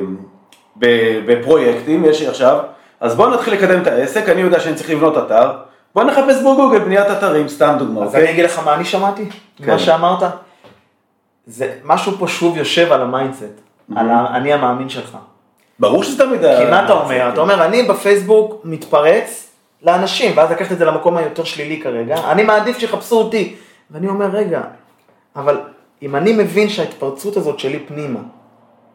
בפרויקטים, 1.27 2.05
יש 2.05 2.21
לי 2.21 2.27
עכשיו, 2.27 2.59
אז 3.01 3.15
בואו 3.15 3.31
נתחיל 3.31 3.55
לקדם 3.55 3.83
את 3.83 3.87
העסק, 3.87 4.29
אני 4.29 4.41
יודע 4.41 4.61
שאני 4.61 4.75
צריך 4.75 4.91
לבנות 4.91 5.19
אתר, 5.19 5.51
בואו 5.95 6.07
נחפש 6.07 6.41
בגוגל 6.41 6.79
בניית 6.79 7.11
אתרים, 7.11 7.49
סתם 7.49 7.77
דוגמא, 7.79 8.01
אז 8.01 8.07
אוקיי? 8.07 8.23
אני 8.23 8.31
אגיד 8.31 8.45
לך 8.45 8.59
מה 8.59 8.75
אני 8.75 8.85
שמעתי, 8.85 9.31
כן. 9.57 9.71
מה 9.73 9.79
שאמרת. 9.79 10.23
זה 11.47 11.73
משהו 11.85 12.13
פה 12.19 12.29
שוב 12.29 12.57
יושב 12.57 12.93
על 12.93 13.03
ה 13.03 13.09
mindset, 13.09 13.61
על 13.97 14.11
האני 14.11 14.53
המאמין 14.53 14.89
שלך. 14.89 15.17
ברור 15.79 16.03
שזה 16.03 16.25
תמיד... 16.25 16.41
כי 16.41 16.71
מה 16.71 16.85
אתה 16.85 16.93
אומר? 16.93 17.29
אתה 17.33 17.41
אומר, 17.41 17.65
אני 17.65 17.83
בפייסבוק 17.83 18.61
מתפרץ 18.65 19.51
לאנשים, 19.83 20.33
ואז 20.37 20.51
לקחת 20.51 20.73
את 20.73 20.79
זה 20.79 20.85
למקום 20.85 21.17
היותר 21.17 21.45
שלילי 21.45 21.81
כרגע, 21.81 22.17
אני 22.31 22.43
מעדיף 22.43 22.79
שיחפשו 22.79 23.19
אותי. 23.19 23.57
ואני 23.91 24.09
אומר, 24.09 24.27
רגע, 24.27 24.61
אבל 25.37 25.61
אם 26.03 26.17
אני 26.17 26.33
מבין 26.33 26.69
שההתפרצות 26.69 27.37
הזאת 27.37 27.59
שלי 27.59 27.79
פנימה, 27.79 28.21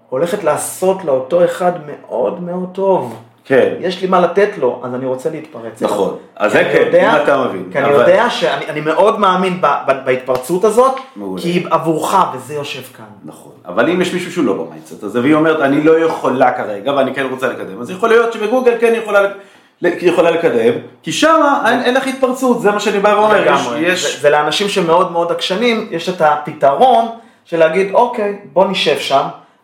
הולכת 0.09 0.43
לעשות 0.43 1.05
לאותו 1.05 1.45
אחד 1.45 1.71
מאוד 1.85 2.41
מאוד 2.41 2.69
טוב, 2.71 3.15
כן. 3.45 3.73
יש 3.79 4.01
לי 4.01 4.07
מה 4.07 4.19
לתת 4.19 4.49
לו, 4.57 4.81
אז 4.83 4.95
אני 4.95 5.05
רוצה 5.05 5.29
להתפרץ. 5.29 5.81
נכון. 5.81 6.17
אז 6.35 6.51
זה 6.51 6.63
כן, 6.73 6.83
יודע- 6.85 7.17
אם 7.17 7.23
אתה 7.23 7.37
מבין. 7.47 7.69
כי 7.71 7.79
אני 7.79 7.89
יודע 7.89 8.29
שאני 8.29 8.65
אני 8.69 8.81
מאוד 8.81 9.19
מאמין 9.19 9.61
ב- 9.61 9.65
ב- 9.87 10.05
בהתפרצות 10.05 10.63
הזאת, 10.63 10.95
מעולה. 11.15 11.41
כי 11.41 11.47
היא 11.49 11.65
עבורך, 11.71 12.15
וזה 12.35 12.53
יושב 12.53 12.81
כאן. 12.97 13.05
נכון, 13.25 13.51
אבל 13.65 13.89
אם 13.89 14.01
יש 14.01 14.13
מישהו 14.13 14.31
שהוא 14.31 14.45
לא 14.45 14.53
ב 14.53 14.60
mindset 14.60 15.03
הזה, 15.03 15.21
והיא 15.21 15.33
אומרת, 15.33 15.59
אני 15.61 15.83
לא 15.83 15.99
יכולה 15.99 16.51
כרגע, 16.51 16.93
ואני 16.93 17.13
כן 17.13 17.25
רוצה 17.31 17.47
לקדם, 17.47 17.81
אז 17.81 17.89
יכול 17.89 18.09
להיות 18.09 18.33
שבגוגל 18.33 18.73
כן 18.79 18.93
יכולה, 18.95 19.21
ל- 19.81 19.87
יכולה 20.01 20.31
לקדם, 20.31 20.73
כי 21.03 21.11
שם 21.11 21.41
אין, 21.67 21.81
אין 21.81 21.93
לך 21.93 22.07
התפרצות, 22.07 22.61
זה 22.61 22.71
מה 22.71 22.79
שאני 22.79 22.99
בא 22.99 23.09
ואומר, 23.09 23.41
לגמרי. 23.41 23.79
יש, 23.79 24.15
זה, 24.15 24.21
זה 24.21 24.29
לאנשים 24.29 24.69
שמאוד 24.69 25.11
מאוד 25.11 25.31
עקשנים, 25.31 25.87
יש 25.91 26.09
את 26.09 26.21
הפתרון 26.21 27.05
של 27.45 27.59
להגיד, 27.59 27.93
אוקיי, 27.93 28.37
בוא 28.53 28.65
נשב 28.65 28.99
שם, 28.99 29.23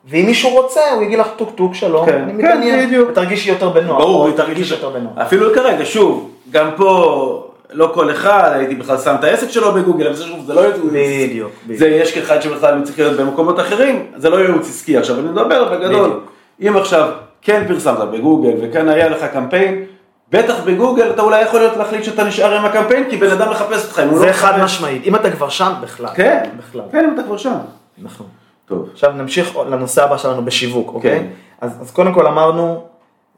ואם 0.09 0.25
מישהו 0.25 0.49
רוצה, 0.49 0.81
הוא 0.95 1.03
יגיד 1.03 1.19
לך 1.19 1.27
טוק 1.37 1.49
טוק 1.55 1.75
שלום, 1.75 2.05
כן, 2.05 2.13
אני 2.21 2.31
כן, 2.31 2.37
מתעניין, 2.37 2.87
בדיוק. 2.87 3.09
ותרגישי 3.09 3.49
יותר 3.49 3.69
בנוח, 3.69 3.97
ברור, 3.97 4.23
תרגישי 4.31 4.43
תרגיש 4.53 4.71
יותר 4.71 4.89
בנוח. 4.89 5.11
אפילו 5.17 5.53
כרגע, 5.53 5.85
שוב, 5.85 6.31
גם 6.51 6.69
פה, 6.77 7.47
לא 7.71 7.91
כל 7.93 8.11
אחד, 8.11 8.51
הייתי 8.53 8.75
בכלל 8.75 8.97
שם 8.97 9.15
את 9.19 9.23
העסק 9.23 9.49
שלו 9.49 9.71
בגוגל, 9.71 10.05
אבל 10.07 10.15
זה 10.15 10.23
שוב, 10.23 10.45
זה 10.45 10.53
לא 10.53 10.59
ייעוץ 10.61 10.75
עסקי. 10.75 11.27
בדיוק, 11.27 11.51
בדיוק. 11.65 11.79
זה 11.79 11.87
יש 11.87 12.11
כאחד 12.13 12.41
שבכלל 12.41 12.81
צריך 12.83 12.99
להיות 12.99 13.19
במקומות 13.19 13.59
אחרים, 13.59 14.05
זה 14.15 14.29
לא 14.29 14.37
ייעוץ 14.37 14.69
עסקי, 14.69 14.97
עכשיו 14.97 15.19
אני 15.19 15.27
מדבר 15.27 15.63
בגדול, 15.77 16.03
בדיוק. 16.09 16.23
אם 16.61 16.77
עכשיו 16.77 17.09
כן 17.41 17.63
פרסמת 17.67 17.97
בגוגל 18.11 18.51
וכן 18.61 18.89
היה 18.89 19.09
לך 19.09 19.23
קמפיין, 19.33 19.83
בטח 20.31 20.55
בגוגל 20.65 21.09
אתה 21.11 21.21
אולי 21.21 21.41
יכול 21.41 21.59
להיות 21.59 21.77
להחליט 21.77 22.03
שאתה 22.03 22.23
נשאר 22.23 22.53
עם 22.57 22.65
הקמפיין, 22.65 23.03
כי 23.09 23.17
בן 23.17 23.31
אדם 23.31 23.49
מחפש 23.51 23.83
אותך, 23.85 23.99
אם 23.99 24.09
הוא 24.09 24.19
לא 24.19 24.25
זה 24.25 24.33
חד 24.33 24.51
מחפש- 24.51 24.63
משמעית, 24.63 25.05
אם 25.05 25.15
אתה 25.15 25.31
כבר 25.31 25.49
שם, 25.49 25.71
בכלל. 25.81 26.09
כן, 26.15 26.43
בכלל. 26.57 26.81
כן, 26.91 27.05
אם 27.05 27.13
אתה 27.13 27.23
כבר 27.23 27.37
שם. 27.37 27.53
נכון. 27.97 28.27
טוב. 28.71 28.89
עכשיו 28.91 29.11
נמשיך 29.11 29.55
לנושא 29.57 30.03
הבא 30.03 30.17
שלנו 30.17 30.45
בשיווק, 30.45 30.87
אוקיי? 30.93 31.19
כן. 31.19 31.25
אז, 31.61 31.81
אז 31.81 31.91
קודם 31.91 32.13
כל 32.13 32.27
אמרנו, 32.27 32.83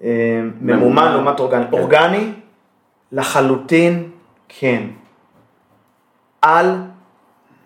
אה, 0.03 0.09
ממומן. 0.61 1.11
לעומת 1.11 1.39
אורגני. 1.39 1.65
כן. 1.71 1.73
אורגני, 1.77 2.31
לחלוטין 3.11 4.09
כן. 4.49 4.84
אל 6.43 6.75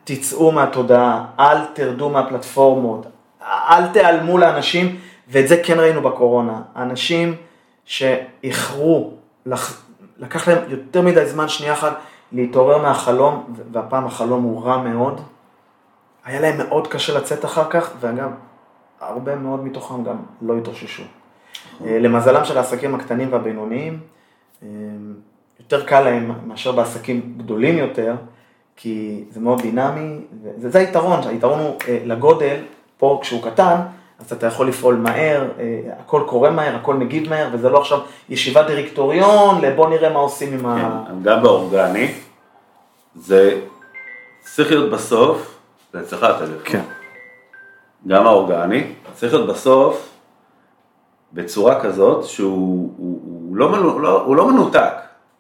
תצאו 0.03 0.51
מהתודעה, 0.51 1.25
אל 1.39 1.57
תרדו 1.73 2.09
מהפלטפורמות, 2.09 3.05
אל 3.43 3.87
תיעלמו 3.87 4.37
לאנשים, 4.37 4.95
ואת 5.29 5.47
זה 5.47 5.61
כן 5.63 5.79
ראינו 5.79 6.01
בקורונה. 6.01 6.61
אנשים 6.75 7.35
שאיחרו, 7.85 9.11
לח- 9.45 9.81
לקח 10.17 10.47
להם 10.47 10.57
יותר 10.67 11.01
מדי 11.01 11.25
זמן, 11.25 11.47
שנייה 11.47 11.73
אחת, 11.73 11.93
להתעורר 12.31 12.77
מהחלום, 12.81 13.43
והפעם 13.71 14.05
החלום 14.05 14.43
הוא 14.43 14.63
רע 14.65 14.77
מאוד. 14.77 15.21
היה 16.27 16.41
להם 16.41 16.57
מאוד 16.57 16.87
קשה 16.87 17.17
לצאת 17.17 17.45
אחר 17.45 17.69
כך, 17.69 17.91
ואגב, 17.99 18.31
הרבה 19.01 19.35
מאוד 19.35 19.65
מתוכם 19.65 20.03
גם 20.03 20.15
לא 20.41 20.57
התאוששו. 20.57 21.03
אה, 21.85 21.99
למזלם 21.99 22.45
של 22.45 22.57
העסקים 22.57 22.95
הקטנים 22.95 23.33
והבינוניים, 23.33 23.99
אה, 24.63 24.67
יותר 25.59 25.85
קל 25.85 26.01
להם 26.01 26.31
מאשר 26.45 26.71
בעסקים 26.71 27.33
גדולים 27.37 27.77
יותר, 27.77 28.15
כי 28.75 29.23
זה 29.31 29.39
מאוד 29.39 29.61
דינמי, 29.61 30.19
וזה 30.43 30.69
זה 30.69 30.79
היתרון, 30.79 31.19
היתרון 31.27 31.59
הוא 31.59 31.75
אה, 31.87 31.99
לגודל, 32.05 32.57
פה 32.97 33.19
כשהוא 33.21 33.43
קטן, 33.43 33.75
אז 34.19 34.33
אתה 34.33 34.47
יכול 34.47 34.67
לפעול 34.67 34.95
מהר, 34.95 35.47
הכל 35.99 36.23
קורה 36.27 36.49
מהר, 36.51 36.75
הכל 36.75 36.93
מגיב 36.93 37.29
מהר, 37.29 37.49
וזה 37.53 37.69
לא 37.69 37.81
עכשיו 37.81 37.99
ישיבת 38.29 38.65
דירקטוריון, 38.65 39.61
לבוא 39.61 39.89
נראה 39.89 40.09
מה 40.09 40.19
עושים 40.19 40.53
עם 40.53 40.65
ה... 40.65 41.03
כן, 41.07 41.23
גם 41.23 41.43
באורגני, 41.43 42.11
זה 43.15 43.61
צריך 44.41 44.71
להיות 44.71 44.91
בסוף, 44.91 45.56
זה 45.93 45.99
אצלך 45.99 46.23
הטלפון. 46.23 46.57
כן. 46.63 46.81
גם 48.07 48.25
האורגני, 48.25 48.83
צריך 49.13 49.33
להיות 49.33 49.47
בסוף 49.47 50.09
בצורה 51.33 51.81
כזאת 51.81 52.23
שהוא 52.23 52.93
הוא, 52.97 53.21
הוא 53.25 53.57
לא, 53.57 53.69
מנו, 53.69 53.99
לא, 53.99 54.21
הוא 54.21 54.35
לא 54.35 54.47
מנותק. 54.47 54.93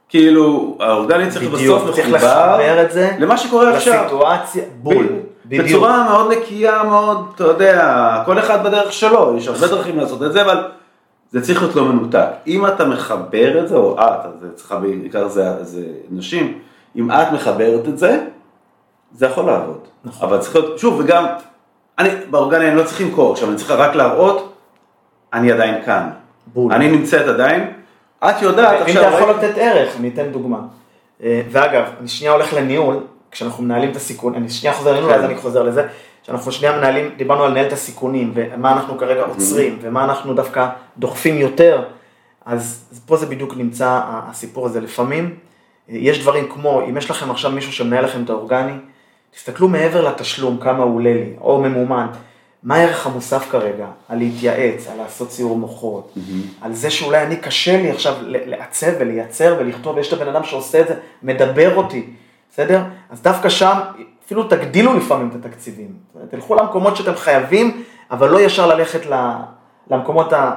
כאילו, 0.09 0.77
האורגני 0.79 1.29
צריך 1.29 1.49
בדיוק, 1.49 1.81
בסוף 1.81 1.95
צריך 1.95 2.07
מחובר 2.07 2.85
למה 3.19 3.37
שקורה 3.37 3.75
עכשיו. 3.75 4.01
לסיטואציה, 4.03 4.63
בול, 4.81 5.07
בדיוק. 5.45 5.65
בצורה 5.65 6.03
מאוד 6.03 6.31
נקייה, 6.31 6.83
מאוד, 6.83 7.31
אתה 7.35 7.43
יודע, 7.43 8.23
כל 8.25 8.39
אחד 8.39 8.63
בדרך 8.63 8.93
שלו, 8.93 9.33
יש 9.37 9.47
הרבה 9.47 9.67
דרכים 9.67 9.97
לעשות 9.97 10.23
את 10.23 10.33
זה, 10.33 10.41
אבל 10.41 10.63
זה 11.31 11.41
צריך 11.41 11.61
להיות 11.61 11.75
לא 11.75 11.85
מנותק. 11.85 12.27
אם 12.47 12.67
אתה 12.67 12.85
מחבר 12.85 13.63
את 13.63 13.67
זה, 13.67 13.75
או 13.75 13.99
את, 13.99 14.25
אז 14.25 14.31
זה 14.39 14.47
צריכה 14.55 14.79
בעיקר 14.79 15.27
זה, 15.27 15.63
זה 15.63 15.85
נשים, 16.09 16.59
אם 16.95 17.11
את 17.11 17.31
מחברת 17.33 17.87
את 17.87 17.97
זה, 17.97 18.23
זה 19.17 19.25
יכול 19.25 19.45
לעבוד. 19.45 19.79
נכון. 20.03 20.29
אבל 20.29 20.39
צריך 20.39 20.55
להיות, 20.55 20.79
שוב, 20.79 20.99
וגם, 20.99 21.25
אני, 21.99 22.09
באורגני 22.29 22.67
אני 22.67 22.75
לא 22.75 22.83
צריך 22.83 23.01
למכור, 23.01 23.31
עכשיו 23.33 23.49
אני 23.49 23.57
צריך 23.57 23.71
רק 23.71 23.95
להראות, 23.95 24.53
אני 25.33 25.51
עדיין 25.51 25.83
כאן. 25.85 26.09
בול. 26.53 26.73
אני 26.73 26.91
נמצאת 26.91 27.27
עדיין, 27.27 27.71
את 28.19 28.41
יודעת 28.41 28.81
אם 28.81 28.81
עכשיו, 28.81 29.07
אתה 29.07 29.17
יכול 29.17 29.29
לתת 29.29 29.57
ערך, 29.57 29.95
אני 29.99 30.09
אתן 30.09 30.31
דוגמה. 30.31 30.59
אה, 31.23 31.41
ואגב, 31.51 31.83
אני 31.99 32.07
שנייה 32.07 32.33
הולך 32.33 32.53
לניהול, 32.53 32.99
כשאנחנו 33.31 33.63
מנהלים 33.63 33.91
את 33.91 33.95
הסיכון, 33.95 34.35
אני 34.35 34.49
שנייה 34.49 34.75
חוזר 34.75 34.91
לניהול, 34.91 35.13
כן. 35.13 35.19
אז 35.19 35.25
אני 35.25 35.35
חוזר 35.35 35.63
לזה, 35.63 35.87
שאנחנו 36.23 36.51
שנייה 36.51 36.77
מנהלים, 36.77 37.09
דיברנו 37.17 37.43
על 37.43 37.51
לנהל 37.51 37.67
את 37.67 37.73
הסיכונים, 37.73 38.31
ומה 38.35 38.71
אנחנו 38.71 38.97
כרגע 38.97 39.21
עוצרים, 39.21 39.79
ומה 39.81 40.03
אנחנו 40.03 40.33
דווקא 40.33 40.69
דוחפים 40.97 41.37
יותר, 41.37 41.83
אז 42.45 42.83
פה 43.05 43.17
זה 43.17 43.25
בדיוק 43.25 43.57
נמצא 43.57 44.01
הסיפור 44.05 44.65
הזה. 44.65 44.81
לפעמים, 44.81 45.35
אה, 45.89 45.95
יש 45.97 46.21
דברים 46.21 46.49
כמו, 46.49 46.81
אם 46.89 46.97
יש 46.97 47.11
לכם 47.11 47.31
עכשיו 47.31 47.51
מישהו 47.51 47.71
שמנהל 47.71 48.03
לכם 48.03 48.23
את 48.23 48.29
האורגני, 48.29 48.73
תסתכלו 49.37 49.67
מעבר 49.67 50.09
לתשלום, 50.09 50.57
כמה 50.57 50.83
הוא 50.83 50.95
עולה 50.95 51.13
לי, 51.13 51.33
או 51.41 51.61
ממומן. 51.61 52.07
מה 52.63 52.75
הערך 52.75 53.07
המוסף 53.07 53.51
כרגע? 53.51 53.85
על 54.09 54.17
להתייעץ, 54.17 54.87
על 54.87 54.97
לעשות 54.97 55.31
סיור 55.31 55.57
מוחות, 55.57 56.13
על 56.61 56.73
זה 56.73 56.89
שאולי 56.89 57.23
אני 57.23 57.35
קשה 57.35 57.81
לי 57.81 57.91
עכשיו 57.91 58.15
לעצב 58.23 58.91
ולייצר 58.99 59.55
ולכתוב, 59.59 59.95
ויש 59.95 60.13
את 60.13 60.13
הבן 60.13 60.27
אדם 60.27 60.43
שעושה 60.43 60.81
את 60.81 60.87
זה, 60.87 60.93
מדבר 61.23 61.75
אותי, 61.75 62.09
בסדר? 62.51 62.81
אז 63.09 63.21
דווקא 63.21 63.49
שם, 63.49 63.79
אפילו 64.25 64.43
תגדילו 64.43 64.93
לפעמים 64.93 65.29
את 65.29 65.45
התקציבים. 65.45 65.93
תלכו 66.29 66.55
למקומות 66.55 66.95
שאתם 66.95 67.15
חייבים, 67.15 67.83
אבל 68.11 68.29
לא 68.29 68.41
ישר 68.41 68.67
ללכת 68.67 69.01
למקומות 69.91 70.33
ה... 70.33 70.53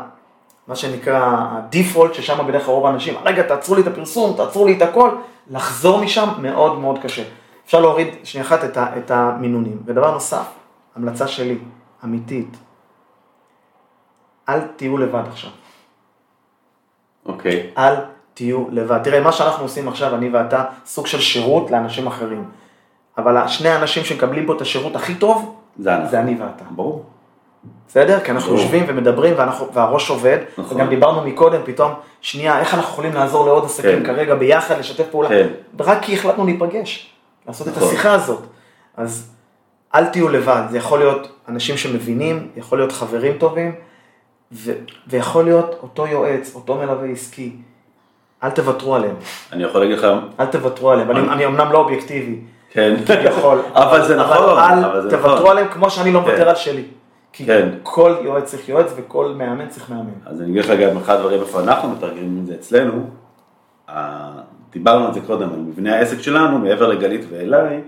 מה 0.68 0.76
שנקרא 0.76 1.36
הדיפולט, 1.52 2.14
ששם 2.14 2.46
בדרך 2.46 2.64
כלל 2.64 2.74
רוב 2.74 2.86
האנשים, 2.86 3.14
רגע, 3.24 3.42
תעצרו 3.42 3.74
לי 3.74 3.82
את 3.82 3.86
הפרסום, 3.86 4.36
תעצרו 4.36 4.66
לי 4.66 4.76
את 4.76 4.82
הכל, 4.82 5.10
לחזור 5.50 6.00
משם 6.00 6.28
מאוד 6.38 6.78
מאוד 6.78 6.98
קשה. 7.02 7.22
אפשר 7.70 7.80
להוריד 7.80 8.08
שנייה 8.24 8.46
אחת 8.46 8.64
את, 8.64 8.76
ה, 8.76 8.86
את 8.98 9.10
המינונים. 9.10 9.82
ודבר 9.84 10.10
נוסף, 10.10 10.46
המלצה 10.96 11.28
שלי, 11.28 11.58
אמיתית, 12.04 12.56
אל 14.48 14.60
תהיו 14.76 14.98
לבד 14.98 15.22
עכשיו. 15.30 15.50
אוקיי, 17.26 17.70
אל 17.78 17.94
תהיו 18.34 18.64
לבד. 18.70 18.98
תראה, 19.02 19.20
מה 19.20 19.32
שאנחנו 19.32 19.64
עושים 19.64 19.88
עכשיו, 19.88 20.14
אני 20.14 20.28
ואתה, 20.28 20.64
סוג 20.86 21.06
של 21.06 21.20
שירות 21.20 21.70
לאנשים 21.70 22.06
אחרים. 22.06 22.44
אבל 23.18 23.48
שני 23.48 23.68
האנשים 23.68 24.04
שמקבלים 24.04 24.46
פה 24.46 24.52
את 24.52 24.60
השירות 24.60 24.96
הכי 24.96 25.14
טוב, 25.14 25.56
זה. 25.78 25.90
זה 26.10 26.20
אני 26.20 26.36
ואתה. 26.40 26.64
ברור. 26.70 27.04
בסדר? 27.88 28.20
כי 28.20 28.30
אנחנו 28.30 28.50
ברור. 28.50 28.62
יושבים 28.62 28.84
ומדברים 28.88 29.34
ואנחנו, 29.36 29.72
והראש 29.72 30.10
עובד, 30.10 30.38
נכון. 30.58 30.76
וגם 30.76 30.88
דיברנו 30.88 31.24
מקודם, 31.24 31.60
פתאום, 31.64 31.92
שנייה, 32.20 32.60
איך 32.60 32.74
אנחנו 32.74 32.92
יכולים 32.92 33.14
לעזור 33.14 33.46
לעוד 33.46 33.64
עסקים 33.64 34.00
כן. 34.00 34.06
כרגע 34.06 34.34
ביחד, 34.34 34.78
לשתף 34.78 35.06
פעולה, 35.10 35.28
כן. 35.28 35.48
רק 35.80 36.02
כי 36.02 36.14
החלטנו 36.14 36.44
להיפגש, 36.44 37.10
לעשות 37.46 37.68
את 37.68 37.72
נכון. 37.76 37.88
השיחה 37.88 38.12
הזאת. 38.12 38.42
אז 38.96 39.30
אל 39.94 40.06
תהיו 40.06 40.28
לבד, 40.28 40.62
זה 40.70 40.78
יכול 40.78 40.98
להיות 40.98 41.28
אנשים 41.48 41.76
שמבינים, 41.76 42.48
יכול 42.56 42.78
להיות 42.78 42.92
חברים 42.92 43.38
טובים, 43.38 43.74
ו- 44.52 44.72
ויכול 45.06 45.44
להיות 45.44 45.74
אותו 45.82 46.06
יועץ, 46.06 46.54
אותו 46.54 46.74
מלווה 46.74 47.08
עסקי, 47.08 47.56
אל 48.42 48.50
תוותרו 48.50 48.94
עליהם, 48.94 49.16
אני 49.52 49.64
יכול 49.64 49.80
להגיד 49.80 49.98
לך, 49.98 50.06
אל 50.40 50.46
תוותרו 50.46 50.90
עליהם, 50.90 51.10
אני, 51.10 51.20
אני 51.20 51.46
אמנם 51.46 51.72
לא 51.72 51.78
אובייקטיבי, 51.78 52.40
כן, 52.70 52.94
כביכול, 53.06 53.62
אבל 53.74 54.06
זה 54.06 54.16
נכון, 54.16 54.36
אבל 54.36 54.58
אל 54.58 55.10
תוותרו 55.10 55.34
נכון. 55.34 55.50
עליהם 55.50 55.68
כמו 55.68 55.90
שאני 55.90 56.12
לא 56.12 56.20
מוותר 56.20 56.44
כן. 56.44 56.48
על 56.48 56.54
שלי. 56.54 56.84
כי 57.32 57.46
כן. 57.46 57.68
כל 57.82 58.14
יועץ 58.22 58.44
צריך 58.44 58.68
יועץ 58.68 58.92
וכל 58.96 59.34
מאמן 59.36 59.68
צריך 59.68 59.90
מאמן. 59.90 60.10
אז 60.26 60.40
אני 60.40 60.50
אגיד 60.50 60.64
לך 60.64 60.70
גם 60.70 60.96
אחד 60.96 61.14
הדברים 61.14 61.40
איפה 61.40 61.60
אנחנו 61.60 61.90
מתרגמים 61.90 62.38
את 62.40 62.46
זה 62.46 62.54
אצלנו, 62.54 63.10
דיברנו 64.72 65.06
על 65.06 65.14
זה 65.14 65.20
קודם, 65.20 65.48
על 65.52 65.58
מבנה 65.58 65.96
העסק 65.96 66.20
שלנו, 66.20 66.58
מעבר 66.58 66.88
לגלית 66.88 67.24
ואליי, 67.30 67.80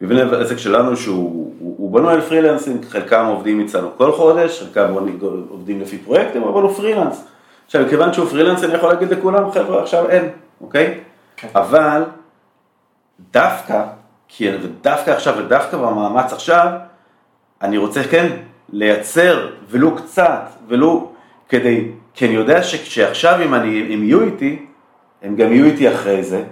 מבנה 0.00 0.36
העסק 0.36 0.56
שלנו 0.56 0.96
שהוא 0.96 1.52
הוא, 1.58 1.74
הוא 1.78 1.92
בנוי 1.92 2.12
על 2.12 2.20
פרילנסים, 2.20 2.80
חלקם 2.88 3.24
עובדים 3.26 3.60
אצלנו 3.60 3.88
כל 3.96 4.12
חודש, 4.12 4.62
חלקם 4.62 4.94
עובדים 5.48 5.80
לפי 5.80 5.98
פרויקטים, 5.98 6.42
אבל 6.42 6.62
הוא 6.62 6.72
פרילנס. 6.72 7.24
עכשיו, 7.66 7.86
מכיוון 7.86 8.12
שהוא 8.12 8.28
פרילנס, 8.28 8.64
אני 8.64 8.74
יכול 8.74 8.88
להגיד 8.88 9.10
לכולם, 9.10 9.50
חבר'ה, 9.50 9.82
עכשיו 9.82 10.08
אין, 10.08 10.28
אוקיי? 10.60 11.00
כן. 11.36 11.48
אבל 11.54 12.02
דווקא, 13.32 13.82
כי 14.28 14.48
דווקא 14.80 15.10
עכשיו 15.10 15.34
ודווקא 15.38 15.76
במאמץ 15.76 16.32
עכשיו, 16.32 16.68
אני 17.62 17.78
רוצה 17.78 18.02
כן 18.04 18.26
לייצר 18.72 19.48
ולו 19.70 19.96
קצת, 19.96 20.40
ולו 20.68 21.12
כדי, 21.48 21.88
כי 22.14 22.26
אני 22.26 22.34
יודע 22.34 22.62
שכשעכשיו 22.62 23.42
אם 23.44 23.54
אני, 23.54 23.94
הם 23.94 24.02
יהיו 24.02 24.22
איתי, 24.22 24.66
הם 25.22 25.36
גם 25.36 25.52
יהיו 25.52 25.64
איתי 25.64 25.94
אחרי 25.94 26.22
זה, 26.22 26.42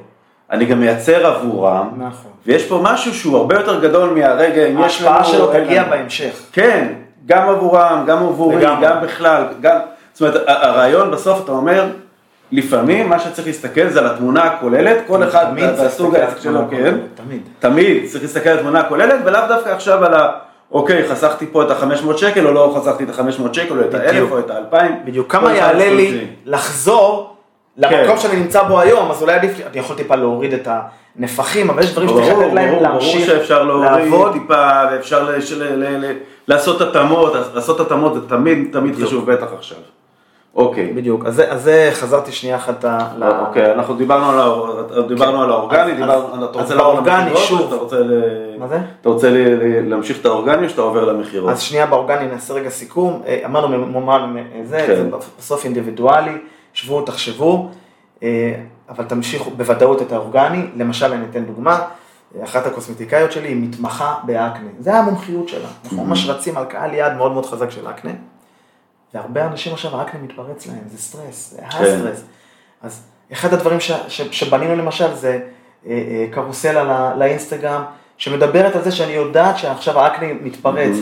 אני 0.51 0.65
גם 0.65 0.81
מייצר 0.81 1.27
עבורם, 1.27 1.89
נכון. 1.97 2.31
ויש 2.47 2.67
פה 2.67 2.81
משהו 2.83 3.15
שהוא 3.15 3.37
הרבה 3.37 3.55
יותר 3.55 3.81
גדול 3.81 4.11
מהרגע, 4.11 4.67
אם 4.67 4.85
יש 4.87 5.03
לנו... 5.03 5.11
ההשפעה 5.11 5.25
שלו 5.25 5.53
תגיע. 5.53 5.85
בהמשך. 5.85 6.35
כן, 6.53 6.93
גם 7.27 7.49
עבורם, 7.49 8.05
גם 8.07 8.19
עבורי, 8.19 8.57
לגמרי. 8.57 8.87
גם 8.87 8.97
בכלל, 9.03 9.45
גם, 9.61 9.79
זאת 10.13 10.21
אומרת, 10.21 10.43
הרעיון 10.47 11.11
בסוף 11.11 11.45
אתה 11.45 11.53
אומר, 11.53 11.87
לפעמים 12.53 13.09
מה 13.09 13.19
שצריך 13.19 13.47
להסתכל 13.47 13.89
זה 13.89 14.01
על 14.01 14.07
התמונה 14.07 14.43
הכוללת, 14.43 14.97
כל 15.07 15.25
אחד 15.25 15.47
והסוג 15.57 16.17
העסק 16.17 16.41
שלו, 16.41 16.61
כן, 16.71 16.95
תמיד. 17.15 17.43
תמיד 17.59 18.07
צריך 18.07 18.23
להסתכל 18.23 18.49
על 18.49 18.59
התמונה 18.59 18.81
הכוללת, 18.81 19.21
ולאו 19.25 19.41
דווקא 19.49 19.69
עכשיו 19.69 20.05
על 20.05 20.15
ה... 20.15 20.31
אוקיי, 20.73 21.09
חסכתי 21.09 21.47
פה 21.53 21.63
את 21.63 21.71
ה-500 21.71 22.17
שקל, 22.17 22.47
או 22.47 22.53
לא 22.53 22.77
חסכתי 22.77 23.05
את 23.05 23.09
ה-500 23.09 23.55
שקל, 23.55 23.79
או 23.79 23.81
את 23.81 23.95
ה-1000, 23.95 24.09
בדיוק. 24.09 24.33
או 24.33 24.39
את 24.39 24.51
ה-2000. 24.51 24.77
בדיוק, 25.05 25.33
כמה 25.33 25.55
יעלה 25.55 25.91
לי 25.91 26.27
לחזור 26.45 27.34
למקום 27.77 27.99
כן. 28.17 28.19
שאני 28.19 28.37
נמצא 28.37 28.63
בו 28.63 28.81
היום, 28.81 29.11
אז 29.11 29.23
אולי 29.23 29.33
עדיף 29.35 29.61
אני 29.67 29.79
יכול 29.81 29.97
טיפה 29.97 30.17
להוריד 30.17 30.53
את 30.53 30.69
הנפחים, 31.17 31.71
אבל 31.71 31.83
יש 31.83 31.93
דברים 31.93 32.09
שצריך 32.09 32.29
ברור, 32.29 32.43
לתת 32.45 32.53
להם 32.55 32.69
ברור, 32.71 32.81
ברור 32.83 32.93
להמשיך 32.93 33.27
שאפשר 33.27 33.63
להוריד 33.63 33.91
לעבוד. 33.91 34.33
טיפה, 34.33 34.81
ואפשר 34.93 35.29
לעשות 36.49 36.81
התאמות, 36.81 37.33
לעשות 37.55 37.81
התאמות 37.81 38.15
זה 38.15 38.29
תמיד 38.29 38.69
תמיד. 38.73 38.95
חשוב, 39.05 39.31
בטח 39.33 39.47
עכשיו. 39.59 39.79
אוקיי. 40.57 40.93
בדיוק, 40.93 41.25
אז 41.27 41.43
זה- 41.55 41.89
חזרתי 41.93 42.33
שנייה 42.33 42.57
אחת 42.57 42.85
ל... 43.19 43.25
אוקיי, 43.47 43.73
אנחנו 43.73 43.95
דיברנו 43.95 44.31
על 44.31 44.39
האור- 44.41 44.81
דיברנו 45.09 45.43
על 45.43 45.51
האורגני, 45.51 45.93
שוב. 47.37 47.85
מה 48.59 48.69
זה? 48.69 48.79
אתה 49.01 49.09
רוצה 49.09 49.29
להמשיך 49.87 50.21
את 50.21 50.27
האורגני 50.27 50.65
או 50.65 50.69
שאתה 50.71 50.83
עובר 50.83 51.05
למכירות? 51.05 51.51
אז 51.51 51.61
שנייה 51.61 51.87
באורגני 51.87 52.27
נעשה 52.27 52.55
רגע 52.55 52.69
סיכום, 52.71 53.23
אה, 53.27 53.41
אמרנו 53.45 53.87
אה, 54.37 54.61
זה, 54.65 54.85
כן. 54.87 54.95
זה 54.95 55.05
בסוף 55.39 55.65
אינדיבידואלי, 55.65 56.33
שבו, 56.75 57.03
תחשבו, 57.03 57.71
אה, 58.23 58.55
אבל 58.89 59.05
תמשיכו 59.05 59.51
בוודאות 59.51 60.03
את 60.03 60.13
האורגני, 60.13 60.67
למשל 60.77 61.13
אני 61.13 61.25
אתן 61.31 61.45
דוגמה, 61.45 61.87
אחת 62.45 62.67
הקוסמטיקאיות 62.67 63.33
שלי 63.33 63.49
היא 63.49 63.57
מתמחה 63.57 64.15
באקנה, 64.25 64.69
זה 64.79 64.95
המומחיות 64.95 65.49
שלה, 65.49 65.69
אנחנו 65.85 66.05
ממש 66.05 66.27
רצים 66.27 66.57
על 66.57 66.65
קהל 66.65 66.95
יעד 66.95 67.17
מאוד 67.17 67.33
מאוד 67.33 67.47
חזק 67.47 67.71
של 67.71 67.91
אקנה, 67.91 68.11
והרבה 69.15 69.47
אנשים 69.47 69.73
עכשיו 69.73 70.01
האקנה 70.01 70.23
מתפרץ 70.23 70.67
להם, 70.67 70.79
זה 70.87 70.99
סטרס, 70.99 71.51
זה 71.51 71.67
הסטרס, 71.67 72.25
אז 72.83 73.03
אחד 73.33 73.55
הדברים 73.55 73.81
ש, 73.81 73.93
ש, 74.09 74.21
שבנינו 74.21 74.77
למשל 74.77 75.15
זה 75.15 75.41
אה, 75.87 75.91
אה, 75.91 76.27
קרוסלה 76.31 76.85
לא, 76.85 77.19
לאינסטגרם, 77.19 77.83
שמדברת 78.17 78.77
על 78.77 78.83
זה 78.83 78.93
שאני 78.93 79.13
יודעת 79.13 79.59
שעכשיו 79.59 80.01
האקנה 80.01 80.33
מתפרץ, 80.43 80.97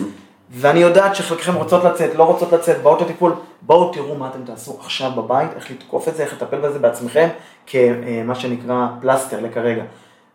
ואני 0.54 0.80
יודעת 0.80 1.14
שחלקכם 1.16 1.54
רוצות 1.54 1.84
לצאת, 1.84 2.14
לא 2.14 2.24
רוצות 2.24 2.52
לצאת, 2.52 2.82
באות 2.82 3.00
לטיפול, 3.00 3.32
בואו 3.62 3.92
תראו 3.92 4.14
מה 4.14 4.28
אתם 4.28 4.44
תעשו 4.44 4.76
עכשיו 4.80 5.10
בבית, 5.10 5.48
איך 5.56 5.70
לתקוף 5.70 6.08
את 6.08 6.16
זה, 6.16 6.22
איך 6.22 6.32
לטפל 6.32 6.56
בזה 6.56 6.78
בעצמכם, 6.78 7.28
כמה 7.66 8.34
שנקרא 8.34 8.86
פלסטר 9.00 9.40
לכרגע. 9.40 9.82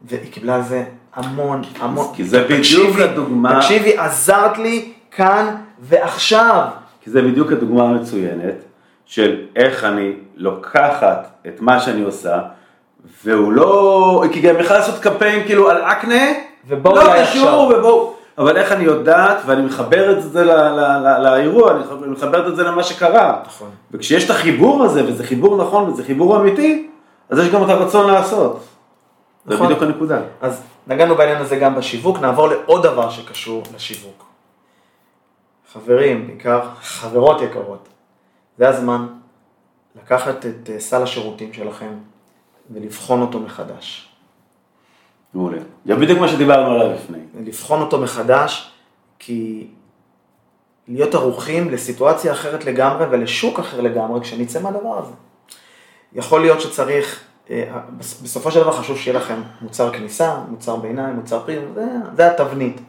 והיא 0.01 0.31
קיבלה 0.31 0.55
על 0.55 0.63
זה 0.63 0.83
המון, 1.15 1.61
המון. 1.79 2.07
כי 2.15 2.23
זה 2.23 2.43
בדיוק 2.43 2.99
הדוגמה- 2.99 3.55
תקשיבי, 3.61 3.97
עזרת 3.97 4.57
לי 4.57 4.91
כאן 5.11 5.55
ועכשיו. 5.79 6.63
כי 7.03 7.09
זה 7.09 7.21
בדיוק 7.21 7.51
הדוגמה 7.51 7.83
המצוינת 7.83 8.55
של 9.05 9.45
איך 9.55 9.83
אני 9.83 10.11
לוקחת 10.35 11.27
את 11.47 11.61
מה 11.61 11.79
שאני 11.79 12.01
עושה 12.01 12.39
והוא 13.23 13.51
לא, 13.53 14.23
כי 14.33 14.41
גם 14.41 14.55
יכול 14.59 14.75
לעשות 14.75 14.99
קמפיין 15.01 15.45
כאילו 15.45 15.69
על 15.69 15.81
אקנה, 15.81 16.23
ובואו 16.67 16.95
לא 16.95 17.13
קשור. 17.23 17.73
ובואו, 17.77 18.13
אבל 18.37 18.57
איך 18.57 18.71
אני 18.71 18.83
יודעת, 18.83 19.37
ואני 19.45 19.61
מחברת 19.61 20.17
את 20.17 20.31
זה 20.31 20.45
לאירוע, 21.23 21.71
אני 21.71 22.07
מחברת 22.07 22.47
את 22.47 22.55
זה 22.55 22.63
למה 22.63 22.83
שקרה. 22.83 23.41
נכון. 23.45 23.69
וכשיש 23.91 24.25
את 24.25 24.29
החיבור 24.29 24.83
הזה, 24.83 25.07
וזה 25.07 25.23
חיבור 25.23 25.57
נכון, 25.57 25.89
וזה 25.89 26.03
חיבור 26.03 26.37
אמיתי, 26.37 26.89
אז 27.29 27.39
יש 27.39 27.49
גם 27.49 27.63
את 27.63 27.69
הרצון 27.69 28.11
לעשות. 28.11 28.63
זה 29.45 29.55
נכון. 29.55 29.67
בדיוק 29.67 29.83
הנקודה. 29.83 30.19
אז 30.41 30.63
נגענו 30.87 31.15
בעניין 31.15 31.37
הזה 31.37 31.55
גם 31.55 31.75
בשיווק, 31.75 32.19
נעבור 32.19 32.47
לעוד 32.47 32.83
דבר 32.83 33.09
שקשור 33.09 33.63
לשיווק. 33.75 34.25
חברים, 35.73 36.27
בעיקר 36.27 36.61
חברות 36.81 37.41
יקרות, 37.41 37.87
זה 38.57 38.69
הזמן 38.69 39.07
לקחת 39.95 40.45
את 40.45 40.69
אה, 40.69 40.79
סל 40.79 41.03
השירותים 41.03 41.53
שלכם 41.53 41.93
ולבחון 42.71 43.21
אותו 43.21 43.39
מחדש. 43.39 44.06
מעולה. 45.37 45.57
זה 45.85 45.95
בדיוק 45.95 46.19
מה 46.19 46.27
שדיברנו 46.27 46.71
עליו 46.75 46.91
לפני. 46.93 47.17
לבחון 47.45 47.81
אותו 47.81 47.97
מחדש, 48.01 48.71
כי 49.19 49.67
להיות 50.87 51.15
ערוכים 51.15 51.69
לסיטואציה 51.69 52.31
אחרת 52.33 52.65
לגמרי 52.65 53.05
ולשוק 53.09 53.59
אחר 53.59 53.81
לגמרי 53.81 54.21
כשנצא 54.21 54.61
מהדבר 54.61 54.97
הזה. 54.99 55.11
יכול 56.13 56.41
להיות 56.41 56.61
שצריך, 56.61 57.23
אה, 57.49 57.63
בס- 57.97 58.21
בסופו 58.21 58.51
של 58.51 58.59
דבר 58.61 58.71
חשוב 58.71 58.97
שיהיה 58.97 59.17
לכם 59.17 59.41
מוצר 59.61 59.93
כניסה, 59.93 60.35
מוצר 60.49 60.75
ביניים, 60.75 61.15
מוצר 61.15 61.39
פרימיום, 61.45 61.73
זה, 61.75 61.85
זה 62.15 62.31
התבנית. 62.31 62.81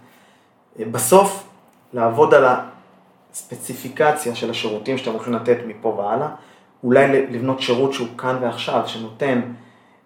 אה, 0.78 0.84
בסוף, 0.90 1.44
לעבוד 1.92 2.34
על 2.34 2.44
הספציפיקציה 3.32 4.34
של 4.34 4.50
השירותים 4.50 4.98
שאתם 4.98 5.10
הולכים 5.10 5.32
לתת 5.34 5.58
מפה 5.66 5.88
והלאה, 5.88 6.28
אולי 6.84 7.26
לבנות 7.26 7.60
שירות 7.60 7.92
שהוא 7.92 8.08
כאן 8.18 8.36
ועכשיו, 8.40 8.82
שנותן 8.86 9.40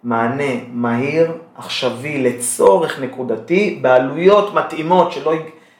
מענה 0.03 0.53
מהיר, 0.73 1.31
עכשווי, 1.57 2.23
לצורך 2.23 2.99
נקודתי, 2.99 3.79
בעלויות 3.81 4.53
מתאימות, 4.53 5.11
שלא, 5.11 5.33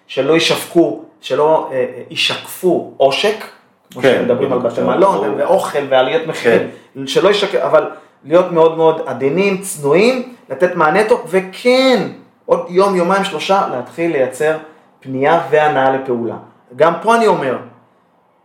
שלא 0.07 0.37
ישווקו, 0.37 1.03
שלא 1.21 1.69
אה, 1.71 1.75
אה, 1.77 2.01
ישקפו 2.09 2.93
עושק, 2.97 3.45
כמו 3.91 4.01
כן, 4.01 4.17
שמדברים 4.19 4.53
על 4.53 4.59
בתי. 4.59 4.81
מלון 4.81 5.33
ואוכל 5.37 5.79
ועליות 5.89 6.27
מחירים, 6.27 6.67
שלא 7.05 7.29
ישקף, 7.29 7.59
אבל 7.59 7.89
להיות 8.23 8.51
מאוד 8.51 8.77
מאוד 8.77 9.01
עדינים, 9.05 9.61
צנועים, 9.61 10.33
לתת 10.49 10.75
מענה 10.75 11.09
טוב, 11.09 11.21
וכן, 11.27 12.07
עוד 12.45 12.65
יום, 12.69 12.95
יומיים, 12.95 13.23
שלושה, 13.23 13.67
להתחיל 13.71 14.11
לייצר 14.11 14.57
פנייה 14.99 15.41
והנאה 15.49 15.91
לפעולה. 15.91 16.35
גם 16.75 16.93
פה 17.01 17.15
אני 17.15 17.27
אומר, 17.27 17.57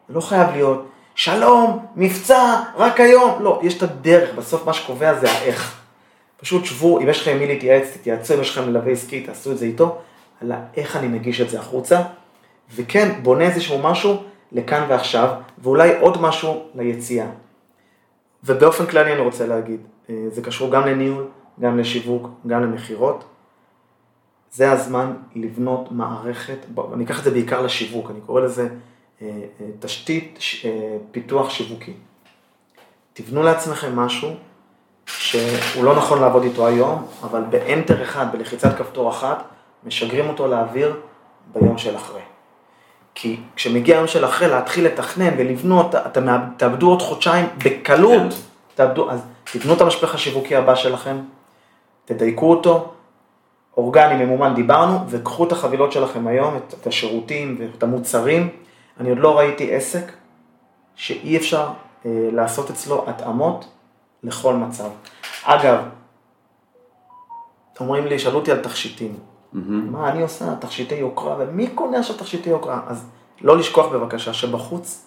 לא 0.09 0.21
חייב 0.21 0.47
להיות, 0.53 0.87
שלום, 1.19 1.87
מבצע, 1.97 2.61
רק 2.77 3.01
היום. 3.01 3.43
לא, 3.43 3.61
יש 3.63 3.77
את 3.77 3.83
הדרך, 3.83 4.35
בסוף 4.35 4.67
מה 4.67 4.73
שקובע 4.73 5.15
זה 5.15 5.31
האיך. 5.31 5.81
פשוט 6.37 6.65
שבו, 6.65 7.01
אם 7.01 7.09
יש 7.09 7.21
לכם 7.21 7.39
מי 7.39 7.47
להתייעץ, 7.47 7.97
תתייעצו, 7.97 8.35
אם 8.35 8.41
יש 8.41 8.51
לכם 8.51 8.69
מלווה 8.69 8.93
עסקי, 8.93 9.21
תעשו 9.21 9.53
את 9.53 9.59
זה 9.59 9.65
איתו, 9.65 9.99
על 10.41 10.53
איך 10.77 10.97
אני 10.97 11.09
מגיש 11.09 11.41
את 11.41 11.51
זה 11.51 11.59
החוצה, 11.59 12.03
וכן, 12.75 13.23
בונה 13.23 13.45
איזשהו 13.45 13.79
משהו 13.79 14.23
לכאן 14.53 14.87
ועכשיו, 14.89 15.29
ואולי 15.59 15.99
עוד 16.01 16.23
משהו 16.23 16.63
ליציאה. 16.75 17.27
ובאופן 18.45 18.87
כללי 18.87 19.13
אני 19.13 19.21
רוצה 19.21 19.47
להגיד, 19.47 19.81
אה, 20.11 20.15
זה 20.33 20.43
קשור 20.43 20.71
גם 20.71 20.87
לניהול, 20.87 21.25
גם 21.61 21.79
לשיווק, 21.79 22.29
גם 22.47 22.63
למכירות. 22.63 23.25
זה 24.53 24.73
הזמן 24.73 25.13
לבנות 25.35 25.93
מערכת, 25.93 26.59
אני 26.95 27.05
אקח 27.05 27.19
את 27.19 27.25
זה 27.25 27.31
בעיקר 27.31 27.63
לשיווק, 27.63 28.11
אני 28.11 28.21
קורא 28.27 28.41
לזה 28.41 28.69
תשתית 29.81 30.39
אה, 30.65 30.97
פיתוח 31.11 31.51
שיווקי. 31.51 31.93
תבנו 33.13 33.43
לעצמכם 33.43 33.97
משהו 33.97 34.29
שהוא 35.07 35.85
לא 35.85 35.97
נכון 35.97 36.21
לעבוד 36.21 36.43
איתו 36.43 36.67
היום, 36.67 37.07
אבל 37.23 37.43
באנטר 37.51 38.03
אחד, 38.03 38.33
בלחיצת 38.33 38.79
כפתור 38.79 39.11
אחת, 39.11 39.45
משגרים 39.85 40.29
אותו 40.29 40.47
לאוויר 40.47 40.97
ביום 41.53 41.79
של 41.79 41.97
אחרי. 41.97 42.21
כי 43.15 43.41
כשמגיע 43.57 43.97
היום 43.97 44.07
של 44.07 44.25
אחרי, 44.25 44.49
להתחיל 44.49 44.87
לתכנן 44.87 45.35
ולבנות, 45.39 45.95
אתם 45.95 46.27
תאבדו 46.57 46.89
עוד 46.89 47.03
חודשיים 47.03 47.47
בקלות, 47.65 48.23
כן. 48.23 48.39
תאבדו, 48.75 49.11
אז 49.11 49.21
תבנו 49.53 49.75
את 49.75 49.81
המשפך 49.81 50.15
השיווקי 50.15 50.57
הבא 50.57 50.75
שלכם, 50.75 51.17
תדייקו 52.05 52.51
אותו, 52.51 52.93
אורגני, 53.77 54.25
ממומן, 54.25 54.55
דיברנו, 54.55 54.99
וקחו 55.09 55.45
את 55.45 55.53
החבילות 55.53 55.93
שלכם 55.93 56.27
היום, 56.27 56.57
את, 56.57 56.75
את 56.81 56.87
השירותים 56.87 57.57
ואת 57.59 57.83
המוצרים. 57.83 58.49
אני 59.01 59.11
עוד 59.11 59.19
לא 59.19 59.39
ראיתי 59.39 59.75
עסק 59.75 60.13
שאי 60.95 61.37
אפשר 61.37 61.69
אה, 62.07 62.29
לעשות 62.33 62.71
אצלו 62.71 63.05
התאמות 63.09 63.69
לכל 64.23 64.55
מצב. 64.55 64.89
אגב, 65.45 65.85
אומרים 67.81 68.07
לי, 68.07 68.19
שאלו 68.19 68.39
אותי 68.39 68.53
על 68.53 68.61
תכשיטים. 68.61 69.15
מהמם. 69.53 69.93
מה 69.93 70.09
אני 70.11 70.23
עושה? 70.23 70.57
תכשיטי 70.61 70.95
יוקרה, 70.95 71.37
ומי 71.39 71.67
קונה 71.67 71.99
עכשיו 71.99 72.17
תכשיטי 72.17 72.51
יוקרה? 72.51 72.81
אז 72.87 73.07
לא 73.41 73.59
לשכוח 73.59 73.87
בבקשה 73.93 74.33
שבחוץ 74.33 75.07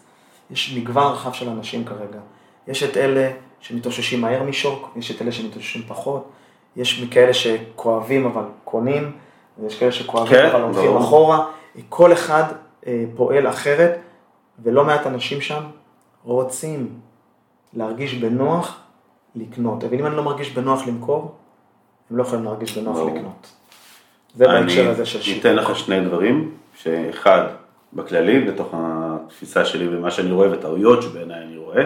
יש 0.52 0.74
מגוון 0.78 1.14
רחב 1.14 1.34
של 1.34 1.50
אנשים 1.50 1.86
כרגע. 1.86 2.20
יש 2.68 2.84
את 2.84 2.98
אלה 2.98 3.32
שמתאוששים 3.60 4.22
מהר 4.22 4.44
משוק, 4.44 4.90
יש 4.96 5.12
את 5.12 5.22
אלה 5.22 5.32
שמתאוששים 5.32 5.82
פחות, 5.88 6.30
יש 6.76 7.04
מכאלה 7.04 7.34
שכואבים 7.34 8.26
אבל 8.26 8.44
קונים, 8.64 9.12
ויש 9.60 9.80
כאלה 9.80 9.92
שכואבים 9.92 10.32
כן, 10.32 10.46
אבל 10.46 10.62
הולכים 10.62 10.86
ברור. 10.86 11.00
אחורה. 11.00 11.46
כל 11.90 12.14
אחד 12.14 12.44
פועל 13.16 13.48
אחרת, 13.48 14.00
ולא 14.64 14.84
מעט 14.86 15.08
אנשים 15.08 15.42
שם 15.42 15.64
רוצים 16.24 16.90
להרגיש 17.74 18.14
בנוח 18.14 18.80
לקנות. 19.36 19.84
אבל 19.84 20.00
אם 20.00 20.06
אני 20.06 20.16
לא 20.16 20.24
מרגיש 20.24 20.54
בנוח 20.54 20.88
למכור, 20.88 21.36
הם 22.12 22.18
לא 22.18 22.24
יכולים 22.24 22.46
להרגיש 22.46 22.78
בנוח 22.78 22.98
ברור. 22.98 23.10
לקנות. 23.10 23.52
זה 24.36 24.48
בהקשר 24.48 24.90
הזה 24.90 25.06
של 25.06 25.18
אני 25.18 25.26
שיווק. 25.26 25.40
אתן 25.40 25.56
לך 25.56 25.76
שני 25.76 26.06
דברים, 26.06 26.52
שאחד, 26.76 27.44
בכללי, 27.94 28.40
בתוך 28.40 28.70
התפיסה 28.74 29.66
שלי 29.66 29.98
ומה 29.98 30.12
שאני 30.12 30.32
רואה 30.32 30.52
וטעויות 30.52 31.02
שבעיניי 31.02 31.44
אני 31.44 31.58
רואה, 31.58 31.84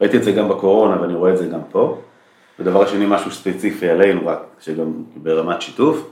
ראיתי 0.00 0.16
את 0.16 0.24
זה 0.24 0.32
גם 0.32 0.48
בקורונה 0.48 1.02
ואני 1.02 1.14
רואה 1.14 1.32
את 1.32 1.38
זה 1.38 1.46
גם 1.46 1.60
פה. 1.70 1.98
ודבר 2.58 2.86
שני, 2.86 3.06
משהו 3.08 3.30
ספציפי 3.30 3.88
עלינו, 3.88 4.26
רק 4.26 4.38
שגם 4.60 4.92
ברמת 5.16 5.62
שיתוף. 5.62 6.10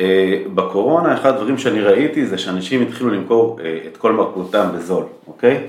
אה, 0.00 0.42
בקורונה, 0.54 1.14
אחד 1.14 1.28
הדברים 1.30 1.58
שאני 1.58 1.80
ראיתי 1.80 2.26
זה 2.26 2.38
שאנשים 2.38 2.82
התחילו 2.82 3.10
למכור 3.10 3.58
אה, 3.64 3.78
את 3.86 3.96
כל 3.96 4.12
מרכולתם 4.12 4.66
בזול, 4.74 5.04
אוקיי? 5.26 5.66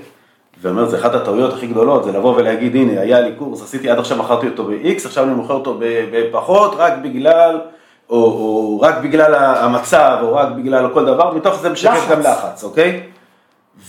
ואומר, 0.62 0.84
זה 0.84 0.98
אחת 0.98 1.14
הטעויות 1.14 1.52
הכי 1.52 1.66
גדולות, 1.66 2.04
זה 2.04 2.12
לבוא 2.12 2.36
ולהגיד, 2.36 2.74
הנה, 2.74 3.00
היה 3.00 3.20
לי 3.20 3.32
קורס, 3.38 3.62
עשיתי, 3.62 3.90
עד 3.90 3.98
עכשיו 3.98 4.18
מכרתי 4.18 4.46
אותו 4.46 4.64
ב-X, 4.64 5.06
עכשיו 5.06 5.24
אני 5.24 5.34
מוכר 5.34 5.54
אותו 5.54 5.78
בפחות, 6.12 6.74
רק 6.76 6.92
בגלל, 7.02 7.60
או, 8.10 8.16
או 8.16 8.80
רק 8.80 8.94
בגלל 9.02 9.34
המצב, 9.34 10.18
או 10.22 10.34
רק 10.34 10.48
בגלל 10.56 10.88
כל 10.94 11.04
דבר, 11.04 11.34
מתוך 11.34 11.60
זה 11.60 11.70
משקף. 11.70 12.08
גם 12.10 12.20
לחץ, 12.20 12.64
אוקיי? 12.64 13.00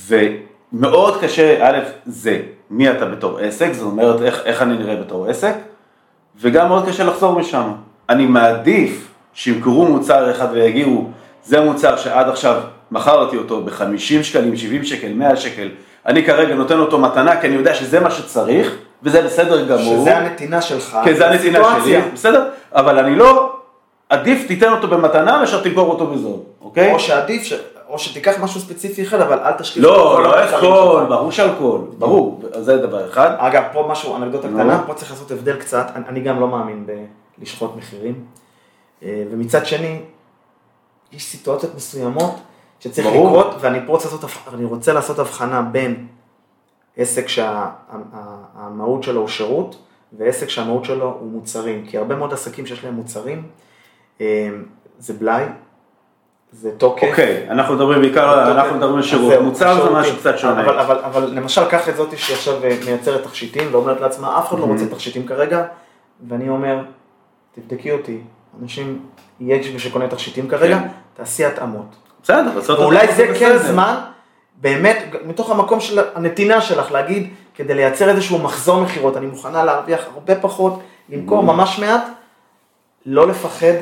ומאוד 0.08 1.18
קשה, 1.22 1.70
א', 1.70 1.80
זה 2.06 2.40
מי 2.72 2.92
אתה 2.92 3.06
בתור 3.06 3.40
עסק, 3.40 3.74
זאת 3.74 3.86
אומרת 3.86 4.22
איך, 4.22 4.42
איך 4.46 4.62
אני 4.62 4.78
נראה 4.78 4.96
בתור 4.96 5.28
עסק, 5.28 5.54
וגם 6.42 6.68
מאוד 6.68 6.86
קשה 6.86 7.04
לחזור 7.04 7.40
משם. 7.40 7.72
אני 8.10 8.26
מעדיף 8.26 9.07
שימכרו 9.38 9.86
מוצר 9.86 10.32
אחד 10.32 10.48
ויגיעו, 10.52 11.10
זה 11.44 11.62
מוצר 11.62 11.98
שעד 11.98 12.30
עכשיו 12.30 12.62
מכרתי 12.92 13.38
אותו 13.38 13.62
ב-50 13.62 14.24
שקלים, 14.24 14.56
70 14.58 14.84
שקל, 14.84 15.14
100 15.14 15.36
שקל, 15.36 15.70
אני 16.06 16.26
כרגע 16.26 16.56
נותן 16.56 16.80
אותו 16.80 17.00
מתנה 17.00 17.42
כי 17.42 17.48
אני 17.48 17.56
יודע 17.56 17.74
שזה 17.74 18.00
מה 18.00 18.12
שצריך, 18.12 18.76
וזה 19.04 19.22
בסדר 19.22 19.66
גמור. 19.66 20.02
שזה 20.02 20.18
הנתינה 20.18 20.62
שלך. 20.62 20.98
כן, 21.06 21.14
זה 21.14 21.30
הנתינה 21.30 21.60
שלי. 21.84 22.02
בסדר? 22.14 22.50
אבל 22.72 23.00
אני 23.00 23.16
לא, 23.16 23.54
עדיף 24.10 24.48
תיתן 24.48 24.72
אותו 24.72 24.88
במתנה 24.88 25.40
מאשר 25.40 25.64
תמכור 25.64 25.90
אותו 25.90 26.08
בזול, 26.08 26.40
אוקיי? 26.62 26.94
או 26.94 27.00
שעדיף, 27.00 27.44
ש... 27.44 27.54
או 27.90 28.00
שתיקח 28.00 28.34
משהו 28.42 28.60
ספציפי 28.62 29.04
אחד, 29.04 29.22
אבל 29.22 29.40
אל 29.40 29.52
תשליך 29.52 29.86
לא, 29.86 30.24
לא 30.24 30.44
אלכוהול. 30.44 31.06
ברור 31.06 31.32
שאלכוהול, 31.32 31.82
ברור, 31.98 32.42
זה 32.60 32.78
דבר 32.78 33.10
אחד. 33.10 33.30
אגב, 33.38 33.64
פה 33.74 33.88
משהו, 33.92 34.16
אנקדוטה. 34.16 34.48
קטנה, 34.48 34.84
פה 34.88 34.94
צריך 34.94 35.12
לעשות 35.12 35.32
הבדל 35.32 35.56
קצת, 35.56 35.88
אני 36.10 36.20
גם 36.20 36.40
לא 36.40 36.48
מאמין 36.48 36.86
בלשחוט 37.38 37.76
מחירים. 37.78 38.16
אה, 39.04 39.24
ומצד 39.32 39.66
שני, 39.66 40.02
יש 41.12 41.26
סיטואציות 41.26 41.76
מסוימות 41.76 42.36
שצריך 42.80 43.08
ברור. 43.08 43.40
לקרות, 43.40 43.56
ואני 43.60 43.80
לעשות, 44.06 44.24
רוצה 44.64 44.94
לעשות 44.94 45.20
הבחנה 45.20 45.62
בין 45.62 46.08
עסק 46.98 47.28
שהמהות 47.28 49.04
שלו 49.04 49.20
הוא 49.22 49.28
שירות, 49.28 49.76
ועסק 50.18 50.50
שהמהות 50.50 50.86
שלו 50.86 51.18
הוא 51.20 51.32
מוצרים. 51.32 51.86
כי 51.86 51.98
הרבה 51.98 52.16
מאוד 52.16 52.34
עסקים 52.34 52.66
שיש 52.66 52.84
להם 52.84 52.94
מוצרים, 52.94 53.44
אה, 54.22 54.50
זה 55.00 55.14
בלאי, 55.14 55.44
זה 56.52 56.72
תוקף. 56.78 57.08
אוקיי, 57.10 57.50
אנחנו 57.50 57.76
מדברים 57.76 58.02
בעיקר, 58.02 58.52
אנחנו 58.52 58.78
מדברים 58.78 58.96
על 58.96 59.04
שירות, 59.04 59.34
מוצר 59.42 59.84
זה. 59.86 59.92
משהו 59.92 60.18
קצת 60.18 60.38
שונה. 60.38 60.64
אבל, 60.64 60.80
אבל, 60.80 60.98
אבל 61.00 61.30
למשל, 61.34 61.66
קח 61.70 61.90
את 61.90 61.96
זאתי 61.96 62.18
שעכשיו 62.18 62.64
אה, 62.64 62.78
מייצרת 62.86 63.24
תכשיטים 63.24 63.68
ואומרת 63.72 64.02
לעצמה, 64.02 64.40
אף 64.40 64.50
אחד 64.50 64.60
לא 64.60 64.66
Mhm. 64.66 64.68
רוצה 64.68 64.86
תכשיטים 64.88 65.26
כרגע, 65.28 65.66
ואני 66.28 66.50
אומר, 66.50 66.84
תבדקי 67.56 67.92
אותי, 67.92 68.22
אנשים, 68.62 69.00
יש 69.40 69.68
מי 69.68 69.80
שקונה 69.80 70.08
תכשיטים 70.08 70.48
כרגע, 70.48 70.80
כן. 70.80 70.88
תעשי 71.14 71.46
התאמות. 71.46 71.96
בסדר, 72.24 72.56
לעשות 72.56 72.80
ואולי 72.80 73.08
זה 73.16 73.28
כן 73.28 73.56
בסדר. 73.56 73.72
זמן, 73.72 73.96
באמת, 74.56 74.98
מתוך 75.26 75.52
המקום 75.52 75.80
של 75.80 76.00
הנתינה 76.16 76.62
שלך, 76.62 76.92
להגיד, 76.92 77.30
כדי 77.56 77.74
לייצר 77.74 78.10
איזשהו 78.10 78.40
מחזור 78.40 78.82
מכירות, 78.82 79.18
אני 79.18 79.26
מוכנה 79.26 79.64
להרוויח 79.64 80.06
הרבה 80.14 80.36
פחות, 80.36 80.80
למכור 81.10 81.44
ממש 81.44 81.80
מעט, 81.80 82.04
לא 83.06 83.28
לפחד 83.28 83.74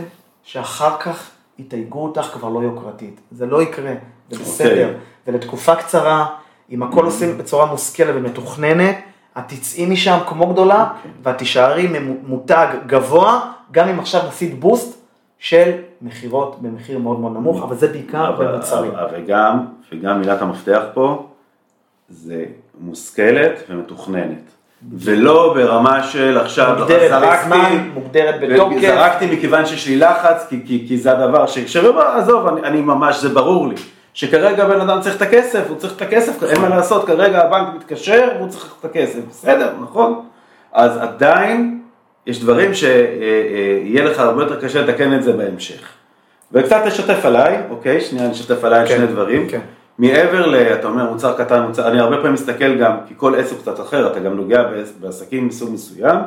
שאחר 0.43 0.97
כך 0.99 1.29
יתייגו 1.59 2.03
אותך 2.03 2.21
כבר 2.21 2.49
לא 2.49 2.59
יוקרתית. 2.59 3.19
זה 3.31 3.45
לא 3.45 3.61
יקרה, 3.61 3.93
זה 4.29 4.39
בסדר. 4.39 4.93
ולתקופה 5.27 5.75
קצרה, 5.75 6.25
אם 6.71 6.83
הכל 6.83 7.05
עושים 7.05 7.37
בצורה 7.37 7.65
מושכלת 7.65 8.15
ומתוכננת, 8.15 8.97
את 9.37 9.43
תצאי 9.47 9.85
משם 9.85 10.17
כמו 10.27 10.47
גדולה, 10.47 10.87
ואת 11.23 11.37
תישארי 11.37 11.87
מותג 12.27 12.67
גבוה, 12.87 13.51
גם 13.71 13.89
אם 13.89 13.99
עכשיו 13.99 14.21
נסית 14.27 14.59
בוסט 14.59 15.01
של 15.39 15.71
מכירות 16.01 16.61
במחיר 16.61 16.99
מאוד 16.99 17.19
מאוד 17.19 17.33
נמוך, 17.33 17.63
אבל 17.63 17.75
זה 17.75 17.87
בעיקר 17.87 18.31
במוצרים. 18.31 18.91
וגם, 19.13 19.65
וגם 19.91 20.19
מילת 20.19 20.41
המפתח 20.41 20.81
פה, 20.93 21.27
זה 22.09 22.45
מושכלת 22.79 23.63
ומתוכננת. 23.69 24.51
ולא 24.93 25.53
ברמה 25.53 26.03
של 26.03 26.37
עכשיו, 26.37 26.75
מוגדרת 26.79 27.21
בזמן, 27.21 27.89
מוגדרת 27.93 28.35
בתוקף. 28.41 28.81
זרקתי 28.81 29.35
מכיוון 29.35 29.65
שיש 29.65 29.87
לי 29.87 29.97
לחץ, 29.97 30.45
כי, 30.49 30.61
כי, 30.65 30.85
כי 30.87 30.97
זה 30.97 31.11
הדבר 31.11 31.47
ש... 31.47 31.75
עזוב, 31.77 32.47
אני, 32.47 32.61
אני 32.61 32.81
ממש, 32.81 33.21
זה 33.21 33.29
ברור 33.29 33.67
לי. 33.67 33.75
שכרגע 34.15 34.65
בן 34.67 34.81
אדם 34.81 35.01
צריך 35.01 35.15
את 35.15 35.21
הכסף, 35.21 35.65
הוא 35.69 35.77
צריך 35.77 35.95
את 35.95 36.01
הכסף, 36.01 36.43
אין 36.43 36.61
מה 36.61 36.69
לעשות, 36.69 37.07
כרגע 37.07 37.41
הבנק 37.41 37.67
מתקשר 37.75 38.27
והוא 38.37 38.49
צריך 38.49 38.75
את 38.79 38.85
הכסף, 38.85 39.19
בסדר, 39.29 39.73
נכון? 39.81 40.25
אז 40.73 40.97
עדיין 40.97 41.81
יש 42.27 42.39
דברים 42.39 42.73
שיהיה 42.73 44.03
לך 44.03 44.19
הרבה 44.19 44.43
יותר 44.43 44.61
קשה 44.61 44.81
לתקן 44.81 45.13
את 45.13 45.23
זה 45.23 45.33
בהמשך. 45.33 45.89
וקצת 46.51 46.81
לשתף 46.85 47.25
עליי, 47.25 47.57
אוקיי? 47.69 48.01
שנייה, 48.01 48.27
נשתף 48.27 48.63
עליי 48.63 48.79
על 48.79 48.87
כן, 48.87 48.97
שני 48.97 49.07
דברים. 49.07 49.49
כן. 49.49 49.59
מעבר 49.99 50.45
ל, 50.45 50.55
אתה 50.55 50.87
אומר, 50.87 51.11
מוצר 51.11 51.37
קטן, 51.37 51.61
מוצר, 51.61 51.87
אני 51.87 51.99
הרבה 51.99 52.17
פעמים 52.17 52.33
מסתכל 52.33 52.75
גם, 52.75 52.95
כי 53.07 53.13
כל 53.17 53.35
עסק 53.35 53.57
קצת 53.57 53.79
אחר, 53.79 54.11
אתה 54.11 54.19
גם 54.19 54.33
נוגע 54.33 54.63
בעסקים 54.99 55.47
מסוג 55.47 55.73
מסוים. 55.73 56.17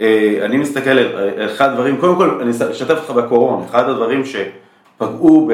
אה, 0.00 0.38
אני 0.42 0.56
מסתכל 0.56 0.90
על 0.90 1.32
אחד 1.46 1.70
הדברים, 1.70 1.96
קודם 1.96 2.16
כל, 2.16 2.38
אני 2.42 2.50
אשתף 2.50 2.90
אותך 2.90 3.10
בקורונה, 3.10 3.66
אחד 3.66 3.88
הדברים 3.88 4.24
שפגעו 5.00 5.50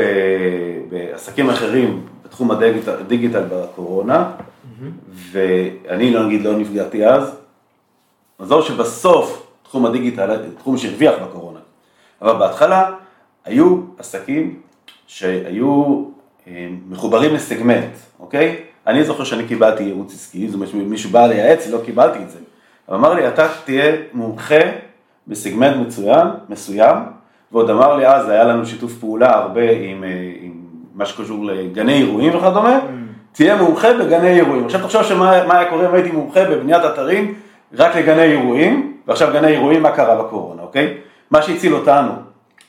בעסקים 0.88 1.50
אחרים 1.50 2.06
בתחום 2.24 2.50
הדיגיטל 2.50 3.44
בקורונה, 3.50 4.30
ואני 5.32 6.10
לא 6.10 6.26
נגיד 6.26 6.42
לא 6.42 6.58
נפגעתי 6.58 7.06
אז, 7.06 7.36
עזוב 8.38 8.64
שבסוף 8.64 9.46
תחום 9.62 9.86
הדיגיטל, 9.86 10.36
תחום 10.58 10.76
שהרוויח 10.76 11.14
בקורונה, 11.22 11.58
אבל 12.22 12.38
בהתחלה 12.38 12.92
היו 13.44 13.80
עסקים 13.98 14.60
שהיו 15.06 16.04
מחוברים 16.88 17.34
לסגמנט, 17.34 17.92
אוקיי? 18.20 18.56
אני 18.86 19.04
זוכר 19.04 19.24
שאני 19.24 19.46
קיבלתי 19.46 19.82
ייעוץ 19.82 20.14
עסקי, 20.14 20.48
זאת 20.48 20.54
אומרת 20.54 20.74
מישהו 20.74 21.10
בא 21.10 21.26
לייעץ, 21.26 21.66
לא 21.66 21.78
קיבלתי 21.84 22.18
את 22.22 22.30
זה. 22.30 22.38
אבל 22.88 22.96
אמר 22.96 23.14
לי, 23.14 23.28
אתה 23.28 23.48
תהיה 23.64 23.96
מומחה 24.12 24.60
בסגמנט 25.28 25.76
מצוין, 25.86 26.26
מסוים, 26.48 26.96
ועוד 27.52 27.70
אמר 27.70 27.96
לי 27.96 28.06
אז, 28.06 28.28
היה 28.28 28.44
לנו 28.44 28.66
שיתוף 28.66 28.94
פעולה 28.94 29.34
הרבה 29.34 29.70
עם, 29.70 30.04
אה, 30.04 30.32
עם 30.40 30.52
מה 30.94 31.06
שקשור 31.06 31.44
לגני 31.44 31.92
אירועים 31.92 32.36
וכדומה, 32.36 32.78
mm. 32.78 33.06
תהיה 33.32 33.56
מומחה 33.56 33.92
בגני 33.92 34.28
אירועים. 34.28 34.64
עכשיו 34.64 34.80
תחשוב 34.80 35.02
שמה 35.02 35.32
היה 35.32 35.70
קורה 35.70 35.88
אם 35.88 35.94
הייתי 35.94 36.10
מומחה 36.10 36.44
בבניית 36.44 36.84
אתרים 36.84 37.34
רק 37.74 37.96
לגני 37.96 38.22
אירועים, 38.22 38.96
ועכשיו 39.06 39.28
גני 39.32 39.48
אירועים, 39.48 39.82
מה 39.82 39.90
קרה 39.90 40.22
בקורונה, 40.22 40.62
אוקיי? 40.62 40.94
מה 41.30 41.42
שהציל 41.42 41.74
אותנו 41.74 42.12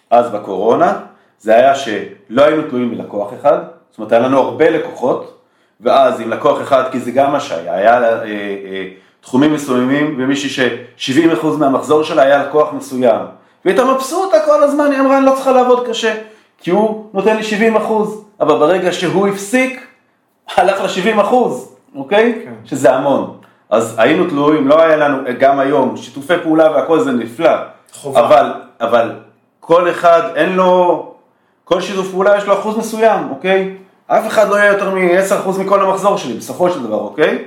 אז 0.09 0.31
בקורונה, 0.31 0.93
זה 1.39 1.55
היה 1.55 1.75
שלא 1.75 2.43
היינו 2.43 2.61
תלויים 2.69 2.91
מלקוח 2.91 3.33
אחד, 3.41 3.57
זאת 3.89 3.97
אומרת, 3.97 4.11
היה 4.11 4.21
לנו 4.21 4.39
הרבה 4.39 4.69
לקוחות, 4.69 5.41
ואז 5.81 6.21
עם 6.21 6.29
לקוח 6.29 6.61
אחד, 6.61 6.83
כי 6.91 6.99
זה 6.99 7.11
גם 7.11 7.31
מה 7.31 7.39
שהיה, 7.39 7.73
היה 7.73 8.03
אה, 8.03 8.23
אה, 8.23 8.87
תחומים 9.21 9.53
מסוימים, 9.53 10.15
ומישהי 10.19 10.69
ש-70% 10.95 11.47
מהמחזור 11.59 12.03
שלה 12.03 12.21
היה 12.21 12.43
לקוח 12.43 12.73
מסוים. 12.73 13.21
והיא 13.65 13.77
הייתה 13.77 13.93
מבסוטה 13.93 14.37
כל 14.45 14.63
הזמן, 14.63 14.91
היא 14.91 14.99
אמרה, 14.99 15.17
אני 15.17 15.25
לא 15.25 15.31
צריכה 15.35 15.51
לעבוד 15.51 15.87
קשה, 15.87 16.15
כי 16.57 16.71
הוא 16.71 17.05
נותן 17.13 17.37
לי 17.37 17.73
70%, 17.75 17.79
אבל 18.39 18.59
ברגע 18.59 18.91
שהוא 18.91 19.27
הפסיק, 19.27 19.87
הלך 20.55 20.81
ל-70%, 20.81 21.33
אוקיי? 21.95 22.41
כן. 22.45 22.53
שזה 22.65 22.93
המון. 22.95 23.37
אז 23.69 23.95
היינו 23.97 24.29
תלויים, 24.29 24.67
לא 24.67 24.81
היה 24.81 24.97
לנו, 24.97 25.17
גם 25.39 25.59
היום, 25.59 25.97
שיתופי 25.97 26.33
פעולה 26.43 26.71
והכל 26.71 26.99
זה 26.99 27.11
נפלא. 27.11 27.51
חובה. 27.93 28.19
אבל, 28.25 28.53
אבל 28.81 29.11
כל 29.59 29.91
אחד, 29.91 30.21
אין 30.35 30.55
לו, 30.55 31.13
כל 31.63 31.81
שיתוף 31.81 32.11
פעולה 32.11 32.37
יש 32.37 32.45
לו 32.45 32.53
אחוז 32.53 32.77
מסוים, 32.77 33.29
אוקיי? 33.29 33.75
אף 34.07 34.27
אחד 34.27 34.49
לא 34.49 34.55
יהיה 34.55 34.71
יותר 34.71 34.89
מ-10% 34.95 35.59
מכל 35.59 35.81
המחזור 35.81 36.17
שלי, 36.17 36.33
בסופו 36.33 36.69
של 36.69 36.83
דבר, 36.83 36.99
אוקיי? 36.99 37.43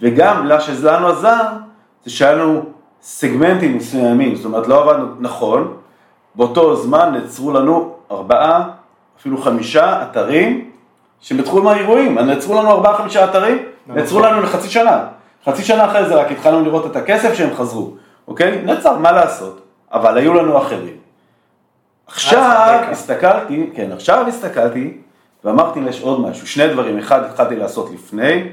וגם, 0.00 0.48
מה 0.48 0.60
שזה 0.60 0.90
לנו 0.90 1.08
עזר, 1.08 1.42
זה 2.04 2.10
שהיה 2.10 2.32
לנו 2.32 2.62
סגמנטים 3.02 3.76
מסוימים, 3.76 4.34
זאת 4.34 4.44
אומרת, 4.44 4.68
לא 4.68 4.82
עבדנו 4.82 5.06
נכון, 5.20 5.76
באותו 6.34 6.76
זמן 6.76 7.12
נעצרו 7.12 7.52
לנו 7.52 7.94
ארבעה, 8.10 8.68
אפילו 9.20 9.38
חמישה 9.38 10.02
אתרים 10.02 10.70
שבתחום 11.20 11.68
האירועים, 11.68 12.18
נעצרו 12.18 12.54
לנו 12.54 12.70
ארבעה, 12.70 12.98
חמישה 12.98 13.24
אתרים, 13.24 13.58
נעצרו 13.86 14.20
לנו 14.20 14.40
לחצי 14.40 14.68
שנה. 14.68 15.04
חצי 15.46 15.62
שנה 15.62 15.84
אחרי 15.84 16.08
זה 16.08 16.14
רק 16.14 16.30
התחלנו 16.30 16.64
לראות 16.64 16.86
את 16.86 16.96
הכסף 16.96 17.34
שהם 17.34 17.56
חזרו, 17.56 17.90
אוקיי? 18.28 18.62
נעצר, 18.64 18.98
מה 18.98 19.12
לעשות? 19.12 19.60
אבל 19.92 20.18
היו 20.18 20.34
לנו 20.34 20.58
אחרים. 20.58 20.96
עכשיו 22.06 22.80
הסתכלתי, 22.90 23.70
כן, 23.74 23.92
עכשיו 23.92 24.26
הסתכלתי 24.28 24.96
ואמרתי 25.44 25.80
יש 25.80 26.02
עוד 26.02 26.20
משהו, 26.20 26.46
שני 26.46 26.68
דברים, 26.68 26.98
אחד 26.98 27.24
התחלתי 27.24 27.56
לעשות 27.56 27.90
לפני, 27.94 28.48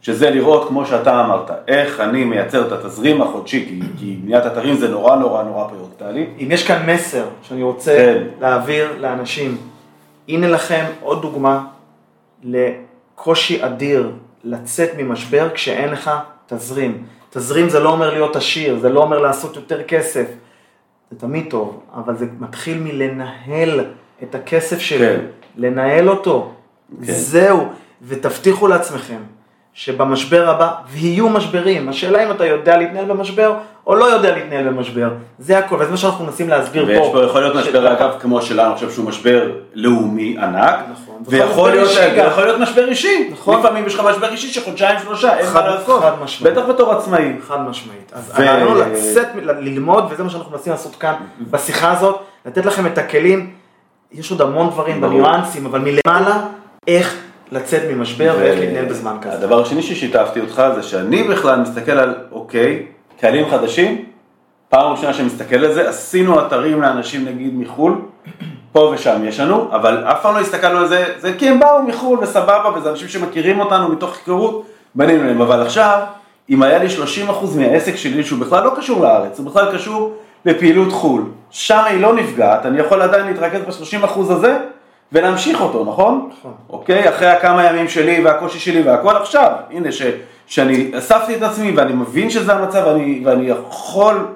שזה 0.00 0.30
לראות, 0.30 0.68
כמו 0.68 0.86
שאתה 0.86 1.24
אמרת, 1.24 1.50
איך 1.68 2.00
אני 2.00 2.24
מייצר 2.24 2.66
את 2.66 2.72
התזרים 2.72 3.22
החודשי, 3.22 3.66
כי, 3.68 3.80
כי 3.98 4.18
בניית 4.22 4.46
אתרים 4.46 4.74
זה 4.74 4.88
נורא 4.88 5.16
נורא 5.16 5.42
נורא 5.42 5.68
פריורטלי. 5.68 6.26
אם 6.38 6.48
יש 6.50 6.66
כאן 6.66 6.90
מסר 6.90 7.24
שאני 7.42 7.62
רוצה 7.62 7.96
כן. 7.96 8.22
להעביר 8.40 8.92
לאנשים, 9.00 9.56
הנה 10.28 10.48
לכם 10.48 10.84
עוד 11.00 11.22
דוגמה 11.22 11.64
לקושי 12.42 13.64
אדיר 13.64 14.10
לצאת 14.44 14.90
ממשבר 14.98 15.48
כשאין 15.54 15.90
לך 15.90 16.10
תזרים. 16.46 17.04
תזרים 17.30 17.68
זה 17.68 17.80
לא 17.80 17.88
אומר 17.88 18.10
להיות 18.10 18.36
עשיר, 18.36 18.78
זה 18.78 18.88
לא 18.88 19.02
אומר 19.02 19.18
לעשות 19.18 19.56
יותר 19.56 19.82
כסף. 19.82 20.26
זה 21.10 21.18
תמיד 21.18 21.46
טוב, 21.50 21.80
אבל 21.94 22.16
זה 22.16 22.26
מתחיל 22.40 22.78
מלנהל 22.78 23.84
את 24.22 24.34
הכסף 24.34 24.78
שלי, 24.78 24.98
כן. 24.98 25.20
לנהל 25.56 26.08
אותו, 26.08 26.52
כן. 27.06 27.12
זהו, 27.12 27.68
ותבטיחו 28.02 28.66
לעצמכם 28.66 29.20
שבמשבר 29.78 30.50
הבא, 30.50 30.70
ויהיו 30.88 31.28
משברים, 31.28 31.88
השאלה 31.88 32.24
אם 32.24 32.30
אתה 32.30 32.46
יודע 32.46 32.76
להתנהל 32.76 33.04
במשבר 33.04 33.54
או 33.86 33.94
לא 33.94 34.04
יודע 34.04 34.34
להתנהל 34.34 34.68
במשבר, 34.68 35.08
זה 35.38 35.58
הכל, 35.58 35.76
וזה 35.80 35.90
מה 35.90 35.96
שאנחנו 35.96 36.24
מנסים 36.24 36.48
להסביר 36.48 36.84
ויש 36.86 36.98
פה. 36.98 37.04
ויש 37.04 37.12
פה 37.12 37.24
יכול 37.24 37.40
להיות 37.40 37.56
משבר, 37.56 37.92
אגב, 37.92 38.10
כמו 38.20 38.42
שלנו, 38.42 38.74
חושב 38.74 38.90
שהוא 38.90 39.04
משבר 39.04 39.50
לאומי 39.74 40.36
ענק, 40.38 40.74
נכון. 40.92 41.22
ויכול 41.26 41.70
להיות, 41.70 41.90
יכול 42.32 42.44
להיות 42.44 42.60
משבר 42.60 42.88
אישי, 42.88 43.28
נכון. 43.32 43.58
לפעמים 43.60 43.86
יש 43.86 43.94
לך 43.94 44.00
משבר 44.00 44.28
אישי 44.28 44.48
של 44.48 44.60
חודשיים 44.60 44.98
שלושה, 45.02 45.38
אין 45.38 45.52
מה 45.52 45.66
לעשות, 45.66 46.02
חד 46.02 46.12
משמעית, 46.22 46.56
בטח 46.56 46.66
בתור 46.68 46.92
עצמאי. 46.92 47.32
חד 47.48 47.60
משמעית, 47.60 48.12
אז 48.12 48.32
ו... 48.38 48.62
הוא 48.62 48.76
לצאת, 48.76 49.28
ללמוד, 49.42 50.06
וזה 50.10 50.24
מה 50.24 50.30
שאנחנו 50.30 50.50
מנסים 50.52 50.72
לעשות 50.72 50.96
כאן, 50.96 51.14
בשיחה 51.50 51.92
הזאת, 51.92 52.20
לתת 52.46 52.66
לכם 52.66 52.86
את 52.86 52.98
הכלים, 52.98 53.50
יש 54.12 54.30
עוד 54.30 54.40
המון 54.40 54.70
דברים 54.70 55.00
בניואנסים, 55.00 55.66
אבל 55.66 55.80
מלמעלה, 55.80 56.40
איך 56.88 57.25
לצאת 57.52 57.82
ממשבר 57.90 58.34
ו... 58.36 58.40
ואיך 58.40 58.58
להתנהל 58.60 58.84
בזמן 58.84 59.16
כזה. 59.22 59.34
הדבר 59.34 59.62
השני 59.62 59.82
ששיתפתי 59.82 60.40
אותך 60.40 60.62
זה 60.74 60.82
שאני 60.82 61.22
בכלל 61.22 61.60
מסתכל 61.60 61.92
על, 61.92 62.14
אוקיי, 62.32 62.86
קהלים 63.20 63.50
חדשים, 63.50 64.04
פעם 64.68 64.92
ראשונה 64.92 65.12
שאני 65.12 65.26
מסתכל 65.26 65.64
על 65.64 65.72
זה, 65.72 65.88
עשינו 65.88 66.40
אתרים 66.40 66.82
לאנשים 66.82 67.24
נגיד 67.24 67.54
מחו"ל, 67.54 67.94
פה 68.72 68.92
ושם 68.94 69.20
יש 69.24 69.40
לנו, 69.40 69.68
אבל 69.72 70.04
אף 70.04 70.22
פעם 70.22 70.34
לא 70.34 70.40
הסתכלנו 70.40 70.78
על 70.78 70.88
זה, 70.88 71.04
זה 71.18 71.32
כי 71.38 71.48
הם 71.48 71.60
באו 71.60 71.82
מחו"ל 71.82 72.18
וסבבה, 72.18 72.70
וזה 72.76 72.90
אנשים 72.90 73.08
שמכירים 73.08 73.60
אותנו 73.60 73.88
מתוך 73.88 74.16
היכרות, 74.16 74.66
בנינו 74.94 75.24
להם, 75.24 75.40
אבל 75.42 75.62
עכשיו, 75.62 76.00
אם 76.50 76.62
היה 76.62 76.78
לי 76.78 76.86
30% 77.28 77.30
מהעסק 77.56 77.96
שלי 77.96 78.24
שהוא 78.24 78.40
בכלל 78.40 78.64
לא 78.64 78.72
קשור 78.76 79.02
לארץ, 79.02 79.38
הוא 79.38 79.46
בכלל 79.46 79.74
קשור 79.74 80.16
לפעילות 80.44 80.92
חו"ל, 80.92 81.22
שם 81.50 81.82
היא 81.86 82.00
לא 82.00 82.14
נפגעת, 82.14 82.66
אני 82.66 82.78
יכול 82.78 83.02
עדיין 83.02 83.26
להתרכז 83.26 83.60
ב-30% 83.60 84.20
הזה 84.20 84.58
ולהמשיך 85.12 85.60
אותו, 85.60 85.84
נכון? 85.84 86.30
נכון. 86.38 86.54
אוקיי, 86.70 87.08
אחרי 87.08 87.28
הכמה 87.28 87.64
ימים 87.66 87.88
שלי 87.88 88.24
והקושי 88.24 88.58
שלי 88.58 88.82
והכל 88.82 89.16
עכשיו, 89.16 89.50
הנה 89.70 89.92
ש... 89.92 90.02
שאני 90.46 90.90
אספתי 90.98 91.36
את 91.36 91.42
עצמי 91.42 91.72
ואני 91.76 91.92
מבין 91.92 92.30
שזה 92.30 92.52
המצב 92.52 92.82
ואני, 92.86 93.22
ואני 93.24 93.46
יכול 93.46 94.26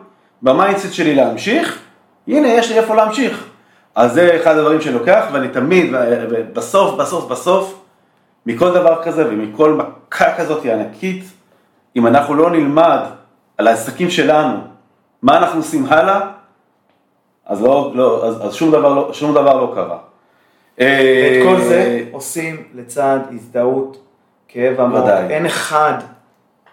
ב 0.43 0.49
mindset 0.49 0.93
שלי 0.93 1.15
להמשיך, 1.15 1.79
הנה 2.29 2.49
יש 2.49 2.71
לי 2.71 2.79
איפה 2.79 2.95
להמשיך. 2.95 3.47
אז 3.95 4.13
זה 4.13 4.37
אחד 4.37 4.57
הדברים 4.57 4.81
שלוקח 4.81 5.25
ואני 5.33 5.49
תמיד, 5.49 5.95
בסוף, 6.53 6.95
בסוף, 6.95 7.31
בסוף, 7.31 7.81
מכל 8.47 8.75
דבר 8.75 9.03
כזה 9.03 9.29
ומכל 9.29 9.73
מכה 9.75 10.37
כזאת 10.37 10.65
ענקית, 10.65 11.25
אם 11.97 12.07
אנחנו 12.07 12.35
לא 12.35 12.51
נלמד 12.51 13.01
על 13.59 13.69
העסקים 13.69 14.11
שלנו, 14.11 14.57
מה 15.23 15.37
אנחנו 15.39 15.59
עושים 15.59 15.87
הלאה, 15.87 16.21
אז, 17.47 17.63
לא, 17.63 17.93
לא, 17.95 18.27
אז, 18.27 18.47
אז 18.47 18.55
שום, 18.55 18.71
דבר 18.71 18.95
לא, 18.95 19.11
שום 19.13 19.35
דבר 19.35 19.61
לא 19.61 19.73
קרה. 19.75 19.99
את 20.83 21.47
כל 21.47 21.61
זה 21.61 22.05
עושים 22.13 22.63
לצד 22.75 23.19
הזדהות 23.33 23.99
כאב 24.49 24.81
עמוק. 24.81 25.09
אין 25.31 25.47
אחד 25.47 25.95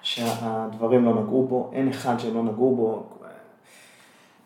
שהדברים 0.02 1.06
לא 1.06 1.12
נגעו 1.12 1.48
בו, 1.48 1.72
אין 1.74 1.90
אחד 1.90 2.20
שלא 2.20 2.44
נגעו 2.44 2.76
בו. 2.76 3.04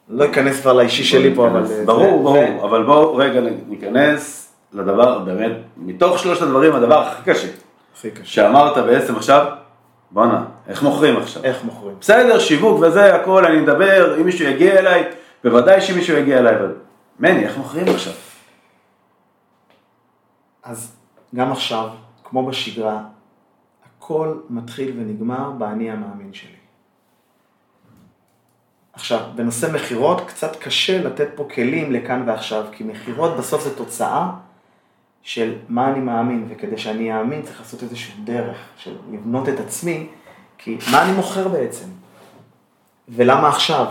לא 0.10 0.26
אכנס 0.26 0.62
כבר 0.62 0.74
לאישי 0.74 1.04
שלי 1.04 1.36
פה, 1.36 1.48
אבל... 1.48 1.64
ברור, 1.86 2.24
ברור, 2.24 2.64
אבל 2.64 2.84
בואו 2.84 3.16
רגע 3.16 3.42
ניכנס 3.68 4.54
לדבר, 4.74 5.20
באמת, 5.20 5.52
מתוך 5.78 6.20
שלושת 6.20 6.42
הדברים, 6.42 6.76
הדבר 6.76 7.00
הכי 7.00 7.32
קשה, 7.32 7.48
הכי 7.96 8.12
קשה. 8.12 8.26
שאמרת 8.26 8.78
בעצם 8.78 9.16
עכשיו, 9.16 9.46
בואנה, 10.12 10.44
איך 10.68 10.84
מוכרים 10.84 11.18
עכשיו? 11.18 11.44
איך 11.44 11.64
מוכרים? 11.64 11.96
בסדר, 12.02 12.40
שיווק 12.40 12.80
וזה, 12.80 13.16
הכל, 13.16 13.46
אני 13.46 13.58
מדבר, 13.58 14.18
אם 14.22 14.26
מישהו 14.26 14.46
יגיע 14.48 14.80
אליי, 14.80 15.04
בוודאי 15.44 15.82
שמישהו 15.82 16.18
יגיע 16.18 16.38
אליי, 16.38 16.56
אבל 16.56 16.74
מני, 17.20 17.46
איך 17.46 17.58
מוכרים 17.58 17.86
עכשיו? 17.88 18.14
אז 20.64 20.96
גם 21.36 21.52
עכשיו, 21.52 21.90
כמו 22.24 22.46
בשגרה, 22.46 23.04
הכל 23.86 24.40
מתחיל 24.50 24.94
ונגמר 24.98 25.52
באני 25.52 25.92
המאמין 25.92 26.34
שלי. 26.34 26.62
עכשיו, 28.94 29.20
בנושא 29.36 29.68
מכירות, 29.74 30.22
קצת 30.28 30.56
קשה 30.56 31.04
לתת 31.04 31.28
פה 31.36 31.48
כלים 31.54 31.92
לכאן 31.92 32.24
ועכשיו, 32.28 32.66
כי 32.72 32.84
מכירות 32.84 33.38
בסוף 33.38 33.64
זה 33.64 33.78
תוצאה 33.78 34.32
של 35.22 35.56
מה 35.70 35.92
אני 35.92 36.00
מאמין, 36.00 36.46
וכדי 36.50 36.78
שאני 36.78 37.20
אאמין 37.20 37.42
צריך 37.42 37.60
לעשות 37.60 37.84
איזושהי 37.84 38.22
דרך 38.24 38.58
של 38.78 38.98
לבנות 39.12 39.50
את 39.50 39.60
עצמי, 39.60 40.08
כי 40.58 40.78
מה 40.92 41.04
אני 41.04 41.12
מוכר 41.12 41.48
בעצם? 41.48 41.86
ולמה 43.10 43.50
עכשיו? 43.50 43.86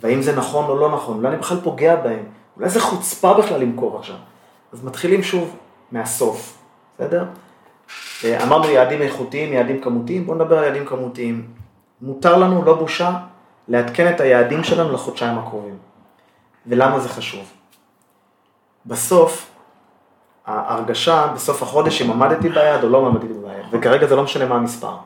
והאם 0.00 0.22
זה 0.22 0.36
נכון 0.36 0.64
או 0.64 0.76
לא 0.76 0.94
נכון? 0.94 1.16
אולי 1.16 1.28
אני 1.28 1.36
בכלל 1.36 1.60
פוגע 1.60 1.96
בהם? 1.96 2.24
אולי 2.56 2.68
זה 2.68 2.80
חוצפה 2.80 3.34
בכלל 3.34 3.60
למכור 3.60 3.98
עכשיו? 3.98 4.16
אז 4.72 4.84
מתחילים 4.84 5.22
שוב 5.22 5.56
מהסוף, 5.92 6.58
בסדר? 6.94 7.24
אה, 8.24 8.42
אמרנו 8.42 8.68
יעדים 8.68 9.02
איכותיים, 9.02 9.52
יעדים 9.52 9.80
כמותיים, 9.80 10.26
בואו 10.26 10.36
נדבר 10.36 10.58
על 10.58 10.64
יעדים 10.64 10.86
כמותיים. 10.86 11.46
מותר 12.00 12.36
לנו, 12.36 12.64
לא 12.64 12.74
בושה, 12.74 13.18
לעדכן 13.68 14.14
את 14.14 14.20
היעדים 14.20 14.64
שלנו 14.64 14.92
לחודשיים 14.92 15.38
הקרובים. 15.38 15.76
ולמה 16.66 17.00
זה 17.00 17.08
חשוב? 17.08 17.44
בסוף, 18.86 19.50
ההרגשה 20.46 21.26
בסוף 21.34 21.62
החודש 21.62 22.02
אם 22.02 22.10
עמדתי 22.10 22.48
ביעד 22.48 22.84
או 22.84 22.88
לא 22.88 23.06
עמדתי 23.06 23.26
ביעד, 23.26 23.64
וכרגע 23.70 24.06
זה 24.06 24.16
לא 24.16 24.22
משנה 24.22 24.46
מה 24.46 24.54
המספר. 24.54 24.96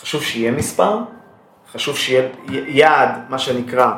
חשוב 0.00 0.22
שיהיה 0.22 0.52
מספר, 0.52 0.98
חשוב 1.72 1.96
שיהיה 1.96 2.28
יעד, 2.48 3.10
מה 3.28 3.38
שנקרא, 3.38 3.92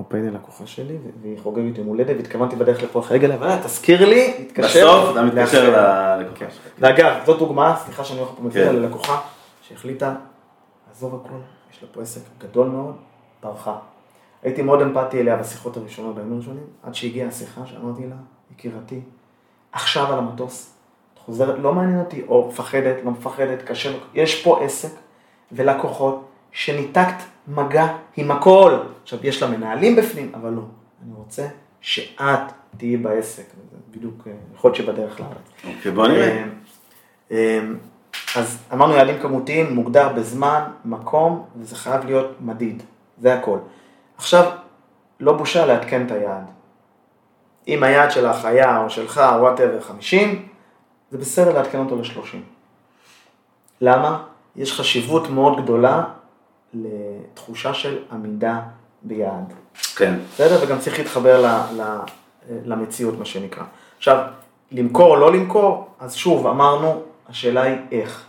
הופה, 0.00 0.16
הנה 0.16 0.30
לקוחה 0.30 0.66
שלי, 0.66 0.96
והיא 1.22 1.38
חוגגת 1.42 1.78
יום 1.78 1.86
הולדת, 1.86 2.16
והתכוונתי 2.16 2.56
בדרך 2.56 2.82
לפה 2.82 3.00
אחרי 3.00 3.18
רגע, 3.18 3.34
אבל 3.34 3.56
תזכיר 3.62 4.08
לי, 4.08 4.44
תתקשר. 4.48 5.00
בסוף 5.00 5.12
אתה 5.12 5.22
מתקשר. 5.22 5.70
ללקוחה 5.70 6.50
שלך. 6.50 6.72
ואגב, 6.78 7.14
זאת 7.26 7.38
דוגמה, 7.38 7.76
סליחה 7.84 8.04
שאני 8.04 8.20
הולך 8.20 8.30
פה 8.30 8.50
כן. 8.52 8.76
ללקוחה, 8.76 9.20
שהחליטה, 9.62 10.14
עזוב 10.90 11.14
הכל, 11.14 11.36
יש 11.72 11.82
לה 11.82 11.88
פה 11.92 12.02
עסק 12.02 12.20
גדול 12.38 12.68
מאוד, 12.68 12.94
ברחה. 13.42 13.76
הייתי 14.42 14.62
מאוד 14.62 14.82
אמפתי 14.82 15.20
אליה 15.20 15.36
בשיחות 15.36 15.76
הראשונות 15.76 16.14
בימים 16.14 16.32
הראשונים, 16.32 16.64
עד 16.82 16.94
שהגיעה 16.94 17.28
השיחה 17.28 17.66
שאמרתי 17.66 18.06
לה, 18.06 18.16
יקירתי, 18.52 19.00
עכשיו 19.72 20.12
על 20.12 20.18
המטוס, 20.18 20.74
את 21.14 21.18
חוזרת, 21.18 21.58
לא 21.58 21.72
מעניין 21.72 22.00
אותי, 22.00 22.22
או 22.28 22.48
מפחדת, 22.48 22.96
לא 23.04 23.10
מפחדת, 23.10 23.62
קשה, 23.62 23.92
יש 24.14 24.42
פה 24.44 24.64
עסק 24.64 24.92
ולקוחות 25.52 26.24
שניתקת 26.52 27.22
מגע 27.48 27.86
עם 28.16 28.30
הכל. 28.30 28.78
עכשיו, 29.02 29.18
יש 29.22 29.42
לה 29.42 29.50
מנהלים 29.50 29.96
בפנים, 29.96 30.32
אבל 30.34 30.50
לא. 30.50 30.62
אני 31.04 31.12
רוצה 31.16 31.46
שאת 31.80 32.40
תהיי 32.76 32.96
בעסק, 32.96 33.44
בדיוק, 33.90 34.26
אה, 34.26 34.32
יכול 34.54 34.68
להיות 34.68 34.76
שבדרך 34.76 35.20
לארץ. 35.20 35.74
אוקיי, 35.76 35.92
בוא 35.92 36.06
נראה. 36.08 36.28
אה, 36.28 36.44
אה, 37.30 37.60
אז 38.36 38.58
אמרנו 38.72 38.94
יעדים 38.94 39.18
כמותיים, 39.18 39.74
מוגדר 39.74 40.08
בזמן, 40.08 40.62
מקום, 40.84 41.46
וזה 41.56 41.76
חייב 41.76 42.04
להיות 42.04 42.30
מדיד, 42.40 42.82
זה 43.18 43.34
הכל. 43.34 43.58
עכשיו, 44.16 44.50
לא 45.20 45.32
בושה 45.32 45.66
לעדכן 45.66 46.06
את 46.06 46.10
היעד. 46.10 46.44
אם 47.68 47.82
היעד 47.82 48.10
שלך 48.10 48.44
היה, 48.44 48.82
או 48.82 48.90
שלך, 48.90 49.20
וואטאבר, 49.40 49.80
50, 49.80 50.48
זה 51.10 51.18
בסדר 51.18 51.54
לעדכן 51.54 51.78
אותו 51.78 51.96
ל-30. 51.96 52.36
למה? 53.80 54.22
יש 54.56 54.80
חשיבות 54.80 55.30
מאוד 55.30 55.62
גדולה 55.62 56.04
לתחושה 56.74 57.74
של 57.74 57.98
עמידה 58.12 58.60
ביעד. 59.02 59.52
כן. 59.96 60.14
בסדר? 60.34 60.58
וגם 60.62 60.78
צריך 60.78 60.98
להתחבר 60.98 61.40
ל, 61.40 61.46
ל, 61.80 61.98
למציאות, 62.64 63.18
מה 63.18 63.24
שנקרא. 63.24 63.62
עכשיו, 63.96 64.18
למכור 64.72 65.10
או 65.10 65.16
לא 65.16 65.32
למכור, 65.32 65.88
אז 66.00 66.14
שוב, 66.14 66.46
אמרנו, 66.46 67.02
השאלה 67.28 67.62
היא 67.62 67.76
איך. 67.92 68.24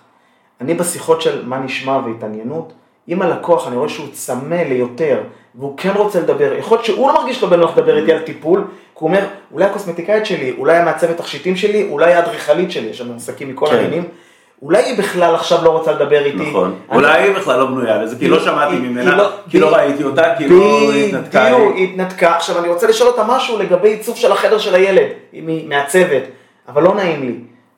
אני 0.61 0.73
בשיחות 0.73 1.21
של 1.21 1.45
מה 1.45 1.59
נשמע 1.59 1.99
והתעניינות, 2.05 2.73
אם 3.09 3.21
הלקוח, 3.21 3.67
אני 3.67 3.75
רואה 3.75 3.89
שהוא 3.89 4.07
צמא 4.11 4.55
ליותר, 4.55 5.21
והוא 5.55 5.77
כן 5.77 5.91
רוצה 5.95 6.19
לדבר, 6.19 6.53
יכול 6.53 6.77
להיות 6.77 6.85
שהוא 6.85 7.09
לא 7.09 7.13
מרגיש 7.21 7.41
לו 7.41 7.49
בנוח 7.49 7.77
לדבר 7.77 7.97
איתי 7.97 8.13
על 8.13 8.19
טיפול, 8.19 8.59
כי 8.61 8.67
הוא 8.93 9.07
אומר, 9.07 9.27
אולי 9.51 9.65
הקוסמטיקאית 9.65 10.25
שלי, 10.25 10.51
אולי 10.57 10.77
המעצבת 10.77 11.17
תכשיטים 11.17 11.55
שלי, 11.55 11.87
אולי 11.89 12.13
האדריכלית 12.13 12.71
שלי, 12.71 12.87
יש 12.87 13.01
לנו 13.01 13.15
עסקים 13.15 13.49
מכל 13.49 13.67
כן. 13.67 13.75
המינים, 13.75 14.03
אולי 14.61 14.83
היא 14.83 14.97
בכלל 14.97 15.35
עכשיו 15.35 15.63
לא 15.65 15.69
רוצה 15.69 15.91
לדבר 15.91 16.25
איתי. 16.25 16.49
נכון. 16.49 16.75
אני- 16.89 16.97
אולי 16.97 17.21
היא 17.21 17.35
בכלל 17.35 17.59
לא 17.59 17.65
בנויה 17.65 17.97
לזה, 18.03 18.15
כי 18.19 18.27
לא 18.27 18.39
שמעתי 18.39 18.75
ממנה, 18.75 19.15
לא- 19.15 19.29
כי 19.49 19.59
לא 19.59 19.75
ראיתי 19.75 20.03
אותה, 20.03 20.23
כי 20.37 20.47
לא 20.49 20.91
התנתקה 20.91 21.45
בדיוק. 21.45 21.75
היא 21.75 21.89
התנתקה. 21.93 22.35
עכשיו 22.35 22.59
אני 22.59 22.67
רוצה 22.67 22.87
לשאול 22.87 23.09
אותה 23.09 23.23
משהו 23.27 23.57
לגבי 23.59 23.89
עיצוב 23.89 24.15
של 24.17 24.31
החדר 24.31 24.57
של 24.57 24.75
הילד, 24.75 25.07
אם 25.33 25.47
היא 25.47 25.69
מעצבת, 25.69 26.21
אבל 26.67 26.83
לא 26.83 26.95
נעים 26.95 27.21
לי. 27.21 27.35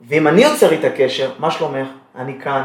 ואם 0.10 0.28
אני 0.28 0.44
יוצר 0.44 0.72
איתה 0.72 0.90
קשר, 0.90 1.30
מה 1.40 1.52
שלומך? 1.52 1.88
אני 2.18 2.34
כאן, 2.44 2.62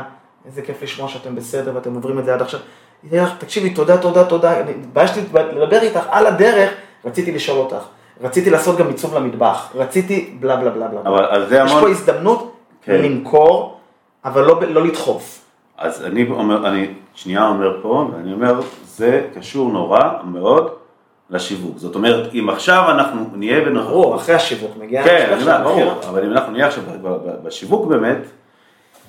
איזה 0.46 0.62
כיף 0.62 0.82
לשמוע 0.82 1.08
שאתם 1.08 1.34
בסדר 1.34 1.70
ואתם 1.74 1.94
עוברים 1.94 2.18
את 2.18 2.24
זה 2.24 2.34
עד 2.34 2.42
עכשיו. 2.42 2.60
היא 3.02 3.10
תגיד 3.10 3.22
לך, 3.22 3.30
תקשיבי, 3.38 3.70
תודה, 3.70 3.96
תודה, 3.98 4.24
תודה, 4.24 4.54
התביישתי 4.60 5.20
לדבר 5.34 5.80
איתך 5.82 6.00
על 6.10 6.26
הדרך, 6.26 6.70
רציתי 7.04 7.32
לשאול 7.32 7.58
אותך. 7.58 7.84
רציתי 8.22 8.50
לעשות 8.50 8.78
גם 8.78 8.86
עיצוב 8.88 9.14
למטבח, 9.14 9.68
רציתי 9.74 10.30
בלה 10.40 10.56
בלה 10.56 10.70
בלה 10.70 10.86
בלה. 10.88 11.00
אבל 11.04 11.46
זה 11.48 11.56
יש 11.56 11.70
המון... 11.70 11.82
פה 11.82 11.88
הזדמנות 11.88 12.52
כן. 12.82 12.92
למכור, 12.94 13.77
אבל 14.28 14.44
לא, 14.44 14.60
לא 14.68 14.86
לדחוף. 14.86 15.44
אז 15.78 16.04
אני 16.04 16.26
אומר, 16.30 16.68
אני 16.68 16.86
שנייה 17.14 17.46
אומר 17.46 17.78
פה, 17.82 18.10
ואני 18.12 18.32
אומר, 18.32 18.60
זה 18.84 19.26
קשור 19.34 19.72
נורא 19.72 20.00
מאוד 20.24 20.70
לשיווק. 21.30 21.78
זאת 21.78 21.94
אומרת, 21.94 22.34
אם 22.34 22.48
עכשיו 22.50 22.84
אנחנו 22.90 23.26
נהיה 23.32 23.60
בנוכחות... 23.60 23.92
ברור, 23.92 24.16
אחרי 24.16 24.34
השיווק 24.34 24.70
מגיע... 24.80 25.04
כן, 25.04 25.28
אני 25.32 25.40
יודע, 25.40 25.62
ברור. 25.62 25.92
אבל 26.08 26.24
אם 26.24 26.32
אנחנו 26.32 26.52
נהיה 26.52 26.66
עכשיו 26.66 26.84
בשיווק 27.42 27.86
באמת, 27.86 28.18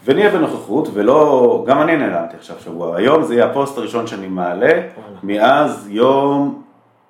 ונהיה 0.06 0.30
בנוכחות, 0.30 0.90
ולא, 0.94 1.64
גם 1.68 1.82
אני 1.82 1.98
נעלמתי 1.98 2.38
עכשיו 2.38 2.56
שבוע, 2.64 2.98
היום 2.98 3.24
זה 3.24 3.34
יהיה 3.34 3.46
הפוסט 3.46 3.78
הראשון 3.78 4.08
שאני 4.08 4.28
מעלה, 4.28 4.82
מאז 5.24 5.88
יום, 5.90 6.62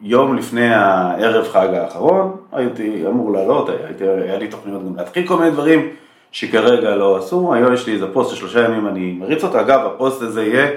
יום 0.02 0.38
לפני 0.38 0.74
הערב 0.74 1.48
חג 1.48 1.74
האחרון, 1.74 2.36
הייתי 2.52 3.08
אמור 3.08 3.34
לעלות, 3.34 3.70
הייתי, 3.70 4.04
היה 4.04 4.38
לי 4.38 4.48
תוכניות 4.48 4.86
גם 4.86 4.96
להתחיל 4.98 5.28
כל 5.28 5.38
מיני 5.38 5.52
דברים 5.52 5.90
שכרגע 6.32 6.96
לא 6.96 7.18
עשו, 7.18 7.54
היום 7.54 7.74
יש 7.74 7.88
לי 7.88 7.94
איזה 7.94 8.08
פוסט 8.14 8.30
של 8.30 8.36
שלושה 8.36 8.64
ימים, 8.66 8.88
אני 8.88 9.16
מריץ 9.20 9.44
אותו, 9.44 9.60
אגב, 9.60 9.80
הפוסט 9.86 10.22
הזה 10.22 10.44
יהיה, 10.44 10.68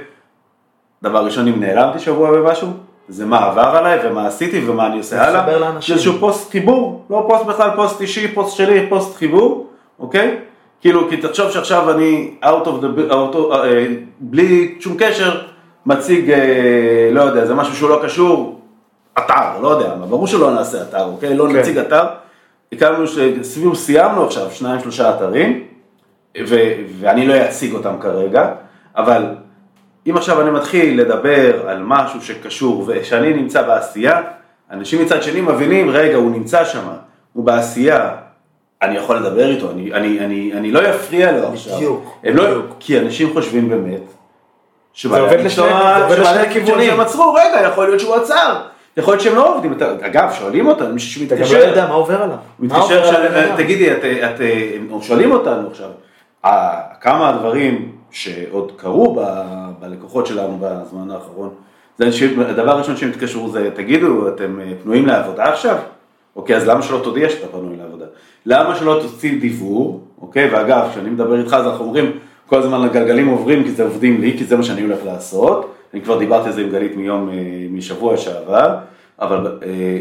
דבר 1.02 1.24
ראשון, 1.24 1.48
אם 1.48 1.60
נעלמתי 1.60 1.98
שבוע 1.98 2.30
במשהו, 2.30 2.68
זה 3.08 3.26
מה 3.26 3.44
עבר 3.46 3.76
עליי 3.76 3.98
ומה 4.04 4.26
עשיתי 4.26 4.64
ומה 4.66 4.86
אני 4.86 4.98
עושה 4.98 5.28
הלאה. 5.28 5.40
זה 5.86 5.92
איזשהו 5.92 6.14
פוסט 6.20 6.50
חיבור, 6.50 7.04
לא 7.10 7.24
פוסט 7.28 7.44
בכלל 7.46 7.70
פוסט 7.76 8.00
אישי, 8.00 8.28
פוסט 8.34 8.56
שלי, 8.56 8.86
פוסט 8.88 9.16
חיבור, 9.16 9.66
אוקיי? 9.98 10.36
כאילו, 10.80 11.08
כי 11.10 11.16
תחשוב 11.16 11.50
שעכשיו 11.50 11.90
אני 11.90 12.34
out 12.44 12.66
of 12.66 12.84
the, 12.84 13.10
out 13.10 13.34
of, 13.34 13.54
אה, 13.54 13.86
בלי 14.20 14.74
שום 14.80 14.96
קשר, 14.98 15.40
מציג, 15.86 16.30
אה, 16.30 17.08
לא 17.12 17.20
יודע, 17.20 17.46
זה 17.46 17.54
משהו 17.54 17.76
שהוא 17.76 17.90
לא 17.90 18.00
קשור, 18.04 18.60
אתר, 19.18 19.60
לא 19.62 19.68
יודע, 19.68 19.94
ברור 20.08 20.26
שלא 20.26 20.50
נעשה 20.50 20.82
אתר, 20.82 21.04
אוקיי? 21.04 21.36
לא 21.36 21.46
כן. 21.48 21.56
נציג 21.56 21.78
אתר, 21.78 22.04
הקמנו, 22.72 23.04
סביב, 23.42 23.74
סיימנו 23.74 24.24
עכשיו 24.26 24.50
שניים 24.50 24.80
שלושה 24.80 25.10
אתרים, 25.16 25.64
ו, 26.46 26.56
ואני 27.00 27.26
לא 27.26 27.34
אציג 27.44 27.74
אותם 27.74 27.94
כרגע, 28.00 28.48
אבל 28.96 29.24
אם 30.10 30.16
עכשיו 30.16 30.40
אני 30.40 30.50
מתחיל 30.50 31.00
לדבר 31.00 31.68
על 31.68 31.82
משהו 31.82 32.22
שקשור 32.22 32.84
ושאני 32.86 33.32
נמצא 33.34 33.62
בעשייה, 33.62 34.20
אנשים 34.70 35.02
מצד 35.02 35.22
שני 35.22 35.40
מבינים, 35.40 35.90
רגע, 35.90 36.16
הוא 36.16 36.30
נמצא 36.30 36.64
שם, 36.64 36.84
הוא 37.32 37.44
בעשייה, 37.44 38.10
אני 38.82 38.96
יכול 38.96 39.16
לדבר 39.16 39.50
איתו, 39.50 39.70
אני, 39.70 39.92
אני, 39.94 40.20
אני, 40.20 40.52
אני 40.56 40.70
לא 40.72 40.90
אפריע 40.90 41.32
לו 41.32 41.48
עכשיו. 41.52 41.76
בדיוק, 41.76 42.18
הם 42.24 42.36
לא. 42.36 42.44
כי 42.80 42.98
אנשים 42.98 43.32
חושבים 43.32 43.68
באמת, 43.68 44.00
זה 45.02 45.20
עובד 45.20 45.40
לשני- 45.44 45.64
זה 45.98 46.04
עובד 46.04 46.18
לשני 46.18 46.52
כיוונים. 46.52 46.90
שהם 46.90 47.00
עצרו, 47.00 47.34
רגע, 47.34 47.68
יכול 47.68 47.86
להיות 47.86 48.00
שהוא 48.00 48.14
עצר, 48.14 48.60
יכול 48.96 49.14
להיות 49.14 49.22
שהם 49.22 49.34
לא 49.34 49.54
עובדים, 49.54 49.74
אגב, 50.00 50.32
שואלים 50.38 50.66
אותנו, 50.66 50.94
מישהו 50.94 51.26
אתה 51.26 51.34
גם 51.34 51.40
לא 51.40 51.46
שמתקשר, 51.46 51.68
יודע 51.68 51.86
מה 51.86 51.94
עובר 51.94 52.22
עליו. 52.22 52.36
הוא 52.58 52.66
מתקשר? 52.66 53.56
תגידי, 53.56 53.92
את, 53.92 54.04
את, 54.04 54.40
או 54.90 55.02
שואלים 55.02 55.32
אותנו 55.32 55.68
עכשיו, 55.68 55.88
אה, 56.44 56.80
כמה 57.00 57.28
הדברים 57.28 57.92
שעוד 58.10 58.72
קרו 58.76 59.14
ב- 59.14 59.70
בלקוחות 59.80 60.26
שלנו 60.26 60.58
בזמן 60.60 61.10
האחרון, 61.10 61.50
זה 61.98 62.12
שהדבר 62.12 62.70
הראשון 62.70 62.96
שהם 62.96 63.10
התקשרו 63.10 63.48
זה, 63.48 63.70
תגידו, 63.74 64.28
אתם 64.28 64.60
אה, 64.60 64.72
פנויים 64.82 65.06
לעבודה 65.06 65.44
עכשיו? 65.44 65.76
אוקיי, 66.36 66.56
אז 66.56 66.68
למה 66.68 66.82
שלא 66.82 67.00
תודיע 67.04 67.30
שאתה 67.30 67.46
פנוי 67.46 67.76
לעבודה? 67.76 68.04
למה 68.46 68.76
שלא 68.76 68.98
תוציא 69.02 69.40
דיוור, 69.40 70.00
אוקיי, 70.20 70.50
ואגב, 70.54 70.88
כשאני 70.90 71.10
מדבר 71.10 71.38
איתך 71.38 71.52
אז 71.52 71.66
אנחנו 71.66 71.84
אומרים, 71.84 72.12
כל 72.46 72.58
הזמן 72.58 72.84
הגלגלים 72.84 73.28
עוברים 73.28 73.64
כי 73.64 73.70
זה 73.70 73.82
עובדים 73.82 74.20
לי, 74.20 74.38
כי 74.38 74.44
זה 74.44 74.56
מה 74.56 74.62
שאני 74.62 74.82
הולך 74.82 74.98
לעשות. 75.04 75.74
אני 75.94 76.02
כבר 76.02 76.18
דיברתי 76.18 76.46
על 76.48 76.52
זה 76.52 76.60
עם 76.60 76.70
גלית 76.70 76.96
מיום, 76.96 77.28
אה, 77.28 77.34
משבוע 77.70 78.16
שעבר, 78.16 78.76
אבל, 79.20 79.58
אה, 79.62 79.98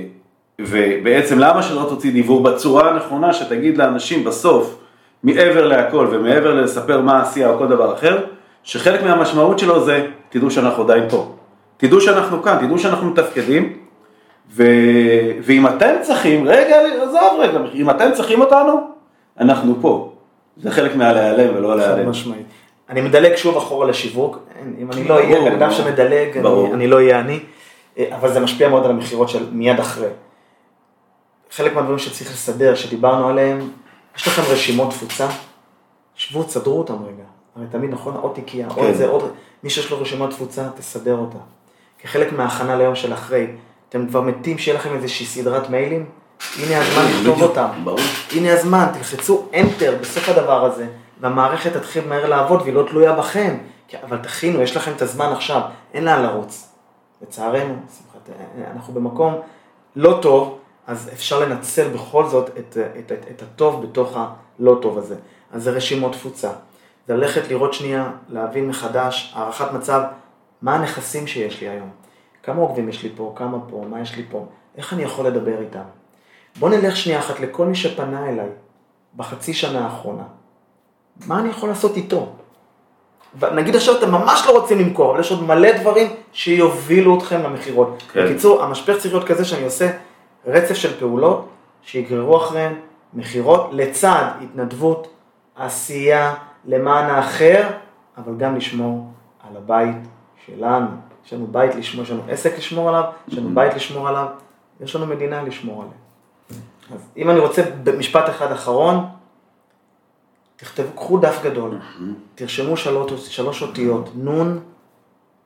ובעצם 0.60 1.40
למה 1.40 1.64
שלא 1.64 1.86
תוציא 1.90 2.12
דיבור 2.12 2.44
בצורה 2.44 2.90
הנכונה, 2.90 3.34
שתגיד 3.34 3.78
לאנשים 3.78 4.24
בסוף, 4.24 4.78
מעבר 5.24 5.68
להכל 5.68 6.08
ומעבר 6.12 6.54
לספר 6.54 7.02
מה 7.02 7.22
עשייה 7.22 7.50
או 7.50 7.58
כל 7.58 7.68
דבר 7.68 7.94
אחר, 7.94 8.18
שחלק 8.64 9.04
מהמשמעות 9.04 9.60
שלו 9.60 9.86
זה, 9.86 10.08
תדעו 10.30 10.52
שאנחנו 10.52 10.84
עדיין 10.84 11.10
פה. 11.10 11.36
תדעו 11.78 12.02
שאנחנו 12.02 12.44
כאן, 12.44 12.58
תדעו 12.66 12.80
שאנחנו 12.80 13.10
מתפקדים, 13.10 13.74
ו... 14.52 14.64
ואם 15.44 15.68
אתם 15.68 15.94
צריכים, 16.02 16.48
רגע, 16.48 16.76
עזוב 17.04 17.40
רגע, 17.40 17.60
אם 17.74 17.90
אתם 17.90 18.10
צריכים 18.14 18.42
אותנו, 18.42 18.88
אנחנו 19.40 19.76
פה. 19.82 20.14
זה 20.58 20.72
חלק 20.72 20.96
מהלהיעלם 20.96 21.56
ולא 21.56 21.70
חד 21.70 21.78
להיעלם. 21.78 22.10
משמעית. 22.10 22.46
אני 22.92 23.02
מדלג 23.02 23.36
שוב 23.36 23.58
אחורה 23.58 23.88
לשיווק, 23.88 24.38
אם 24.80 24.92
אני 24.92 25.04
לא 25.08 25.14
אהיה 25.16 25.42
בן 25.42 25.52
אדם. 25.56 25.72
שמדלג. 25.72 26.38
אני- 26.38 26.74
אני 26.74 26.88
לא 26.88 26.96
אהיה 26.96 27.20
אני, 27.20 27.40
אה, 27.98 28.16
אבל 28.16 28.34
זה 28.34 28.40
משפיע 28.40 28.70
מאוד 28.70 28.86
על 28.86 28.92
המכירות 28.92 29.30
של 29.30 29.52
מיד 29.52 29.80
אחרי. 29.80 30.08
חלק 31.52 31.74
מהדברים 31.76 32.00
שצריך 32.00 32.32
לסדר, 32.32 32.76
שדיברנו 32.76 33.28
עליהם, 33.30 33.70
יש 34.18 34.28
לכם 34.28 34.42
רשימות 34.52 34.90
תפוצה, 34.90 35.28
שבו, 36.16 36.44
תסדרו 36.44 36.78
אותם 36.78 36.94
רגע. 36.94 37.24
הרי 37.56 37.66
תמיד 37.72 37.90
נכון, 37.92 38.16
עוד 38.22 38.32
תיקייה, 38.36 38.68
עוד 38.68 38.76
כן. 38.88 38.94
זה, 38.94 39.08
עוד... 39.08 39.32
מי 39.64 39.70
שיש 39.70 39.92
לו 39.92 40.02
רשימת 40.02 40.30
תפוצה, 40.30 40.68
תסדר 40.78 41.16
אותה. 41.16 41.38
כחלק 42.04 42.34
מההכנה 42.34 42.76
ליום 42.76 42.96
של 42.96 43.14
אחרי, 43.14 43.48
אתם 43.90 44.08
כבר 44.08 44.22
מתים 44.22 44.58
שיהיה 44.58 44.78
לכם 44.78 44.96
איזושהי 44.96 45.26
סדרת 45.26 45.70
מיילים, 45.70 46.06
הנה 46.58 46.78
הזמן 46.82 47.04
לכתוב 47.06 47.22
בדיוק, 47.36 47.42
אותם. 47.50 47.68
ברור. 47.84 48.00
הנה 48.36 48.54
הזמן, 48.54 48.86
תלחצו 48.94 49.48
Enter 49.54 49.92
בסוף 50.02 50.30
הדבר 50.30 50.66
הזה, 50.66 50.88
והמערכת 51.22 51.74
תתחיל 51.74 52.08
מהר 52.08 52.30
לעבוד 52.30 52.62
והיא 52.62 52.74
לא 52.74 52.86
תלויה 52.90 53.14
בכם. 53.14 53.58
אבל 54.04 54.18
תכינו, 54.18 54.62
יש 54.62 54.78
לכם 54.78 54.92
את 54.96 55.02
הזמן 55.02 55.32
עכשיו, 55.32 55.62
אין 55.94 56.06
לאן 56.06 56.22
לרוץ. 56.22 56.74
לצערנו, 57.22 57.76
שמחת, 57.98 58.30
אנחנו 58.72 58.94
במקום 58.94 59.36
לא 59.96 60.20
טוב, 60.22 60.60
אז 60.88 61.10
אפשר 61.14 61.40
לנצל 61.40 61.88
בכל 61.88 62.28
זאת 62.28 62.50
את, 62.50 62.78
את, 63.00 63.12
את, 63.12 63.26
את 63.32 63.42
הטוב 63.42 63.86
בתוך 63.86 64.18
הלא 64.18 64.78
טוב 64.82 64.98
הזה. 64.98 65.16
אז 65.52 65.64
זה 65.64 65.72
רשימות 65.72 66.12
תפוצה. 66.12 66.52
ללכת 67.10 67.48
לראות 67.48 67.74
שנייה, 67.74 68.12
להבין 68.30 68.68
מחדש, 68.68 69.34
הערכת 69.36 69.72
מצב, 69.74 70.02
מה 70.62 70.76
הנכסים 70.76 71.28
שיש 71.28 71.62
לי 71.62 71.70
היום. 71.70 71.90
כמה 72.44 72.62
עוקבים 72.62 72.90
יש 72.90 73.04
לי 73.04 73.10
פה, 73.16 73.34
כמה 73.36 73.58
פה, 73.70 73.86
מה 73.90 74.02
יש 74.02 74.16
לי 74.16 74.26
פה, 74.32 74.46
איך 74.78 74.94
אני 74.94 75.04
יכול 75.04 75.28
לדבר 75.28 75.62
איתם. 75.62 75.84
בוא 76.60 76.70
נלך 76.70 76.98
שנייה 76.98 77.20
אחת 77.20 77.40
לכל 77.40 77.66
מי 77.66 77.76
שפנה 77.76 78.30
אליי 78.30 78.50
בחצי 79.16 79.54
שנה 79.54 79.86
האחרונה. 79.86 80.24
מה 81.28 81.40
אני 81.40 81.50
יכול 81.50 81.70
לעשות 81.70 81.98
איתו? 81.98 82.30
נגיד 83.54 83.76
עכשיו 83.76 83.98
אתם 83.98 84.12
ממש 84.12 84.44
לא 84.48 84.60
רוצים 84.60 84.80
למכור, 84.80 85.12
אבל 85.12 85.20
יש 85.20 85.32
עוד 85.32 85.44
מלא 85.44 85.78
דברים 85.78 86.08
שיובילו 86.32 87.18
אתכם 87.18 87.44
למכירות. 87.44 88.04
כן. 88.14 88.26
בקיצור, 88.26 88.64
המשפך 88.64 88.98
צריך 88.98 89.14
להיות 89.14 89.28
כזה 89.28 89.46
שאני 89.46 89.64
עושה 89.64 89.92
רצף 90.46 90.74
של 90.76 91.00
פעולות 91.00 91.48
שיגררו 91.82 92.38
אחריהן 92.38 92.74
מכירות 93.14 93.70
לצד 93.72 94.26
התנדבות, 94.42 95.08
עשייה 95.56 96.34
למען 96.66 97.10
האחר, 97.10 97.68
אבל 98.18 98.38
גם 98.38 98.56
לשמור 98.56 99.08
על 99.50 99.58
הבית 99.58 99.96
שלנו. 100.46 100.88
יש 101.26 101.34
לנו 101.34 101.48
בית 101.48 101.76
לשמור, 101.76 102.04
יש 102.04 102.12
לנו 102.12 102.22
עסק 102.30 102.58
לשמור 102.58 102.90
עליו, 102.90 103.04
יש 103.28 103.38
לנו 103.38 103.56
בית 103.56 103.74
לשמור 103.74 104.08
עליו, 104.08 104.28
יש 104.82 104.96
לנו 104.96 105.06
מדינה 105.06 105.44
לשמור 105.44 105.82
עליה. 105.82 105.94
אז 106.96 107.08
אם 107.18 107.30
אני 107.30 107.40
רוצה 107.40 107.62
במשפט 107.84 108.30
אחד 108.30 108.52
אחרון, 108.52 109.06
תכתבו, 110.62 110.92
קחו 110.96 111.18
דף 111.18 111.40
גדול, 111.44 111.78
תרשמו 112.36 112.78
שלוש, 112.78 113.36
שלוש 113.36 113.62
אותיות, 113.62 114.10
נון, 114.16 114.60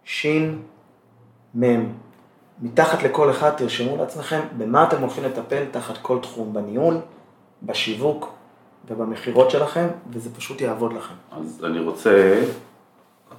שין, 0.03 0.61
מם. 1.55 1.85
מתחת 2.61 3.03
לכל 3.03 3.31
אחד 3.31 3.49
תרשמו 3.49 3.97
לעצמכם 3.97 4.39
במה 4.57 4.83
אתם 4.83 5.01
הולכים 5.01 5.23
לטפל 5.23 5.63
תחת 5.71 5.97
כל 6.01 6.19
תחום, 6.21 6.53
בניהול, 6.53 6.97
בשיווק 7.63 8.33
ובמכירות 8.87 9.51
שלכם, 9.51 9.87
וזה 10.09 10.35
פשוט 10.35 10.61
יעבוד 10.61 10.93
לכם. 10.93 11.13
אז 11.31 11.61
אני 11.63 11.79
רוצה, 11.79 12.43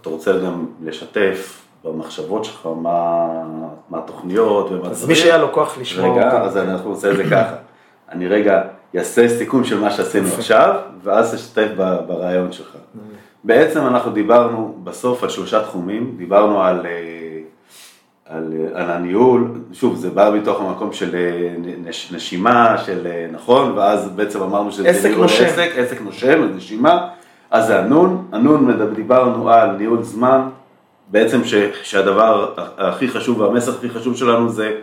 אתה 0.00 0.10
רוצה 0.10 0.38
גם 0.38 0.66
לשתף 0.82 1.62
במחשבות 1.84 2.44
שלך 2.44 2.66
מה, 2.66 3.28
מה 3.90 3.98
התוכניות 3.98 4.70
ומה 4.70 4.88
אז 4.88 5.08
מי 5.08 5.14
שהיה 5.14 5.38
לו 5.38 5.52
כוח 5.52 5.78
לשמוע 5.78 6.16
רגע, 6.16 6.26
אותי. 6.26 6.46
אז 6.46 6.56
אנחנו 6.56 6.90
נעשה 6.90 7.10
את 7.10 7.16
זה 7.16 7.24
ככה. 7.24 7.56
אני 8.08 8.28
רגע 8.28 8.62
אעשה 8.94 9.28
סיכום 9.28 9.64
של 9.64 9.80
מה 9.80 9.90
שעשינו 9.90 10.28
עכשיו, 10.38 10.74
ואז 11.02 11.34
תשתף 11.34 11.68
ב- 11.76 11.98
ברעיון 12.06 12.52
שלך. 12.52 12.76
בעצם 13.44 13.86
אנחנו 13.86 14.10
דיברנו 14.10 14.78
בסוף 14.84 15.22
על 15.22 15.28
שלושה 15.28 15.62
תחומים, 15.62 16.14
דיברנו 16.16 16.62
על, 16.62 16.86
אה, 16.86 17.38
על, 18.26 18.52
אה, 18.52 18.82
על 18.82 18.90
הניהול, 18.90 19.50
שוב, 19.72 19.96
זה 19.96 20.10
בא 20.10 20.30
מתוך 20.34 20.60
המקום 20.60 20.92
של 20.92 21.14
אה, 21.14 21.54
נש, 21.84 22.12
נשימה, 22.12 22.78
של 22.78 23.06
נכון, 23.32 23.72
ואז 23.78 24.08
בעצם 24.08 24.42
אמרנו 24.42 24.72
שזה 24.72 24.88
עסק 24.88 25.08
ניהול 25.08 25.22
נושם. 25.22 25.44
עסק, 25.44 25.70
עסק 25.76 26.00
נושם, 26.00 26.42
אז 26.42 26.50
נשימה, 26.56 27.08
אז 27.50 27.66
זה 27.66 27.78
הנון, 27.78 28.26
הנון 28.32 28.92
דיברנו 28.94 29.50
על 29.50 29.70
ניהול 29.70 30.02
זמן, 30.02 30.40
בעצם 31.08 31.44
ש, 31.44 31.54
שהדבר 31.82 32.52
הכי 32.78 33.08
חשוב 33.08 33.40
והמסר 33.40 33.72
הכי 33.72 33.90
חשוב 33.90 34.16
שלנו 34.16 34.48
זה 34.48 34.76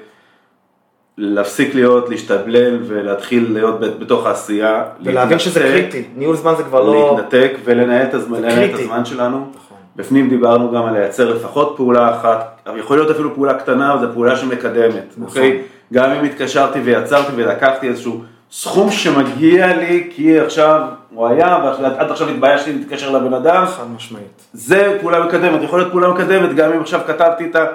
להפסיק 1.17 1.75
להיות, 1.75 2.09
להשתבלל 2.09 2.77
ולהתחיל 2.87 3.53
להיות 3.53 3.79
בתוך 3.79 4.25
העשייה. 4.25 4.83
ולהבין 5.03 5.39
שזה 5.39 5.59
קריטי, 5.59 6.03
ניהול 6.15 6.35
זמן 6.35 6.53
זה 6.57 6.63
כבר 6.63 6.83
לא... 6.83 7.15
להתנתק 7.15 7.51
ולנהל 7.63 8.07
את 8.07 8.13
הזמן, 8.13 8.37
את. 8.49 8.79
הזמן 8.79 9.05
שלנו. 9.05 9.37
נכון. 9.55 9.77
בפנים 9.95 10.29
דיברנו 10.29 10.71
גם 10.71 10.85
על 10.85 10.93
לייצר 10.93 11.33
לפחות 11.33 11.73
פעולה 11.77 12.15
אחת, 12.15 12.61
אבל 12.67 12.79
יכול 12.79 12.97
להיות 12.97 13.11
אפילו 13.11 13.35
פעולה 13.35 13.53
קטנה, 13.53 13.97
זו 14.01 14.07
פעולה 14.13 14.35
שמקדמת, 14.35 15.05
נכון. 15.11 15.27
אוקיי? 15.27 15.61
גם 15.93 16.11
אם 16.11 16.25
התקשרתי 16.25 16.79
ויצרתי 16.79 17.31
ולקחתי 17.35 17.87
איזשהו 17.87 18.21
סכום 18.51 18.91
שמגיע 18.91 19.77
לי 19.77 20.09
כי 20.15 20.39
עכשיו 20.39 20.81
הוא 21.09 21.27
היה, 21.27 21.59
ועד 21.81 22.11
עכשיו 22.11 22.29
התביישתי 22.29 22.73
להתקשר 22.73 23.11
לבן 23.11 23.33
אדם, 23.33 23.65
חד 23.65 23.83
משמעית. 23.95 24.41
זה 24.53 24.97
פעולה 25.01 25.25
מקדמת, 25.25 25.63
יכול 25.63 25.79
להיות 25.79 25.91
פעולה 25.91 26.07
מקדמת, 26.07 26.55
גם 26.55 26.73
אם 26.73 26.81
עכשיו 26.81 26.99
כתבתי 27.07 27.45
את, 27.45 27.55
ה... 27.55 27.65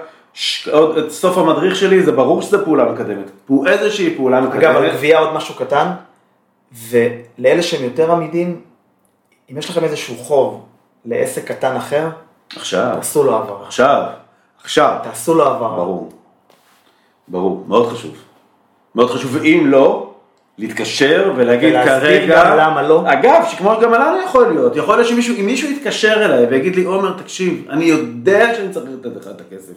את 0.98 1.10
סוף 1.10 1.38
המדריך 1.38 1.76
שלי, 1.76 2.02
זה 2.02 2.12
ברור 2.12 2.42
שזה 2.42 2.64
פעולה 2.64 2.92
מקדמת, 2.92 3.30
פו- 3.46 3.66
איזושהי 3.66 4.16
פעולה 4.16 4.40
מקדמת. 4.40 4.62
אגב, 4.62 4.76
על 4.76 4.90
גבייה 4.90 5.18
עוד 5.18 5.34
משהו 5.34 5.54
קטן, 5.54 5.90
ולאלה 6.88 7.62
שהם 7.62 7.84
יותר 7.84 8.12
עמידים, 8.12 8.60
אם 9.52 9.58
יש 9.58 9.70
לכם 9.70 9.84
איזשהו 9.84 10.16
חוב 10.16 10.64
לעסק 11.04 11.44
קטן 11.44 11.76
אחר, 11.76 12.08
עכשיו, 12.56 12.92
תעשו 12.96 13.24
לו 13.24 13.36
העברה. 13.36 13.66
עכשיו, 13.66 14.02
עכשיו. 14.64 14.96
תעשו 15.02 15.34
לו 15.34 15.44
העברה. 15.44 15.76
ברור, 15.76 16.12
ברור, 17.28 17.64
מאוד 17.68 17.92
חשוב. 17.92 18.14
מאוד 18.94 19.10
חשוב, 19.10 19.36
ואם 19.40 19.62
לא, 19.66 20.12
להתקשר 20.58 21.32
ולהגיד 21.36 21.72
ולהסביר 21.74 22.00
כרגע... 22.00 22.44
גם 22.44 22.56
למה 22.56 22.82
לא. 22.82 23.02
אגב, 23.06 23.44
שכמו 23.50 23.74
גם 23.82 23.92
לנו 23.92 24.22
יכול 24.24 24.48
להיות, 24.48 24.76
יכול 24.76 24.96
להיות 24.96 25.08
שמישהו, 25.08 25.36
אם 25.40 25.46
מישהו 25.46 25.70
יתקשר 25.70 26.24
אליי 26.24 26.46
ויגיד 26.46 26.76
לי, 26.76 26.84
עומר, 26.84 27.18
תקשיב, 27.18 27.66
אני 27.70 27.84
יודע 27.84 28.54
שאני 28.54 28.72
צריך 28.72 28.86
לתת 28.90 29.16
לך 29.16 29.28
את 29.36 29.40
הכסף, 29.40 29.74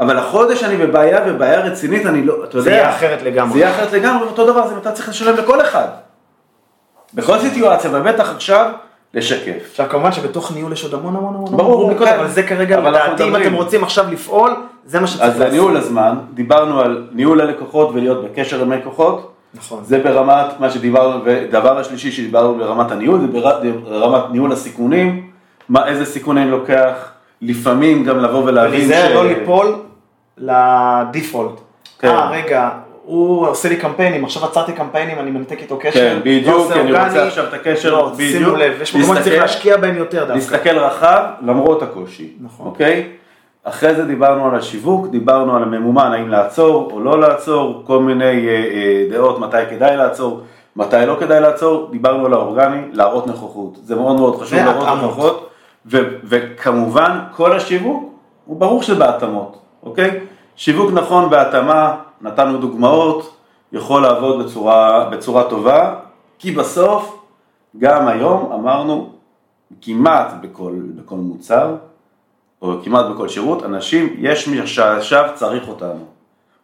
אבל 0.00 0.18
החודש 0.18 0.64
אני 0.64 0.76
בבעיה 0.76 1.20
ובעיה 1.26 1.60
רצינית, 1.60 2.06
אני 2.06 2.24
לא, 2.24 2.34
אתה 2.44 2.58
יודע... 2.58 2.60
זה 2.64 2.70
יהיה 2.70 2.90
אחרת 2.90 3.22
לגמרי. 3.22 3.52
זה 3.52 3.58
יהיה 3.58 3.70
אחרת 3.70 3.92
לגמרי, 3.92 4.26
אותו 4.26 4.46
דבר, 4.46 4.68
זה 4.68 4.74
אתה 4.76 4.92
צריך 4.92 5.08
לשלם 5.08 5.36
לכל 5.36 5.60
אחד. 5.60 5.86
בכל 7.14 7.38
סיטואציה, 7.38 7.90
ובטח 7.94 8.30
עכשיו, 8.30 8.70
לשקף. 9.14 9.62
עכשיו 9.70 9.86
כמובן 9.90 10.12
שבתוך 10.12 10.52
ניהול 10.52 10.72
יש 10.72 10.84
עוד 10.84 10.94
המון 10.94 11.16
המון 11.16 11.34
המון 11.34 11.56
ברור, 11.56 11.80
רובריקות, 11.82 12.08
כן. 12.08 12.18
אבל 12.18 12.28
זה 12.28 12.42
כרגע 12.42 12.78
אבל 12.78 12.90
לדעתי 12.90 13.22
אם. 13.28 13.36
אתם 13.36 13.54
רוצים 13.54 13.84
עכשיו 13.84 14.04
לפעול, 14.10 14.54
זה 14.86 15.00
מה 15.00 15.06
שצריך 15.06 15.22
אז 15.30 15.36
זה 15.36 15.48
ניהול 15.50 15.76
הזמן, 15.76 16.14
דיברנו 16.34 16.80
על 16.80 17.06
ניהול 17.12 17.40
הלקוחות 17.40 17.90
ולהיות 17.94 18.24
בקשר 18.24 18.62
עם 18.62 18.72
לקוחות, 18.72 19.32
נכון. 19.54 19.84
זה 19.84 19.98
ברמת 19.98 20.60
מה 20.60 20.70
שדיברנו, 20.70 21.20
ודבר 21.24 21.78
השלישי 21.78 22.12
שדיברנו 22.12 22.54
ברמת 22.54 22.90
הניהול, 22.92 23.20
זה 23.20 23.26
בר- 23.26 23.60
ברמת 23.88 24.22
ניהול 24.32 24.52
הסיכונים, 24.52 25.30
מה, 25.68 25.88
איזה 25.88 26.04
סיכון 26.04 26.38
אני 26.38 26.50
לוקח, 26.50 26.92
לפעמים 27.42 28.04
גם 28.04 28.18
לבוא 28.18 28.42
ולהבין 28.44 28.74
ולהיזהר 28.86 29.14
לא 29.14 29.26
ליפול 29.28 29.74
לדיפולט. 30.40 31.60
כן. 31.98 32.08
אה, 32.08 32.30
רגע, 32.30 32.68
הוא 33.04 33.46
עושה 33.48 33.68
לי 33.68 33.76
קמפיינים, 33.76 34.24
עכשיו 34.24 34.44
עצרתי 34.44 34.72
קמפיינים, 34.72 35.18
אני 35.18 35.30
מנתק 35.30 35.58
איתו 35.60 35.78
קשר. 35.80 36.00
כן, 36.00 36.14
לא 36.14 36.20
בדיוק, 36.20 36.72
אני. 36.72 36.92
רוצה 36.92 37.26
עכשיו 37.26 37.44
את 37.44 37.54
הקשר, 37.54 37.90
לא, 37.90 38.12
בדיוק. 38.14 38.44
שימו 38.44 38.56
לב, 38.56 38.82
יש 38.82 38.94
מקומות 38.96 39.16
שצריך 39.16 39.42
להשקיע 39.42 39.76
בהם 39.76 39.96
יותר 39.96 40.18
דווקא. 40.18 40.32
להסתכל 40.32 40.78
רחב 40.78 41.24
למרות 41.42 41.82
הקושי, 41.82 42.32
נכון. 42.40 42.66
אוקיי? 42.66 43.08
אחרי 43.64 43.94
זה 43.94 44.04
דיברנו 44.04 44.46
על 44.48 44.54
השיווק, 44.54 45.06
דיברנו 45.10 45.56
על 45.56 45.62
הממומן, 45.62 46.12
האם 46.12 46.28
לעצור 46.28 46.90
או 46.92 47.00
לא 47.00 47.20
לעצור, 47.20 47.82
כל 47.86 47.98
מיני 48.02 48.48
אה, 48.48 48.54
אה, 48.54 49.06
דעות 49.10 49.38
מתי 49.38 49.56
כדאי 49.70 49.96
לעצור, 49.96 50.40
מתי 50.76 51.06
לא 51.06 51.16
כדאי 51.20 51.40
לעצור, 51.40 51.88
דיברנו 51.90 52.26
על 52.26 52.32
האורגני, 52.32 52.80
להראות 52.92 53.26
נוכחות, 53.26 53.78
זה 53.82 53.96
מאוד 53.96 54.16
מאוד 54.16 54.40
חשוב 54.40 54.58
להראות. 54.58 55.02
נוכחות, 55.02 55.50
ו- 55.86 56.16
וכמובן 56.24 57.18
כל 57.36 57.56
השיווק, 57.56 58.12
הוא 58.44 58.60
ברור 58.60 58.82
שזה 58.82 58.94
בהתאמות, 58.94 59.58
אוקיי? 59.82 60.20
שיווק 60.56 60.90
נכון 60.92 61.30
בהתאמה, 61.30 61.96
נתנו 62.20 62.58
דוגמאות, 62.58 63.36
יכול 63.72 64.02
לעבוד 64.02 64.44
בצורה, 64.44 65.08
בצורה 65.10 65.44
טובה, 65.44 65.94
כי 66.38 66.52
בסוף, 66.52 67.22
גם 67.78 68.08
היום 68.08 68.52
אמרנו, 68.52 69.12
כמעט 69.82 70.32
בכל, 70.40 70.72
בכל 70.96 71.16
מוצר, 71.16 71.74
או 72.62 72.72
כמעט 72.84 73.06
בכל 73.14 73.28
שירות, 73.28 73.64
אנשים, 73.64 74.14
יש 74.18 74.48
מי 74.48 74.66
שעכשיו 74.66 75.30
צריך 75.34 75.68
אותנו, 75.68 76.04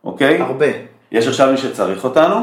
אוקיי? 0.05 0.43
הרבה. 0.43 0.67
יש 1.13 1.27
עכשיו 1.27 1.51
מי 1.51 1.57
שצריך 1.57 2.05
אותנו, 2.05 2.37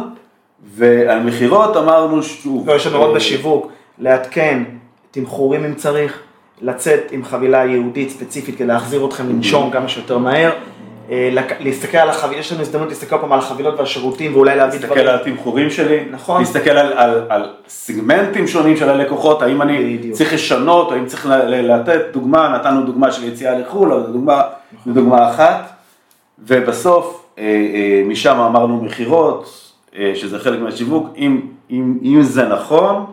ועל 0.64 1.24
מכירות 1.24 1.78
אמרנו 1.78 2.24
שוב. 2.24 2.70
לא, 2.70 2.74
יש 2.74 2.88
לנו 2.88 2.98
עוד 2.98 3.10
אה, 3.10 3.16
בשיווק, 3.16 3.72
לעדכן 4.00 4.64
תמחורים 5.12 5.66
אם 5.66 5.76
צריך, 5.76 6.20
לצאת 6.64 7.12
עם 7.12 7.26
חבילה 7.26 7.66
ייעודית 7.66 8.10
ספציפית 8.10 8.56
כדי 8.56 8.68
להחזיר 8.68 9.06
אתכם 9.06 9.30
לנשום 9.30 9.72
כמה 9.72 9.88
שיותר 9.88 10.18
מהר, 10.18 10.52
אה, 11.10 11.30
להסתכל 11.60 11.98
על 11.98 12.10
החבילות, 12.10 12.40
יש 12.40 12.52
לנו 12.52 12.62
הזדמנות 12.62 12.90
להסתכל 12.90 13.18
פעם 13.18 13.32
על 13.34 13.40
החבילות 13.40 13.80
והשירותים 13.80 14.36
ואולי 14.36 14.56
להביא 14.56 14.74
להסתכל 14.74 14.96
דברים. 14.96 15.08
על 15.08 15.16
התמחורים 15.16 15.70
שלי, 15.70 16.00
נכון. 16.12 16.42
להסתכל 16.42 16.70
על, 16.70 16.94
על, 16.94 17.22
על 17.30 17.50
סגמנטים 17.68 18.48
שונים 18.48 18.78
של 18.78 18.90
הלקוחות, 18.90 19.42
האם 19.42 19.62
אני 19.62 19.98
בדיוק. 19.98 20.16
צריך 20.16 20.34
לשנות, 20.34 20.92
האם 20.92 21.06
צריך 21.06 21.28
לתת 21.50 22.02
דוגמה, 22.14 22.50
נתנו 22.50 22.86
דוגמה 22.86 23.12
של 23.12 23.24
יציאה 23.24 23.60
לחו"ל, 23.60 23.92
אבל 23.92 24.04
זו 24.06 24.12
דוגמה, 24.12 24.42
זו 24.86 24.94
דוגמה 24.94 25.30
אחת, 25.30 25.70
ובסוף 26.40 27.26
אה, 27.38 27.44
אה, 27.44 28.04
משם 28.06 28.40
אמרנו 28.40 28.84
מכירות, 28.84 29.60
שזה 30.16 30.40
חלק 30.40 30.60
מהשיווק, 30.60 31.08
אם, 31.18 31.42
אם, 31.72 31.98
אם 32.04 32.22
זה 32.22 32.48
נכון, 32.48 33.06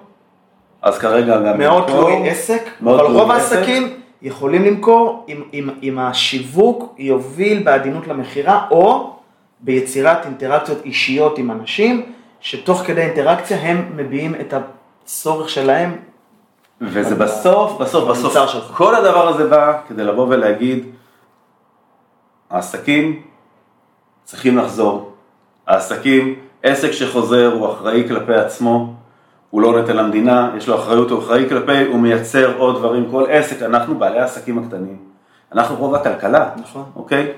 אז 0.82 0.98
כרגע 0.98 1.40
גם 1.40 1.58
מאוד. 1.58 1.86
תלוי 1.86 2.28
עסק, 2.30 2.62
אבל 2.82 3.00
רוב 3.00 3.30
עסק. 3.30 3.56
העסקים 3.56 4.00
יכולים 4.22 4.64
למכור 4.64 5.24
אם, 5.28 5.42
אם, 5.54 5.70
אם 5.82 5.98
השיווק 5.98 6.94
יוביל 6.98 7.62
בעדינות 7.62 8.06
למכירה 8.06 8.66
או 8.70 9.16
ביצירת 9.60 10.26
אינטראקציות 10.26 10.84
אישיות 10.84 11.38
עם 11.38 11.50
אנשים, 11.50 12.12
שתוך 12.40 12.82
כדי 12.86 13.00
אינטראקציה 13.00 13.58
הם 13.60 13.92
מביעים 13.96 14.34
את 14.34 14.54
הצורך 15.04 15.48
שלהם. 15.48 15.96
וזה 16.80 17.14
בסוף, 17.14 17.80
בסוף, 17.80 18.08
בסוף, 18.08 18.48
שלך. 18.48 18.72
כל 18.74 18.94
הדבר 18.94 19.28
הזה 19.28 19.48
בא 19.48 19.78
כדי 19.88 20.04
לבוא 20.04 20.26
ולהגיד, 20.28 20.86
העסקים 22.50 23.22
צריכים 24.24 24.58
לחזור. 24.58 25.12
העסקים, 25.66 26.34
עסק 26.62 26.90
שחוזר 26.90 27.52
הוא 27.52 27.72
אחראי 27.72 28.08
כלפי 28.08 28.34
עצמו, 28.34 28.94
הוא 29.50 29.62
לא 29.62 29.82
נטל 29.82 30.02
למדינה, 30.02 30.50
יש 30.56 30.68
לו 30.68 30.74
אחריות, 30.74 31.10
הוא 31.10 31.18
אחראי 31.18 31.48
כלפי, 31.48 31.84
הוא 31.84 32.00
מייצר 32.00 32.56
עוד 32.58 32.76
דברים, 32.76 33.10
כל 33.10 33.24
עסק, 33.28 33.62
אנחנו 33.62 33.98
בעלי 33.98 34.18
העסקים 34.18 34.58
הקטנים, 34.58 34.96
אנחנו 35.52 35.76
רוב 35.76 35.94
הכלכלה, 35.94 36.50
נכון. 36.62 36.84
אוקיי? 36.96 37.32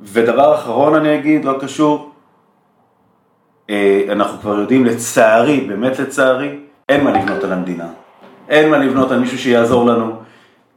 ודבר 0.00 0.54
אחרון 0.54 0.94
אני 0.94 1.14
אגיד, 1.14 1.44
לא 1.44 1.58
קשור, 1.60 2.10
אה, 3.70 4.02
אנחנו 4.08 4.38
כבר 4.38 4.58
יודעים 4.58 4.84
לצערי, 4.84 5.60
באמת 5.60 5.98
לצערי, 5.98 6.58
אין 6.88 7.04
מה 7.04 7.10
לבנות 7.10 7.44
על 7.44 7.52
המדינה. 7.52 7.86
אין 8.48 8.70
מה 8.70 8.78
לבנות 8.78 9.10
על 9.10 9.18
מישהו 9.18 9.38
שיעזור 9.38 9.86
לנו. 9.86 10.12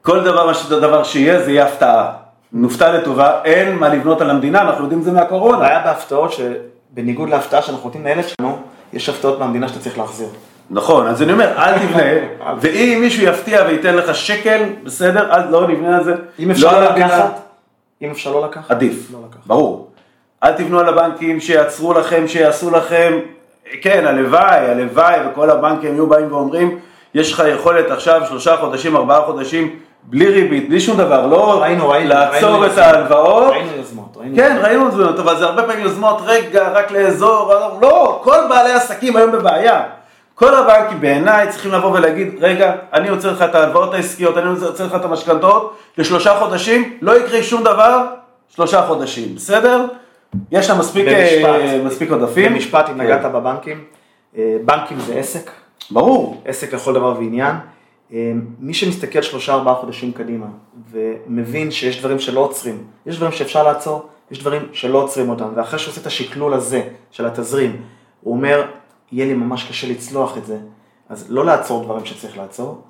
כל 0.02 0.24
דבר, 0.24 0.52
דבר 0.70 1.04
שיהיה, 1.04 1.44
זה 1.44 1.52
יהיה 1.52 1.68
הפתעה. 1.68 2.12
נופתע 2.54 2.98
לטובה, 2.98 3.44
אין 3.44 3.76
מה 3.76 3.90
לבנות 3.90 4.22
על 4.22 4.30
המדינה, 4.30 4.62
אנחנו 4.62 4.84
יודעים 4.84 5.02
זה 5.02 5.12
מהקורונה. 5.12 5.58
הבעיה 5.58 5.80
בהפתעות 5.84 6.32
שבניגוד 6.34 7.30
להפתעה 7.30 7.62
שאנחנו 7.62 7.86
נותנים 7.86 8.06
לילד 8.06 8.28
שלנו, 8.28 8.58
יש 8.94 9.10
הפתעות 9.10 9.40
מהמדינה 9.40 9.68
שאתה 9.68 9.80
צריך 9.80 9.98
להחזיר. 9.98 10.28
נכון, 10.72 11.08
אז 11.08 11.22
אני 11.22 11.34
אומר, 11.34 11.52
אל 11.58 11.80
תבנה, 11.80 12.04
ואם 12.60 12.98
מישהו 13.02 13.24
יפתיע 13.24 13.64
וייתן 13.68 13.96
לך 13.96 14.16
שקל, 14.16 14.64
בסדר, 14.84 15.32
אל, 15.32 15.50
לא 15.50 15.68
נבנה 15.68 15.98
על 15.98 16.04
זה. 16.04 16.16
אם 16.40 16.52
אפשר 16.52 16.80
לא 16.80 16.88
המדינה. 16.88 17.08
לקחת, 17.08 17.40
אם 18.02 18.12
אפשר 18.12 18.32
לא 18.32 18.46
לקחת, 18.46 18.72
עדיף, 18.72 19.12
לא 19.14 19.20
לקחת. 19.30 19.46
ברור. 19.46 19.90
אל 20.44 20.52
תבנו 20.52 20.80
על 20.80 20.90
הבנקים 20.90 21.40
שיעצרו 21.40 21.94
לכם, 21.94 22.28
שיעשו 22.28 22.72
לכם, 22.72 23.20
כן, 23.82 24.06
הלוואי, 24.08 24.60
הלוואי, 24.60 25.20
וכל 25.28 25.50
הבנקים 25.50 25.94
יהיו 25.94 26.08
באים 26.08 26.34
ואומרים, 26.34 26.80
יש 27.14 27.34
לך 27.34 27.44
יכולת 27.54 27.92
עכשיו 27.92 28.22
שלושה 28.30 28.58
חודשים, 28.58 28.96
ארבעה 28.96 29.22
חודשים, 29.22 29.76
בלי 30.04 30.26
ריבית, 30.26 30.70
בלי 30.70 30.80
שום 30.80 30.98
דבר, 30.98 31.28
לא 31.28 31.62
ראינו, 31.62 31.90
ראינו, 31.90 32.10
לעצור 32.10 32.50
ראינו 32.50 32.66
את 32.66 32.70
יוזמות. 32.70 32.86
ההלוואות. 32.86 33.52
ראינו 33.54 33.76
יוזמות, 33.78 34.18
ראינו 34.18 34.36
כן, 34.36 34.58
ראינו 34.62 34.92
זה, 34.92 35.22
אבל 35.22 35.38
זה 35.38 35.46
הרבה 35.46 35.64
פעמים 35.64 35.84
יוזמות, 35.84 36.22
רגע, 36.26 36.70
רק 36.70 36.92
לאזור, 36.92 37.54
לא, 37.82 38.20
כל 38.24 38.38
בעלי 38.50 38.72
העסקים 38.72 39.16
היום 39.16 39.32
בבעיה. 39.32 39.84
כל 40.40 40.56
הבנקים 40.56 41.02
בעיניי 41.02 41.50
צריכים 41.50 41.72
לבוא 41.72 41.92
ולהגיד, 41.92 42.28
רגע, 42.40 42.76
אני 42.94 43.10
עוצר 43.10 43.32
לך 43.32 43.42
את 43.42 43.56
ההלוואות 43.56 43.94
העסקיות, 43.94 44.38
אני 44.38 44.50
עוצר 44.66 44.86
לך 44.86 44.96
את 44.96 45.06
המשכנתאות 45.06 45.78
לשלושה 45.98 46.40
חודשים, 46.40 46.98
לא 47.02 47.20
יקרה 47.20 47.44
שום 47.44 47.64
דבר, 47.64 48.06
שלושה 48.50 48.88
חודשים, 48.88 49.36
בסדר? 49.36 49.86
יש 50.52 50.68
שם 50.68 50.80
מספיק, 50.80 51.08
אה, 51.08 51.82
מספיק 51.86 52.12
עודפים. 52.12 52.54
במשפט, 52.54 52.90
אם 52.90 52.94
כן. 52.94 53.02
נגעת 53.02 53.32
בבנקים, 53.32 53.84
אה, 54.38 54.58
בנקים 54.66 55.00
זה 55.00 55.14
עסק, 55.14 55.52
ברור. 55.92 56.42
עסק 56.46 56.74
לכל 56.74 56.94
דבר 56.94 57.14
ועניין. 57.18 57.56
אה, 58.14 58.32
מי 58.60 58.74
שמסתכל 58.74 59.22
שלושה 59.22 59.54
ארבעה 59.54 59.76
חודשים 59.76 60.12
קדימה 60.12 60.48
ומבין 60.92 61.72
שיש 61.72 62.00
דברים 62.00 62.20
שלא 62.20 62.40
עוצרים, 62.40 62.84
יש 63.06 63.18
דברים 63.18 63.32
שאפשר 63.32 63.64
לעצור, 63.64 64.08
יש 64.32 64.40
דברים 64.40 64.62
שלא 64.74 64.98
עוצרים 65.04 65.30
אותם, 65.30 65.48
ואחרי 65.56 65.80
שהוא 65.80 65.92
עושה 65.92 66.02
את 66.02 66.08
השקלול 66.08 66.54
הזה 66.54 66.82
של 67.12 67.26
התזרים, 67.26 67.82
הוא 68.22 68.36
אומר, 68.36 68.66
יהיה 69.12 69.26
לי 69.26 69.34
ממש 69.34 69.64
קשה 69.70 69.88
לצלוח 69.88 70.38
את 70.38 70.46
זה, 70.46 70.58
אז 71.10 71.26
לא 71.30 71.46
לעצור 71.46 71.84
דברים 71.84 72.06
שצריך 72.06 72.38
לעצור, 72.38 72.82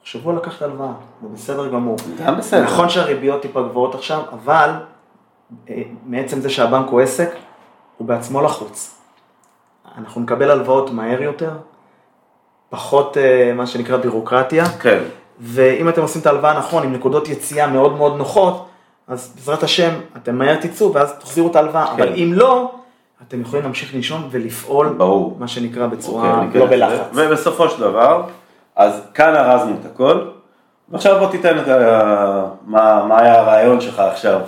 תחשבו 0.00 0.30
על 0.30 0.36
לקחת 0.36 0.62
הלוואה, 0.62 0.92
זה 1.22 1.28
בסדר 1.34 1.68
גמור. 1.68 1.96
גם 2.24 2.38
בסדר. 2.38 2.64
נכון 2.64 2.88
שהריביות 2.88 3.42
טיפה 3.42 3.62
גבוהות 3.62 3.94
עכשיו, 3.94 4.22
אבל 4.32 4.70
אה, 5.70 5.82
מעצם 6.06 6.40
זה 6.40 6.50
שהבנק 6.50 6.88
הוא 6.88 7.00
עסק, 7.00 7.30
הוא 7.96 8.08
בעצמו 8.08 8.42
לחוץ. 8.42 9.00
אנחנו 9.98 10.20
נקבל 10.20 10.50
הלוואות 10.50 10.90
מהר 10.90 11.22
יותר, 11.22 11.50
פחות 12.70 13.16
אה, 13.16 13.52
מה 13.54 13.66
שנקרא 13.66 13.96
בירוקרטיה, 13.96 14.64
כן. 14.64 14.98
ואם 15.40 15.88
אתם 15.88 16.02
עושים 16.02 16.20
את 16.20 16.26
ההלוואה 16.26 16.58
נכון, 16.58 16.82
עם 16.82 16.92
נקודות 16.92 17.28
יציאה 17.28 17.66
מאוד 17.66 17.96
מאוד 17.96 18.16
נוחות, 18.16 18.66
אז 19.08 19.32
בעזרת 19.36 19.62
השם, 19.62 19.94
אתם 20.16 20.38
מהר 20.38 20.56
תצאו 20.60 20.94
ואז 20.94 21.12
תחזירו 21.20 21.50
את 21.50 21.56
ההלוואה, 21.56 21.92
אבל 21.92 22.14
אם 22.14 22.30
לא, 22.34 22.74
אתם 23.28 23.40
יכולים 23.40 23.64
להמשיך 23.64 23.94
לנשום 23.94 24.28
ולפעול, 24.30 24.88
ברור. 24.88 25.36
מה 25.40 25.48
שנקרא 25.48 25.84
אוקיי, 25.84 25.98
בצורה 25.98 26.40
אני 26.42 26.58
לא. 26.58 26.66
בלחץ. 26.66 27.00
ובסופו 27.14 27.68
של 27.70 27.80
דבר, 27.80 28.22
אז 28.76 29.00
כאן 29.14 29.34
ארזנו 29.34 29.74
את 29.80 29.86
הכל, 29.86 30.20
ועכשיו 30.88 31.18
בוא 31.18 31.30
תיתן 31.30 31.58
את 31.58 31.68
ה- 31.68 32.44
מה 32.66 33.04
מה 33.08 33.20
היה 33.20 33.40
הרעיון 33.40 33.80
שלך 33.80 33.98
עכשיו, 34.00 34.40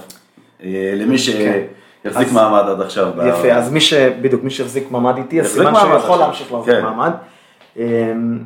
אה, 0.62 0.92
למי 0.96 1.18
שיחזיק 1.18 1.66
כן. 2.02 2.08
אז- 2.20 2.32
מעמד 2.32 2.68
עד 2.68 2.80
עכשיו. 2.80 3.08
ב- 3.16 3.26
יפה, 3.26 3.52
אז 3.52 3.72
מי 3.72 3.80
ש... 3.80 3.94
בדיוק, 3.94 4.42
מי 4.44 4.50
שהחזיק 4.50 4.90
מעמד 4.90 5.16
איתי, 5.16 5.40
אז 5.40 5.46
יחזיק 5.46 5.62
סימן 5.66 5.80
שהוא 5.80 5.94
יכול. 5.94 6.18
להמשיך 6.18 6.52
להחזיק 6.52 6.74
כן. 6.74 6.82
מעמד. 6.82 7.12
אמ, 7.76 8.38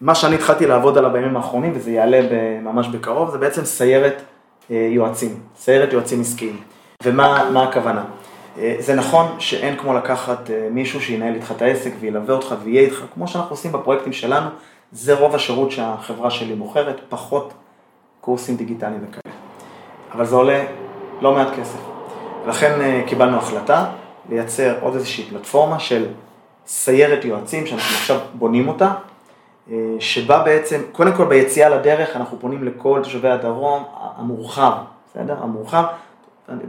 מה 0.00 0.14
שאני 0.14 0.34
התחלתי 0.34 0.66
לעבוד 0.66 0.98
עליו 0.98 1.10
בימים 1.12 1.36
האחרונים, 1.36 1.72
וזה 1.74 1.90
יעלה 1.90 2.20
ב- 2.30 2.60
ממש 2.62 2.88
בקרוב, 2.88 3.30
זה 3.30 3.38
בעצם 3.38 3.64
סיירת 3.64 4.22
אה, 4.70 4.88
יועצים, 4.90 5.34
סיירת 5.56 5.92
יועצים 5.92 6.20
עסקיים. 6.20 6.56
ומה 7.04 7.50
מה 7.52 7.62
הכוונה? 7.62 8.04
אה, 8.58 8.76
זה 8.78 8.94
נכון 8.94 9.26
שאין 9.38 9.76
כמו 9.76 9.94
לקחת 9.94 10.50
אה, 10.50 10.68
מישהו 10.70 11.00
שינהל 11.00 11.34
איתך 11.34 11.52
את 11.56 11.62
העסק 11.62 11.90
וילווה 12.00 12.34
אותך 12.34 12.54
ויהיה 12.62 12.80
איתך, 12.80 13.04
כמו 13.14 13.28
שאנחנו 13.28 13.50
עושים 13.50 13.72
בפרויקטים 13.72 14.12
שלנו, 14.12 14.50
זה 14.92 15.14
רוב 15.14 15.34
השירות 15.34 15.70
שהחברה 15.70 16.30
שלי 16.30 16.54
מוכרת, 16.54 17.00
פחות 17.08 17.52
קורסים 18.20 18.56
דיגיטליים 18.56 19.00
וכאלה. 19.08 19.34
אבל 20.12 20.26
זה 20.26 20.36
עולה 20.36 20.64
לא 21.20 21.34
מעט 21.34 21.48
כסף. 21.56 21.78
לכן 22.46 22.80
אה, 22.80 23.02
קיבלנו 23.06 23.36
החלטה 23.36 23.86
לייצר 24.28 24.74
עוד 24.80 24.94
איזושהי 24.94 25.24
פלטפורמה 25.24 25.78
של 25.78 26.06
סיירת 26.66 27.24
יועצים, 27.24 27.66
שאנחנו 27.66 27.96
עכשיו 27.96 28.18
בונים 28.34 28.68
אותה, 28.68 28.92
שבה 30.00 30.42
בעצם, 30.42 30.80
קודם 30.92 31.12
כל 31.16 31.24
ביציאה 31.24 31.68
לדרך 31.68 32.16
אנחנו 32.16 32.38
פונים 32.40 32.64
לכל 32.64 33.00
תושבי 33.02 33.28
הדרום 33.28 33.84
המורחב, 34.16 34.72
בסדר? 35.10 35.36
המורחב, 35.42 35.84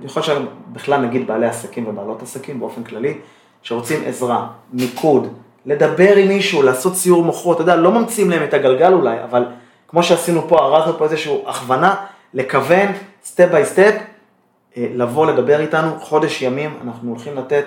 יכול 0.03 0.23
שבכלל 0.23 1.01
נגיד 1.01 1.27
בעלי 1.27 1.45
עסקים 1.45 1.87
ובעלות 1.87 2.21
עסקים 2.21 2.59
באופן 2.59 2.83
כללי, 2.83 3.17
שרוצים 3.61 4.03
עזרה, 4.05 4.47
מיקוד, 4.73 5.27
לדבר 5.65 6.15
עם 6.15 6.27
מישהו, 6.27 6.61
לעשות 6.61 6.95
סיעור 6.95 7.23
מוחות, 7.23 7.55
אתה 7.55 7.63
יודע, 7.63 7.75
לא 7.75 7.91
ממציאים 7.91 8.29
להם 8.29 8.43
את 8.43 8.53
הגלגל 8.53 8.93
אולי, 8.93 9.23
אבל 9.23 9.45
כמו 9.87 10.03
שעשינו 10.03 10.47
פה, 10.47 10.59
ארזנו 10.59 10.97
פה 10.97 11.03
איזושהי 11.03 11.43
הכוונה, 11.47 11.95
לכוון, 12.33 12.87
step 13.23 13.47
by 13.51 13.65
step, 13.65 13.95
לבוא 14.77 15.25
לדבר 15.25 15.59
איתנו, 15.59 15.99
חודש 15.99 16.41
ימים 16.41 16.77
אנחנו 16.83 17.09
הולכים 17.09 17.35
לתת 17.35 17.65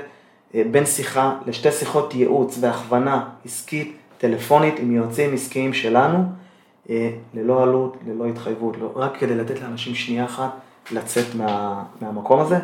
אה, 0.55 0.63
בין 0.71 0.87
שיחה 0.87 1.35
לשתי 1.47 1.73
שיחות 1.73 2.15
ייעוץ 2.15 2.59
והכוונה 2.61 3.25
עסקית, 3.45 3.97
טלפונית 4.19 4.79
עם 4.79 4.97
יועצים 4.97 5.35
עסקיים 5.35 5.73
שלנו, 5.73 6.25
אה, 6.91 7.11
ללא 7.35 7.63
עלות, 7.63 7.97
ללא 8.07 8.27
התחייבות, 8.27 8.77
לא, 8.81 8.93
רק 8.95 9.17
כדי 9.19 9.35
לתת 9.35 9.61
לאנשים 9.61 9.95
שנייה 9.95 10.25
אחת 10.25 10.51
לצאת 10.91 11.35
מה, 11.35 11.75
מהמקום 12.01 12.41
הזה. 12.41 12.57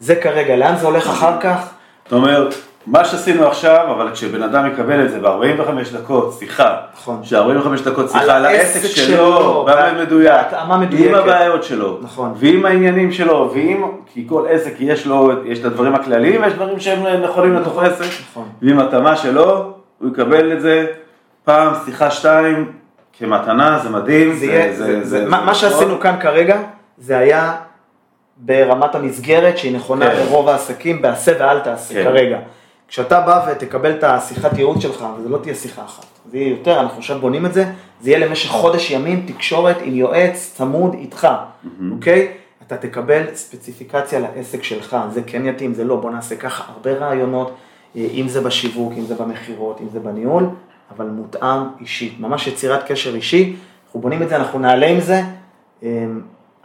זה 0.00 0.16
כרגע, 0.16 0.56
לאן 0.56 0.76
זה 0.76 0.86
הולך 0.86 1.08
אחר 1.08 1.40
כך? 1.40 1.68
אתה 2.06 2.16
אומר, 2.16 2.48
מה 2.86 3.04
שעשינו 3.04 3.46
עכשיו, 3.46 3.86
אבל 3.90 4.10
כשבן 4.12 4.42
אדם 4.42 4.66
יקבל 4.66 5.04
את 5.04 5.10
זה 5.10 5.20
ב-45 5.20 5.96
דקות, 5.96 6.36
שיחה, 6.38 6.76
נכון. 6.94 7.20
ש-45 7.22 7.84
דקות 7.84 8.10
שיחה 8.10 8.36
על 8.36 8.44
העסק 8.46 8.86
שלו, 8.86 9.64
באופן 9.66 9.98
מדויק. 10.02 10.46
עם 11.08 11.14
הבעיות 11.14 11.64
שלו, 11.64 11.98
נכון. 12.02 12.32
ועם 12.36 12.66
העניינים 12.66 13.12
שלו, 13.12 13.50
ועם, 13.54 13.82
כי 14.06 14.26
כל 14.28 14.44
עסק 14.50 14.72
יש 14.80 15.06
לו, 15.06 15.30
יש 15.44 15.58
את 15.58 15.64
הדברים 15.64 15.94
הכלליים, 15.94 16.42
ויש 16.42 16.52
דברים 16.52 16.80
שהם 16.80 17.22
נכונים 17.22 17.54
לתוך 17.54 17.82
עסק, 17.82 18.04
נכון. 18.30 18.48
ועם 18.62 18.78
התאמה 18.78 19.16
שלו, 19.16 19.72
הוא 19.98 20.10
יקבל 20.10 20.52
את 20.52 20.60
זה 20.60 20.86
פעם, 21.44 21.72
שיחה 21.84 22.10
שתיים, 22.10 22.72
כמתנה, 23.18 23.78
זה 23.82 23.90
מדהים. 23.90 24.34
זה 24.34 24.46
יהיה, 24.46 24.72
זה, 24.72 25.04
זה, 25.04 25.26
מה, 25.28 25.44
מה 25.44 25.54
שעשינו 25.54 26.00
כאן 26.00 26.16
כרגע, 26.20 26.58
זה 27.00 27.18
היה 27.18 27.56
ברמת 28.36 28.94
המסגרת 28.94 29.58
שהיא 29.58 29.76
נכונה 29.76 30.10
כן. 30.10 30.16
לרוב 30.16 30.48
העסקים, 30.48 31.02
בעשה 31.02 31.32
ואל 31.38 31.60
תעשה 31.60 31.94
כן. 31.94 32.04
כרגע. 32.04 32.38
כשאתה 32.88 33.20
בא 33.20 33.48
ותקבל 33.52 33.90
את 33.90 34.04
השיחת 34.04 34.58
ייעוץ 34.58 34.82
שלך, 34.82 35.06
וזה 35.18 35.28
לא 35.28 35.38
תהיה 35.38 35.54
שיחה 35.54 35.84
אחת, 35.84 36.04
זה 36.30 36.38
יהיה 36.38 36.50
יותר, 36.50 36.80
אנחנו 36.80 36.98
עכשיו 36.98 37.20
בונים 37.20 37.46
את 37.46 37.54
זה, 37.54 37.64
זה 38.00 38.10
יהיה 38.10 38.26
למשך 38.26 38.50
חודש 38.50 38.90
ימים 38.90 39.26
תקשורת 39.26 39.76
עם 39.82 39.94
יועץ 39.94 40.52
צמוד 40.54 40.94
איתך, 40.94 41.28
אוקיי? 41.92 42.32
אתה 42.66 42.76
תקבל 42.76 43.22
ספציפיקציה 43.34 44.20
לעסק 44.20 44.62
שלך, 44.62 44.96
זה 45.10 45.22
כן 45.26 45.46
יתאים, 45.46 45.74
זה 45.74 45.84
לא, 45.84 45.96
בוא 45.96 46.10
נעשה 46.10 46.36
ככה, 46.36 46.72
הרבה 46.72 46.92
רעיונות, 46.92 47.54
אה, 47.96 48.06
אם 48.12 48.28
זה 48.28 48.40
בשיווק, 48.40 48.92
אם 48.98 49.04
זה 49.04 49.14
במכירות, 49.14 49.80
אם 49.80 49.86
זה 49.92 50.00
בניהול, 50.00 50.44
אבל 50.96 51.06
מותאם 51.06 51.62
אישית, 51.80 52.20
ממש 52.20 52.46
יצירת 52.46 52.82
קשר 52.86 53.14
אישי, 53.14 53.56
אנחנו 53.86 54.00
בונים 54.00 54.22
את 54.22 54.28
זה, 54.28 54.36
אנחנו 54.36 54.58
נעלה 54.58 54.86
עם 54.86 55.00
זה, 55.00 55.22
אה, 55.82 55.88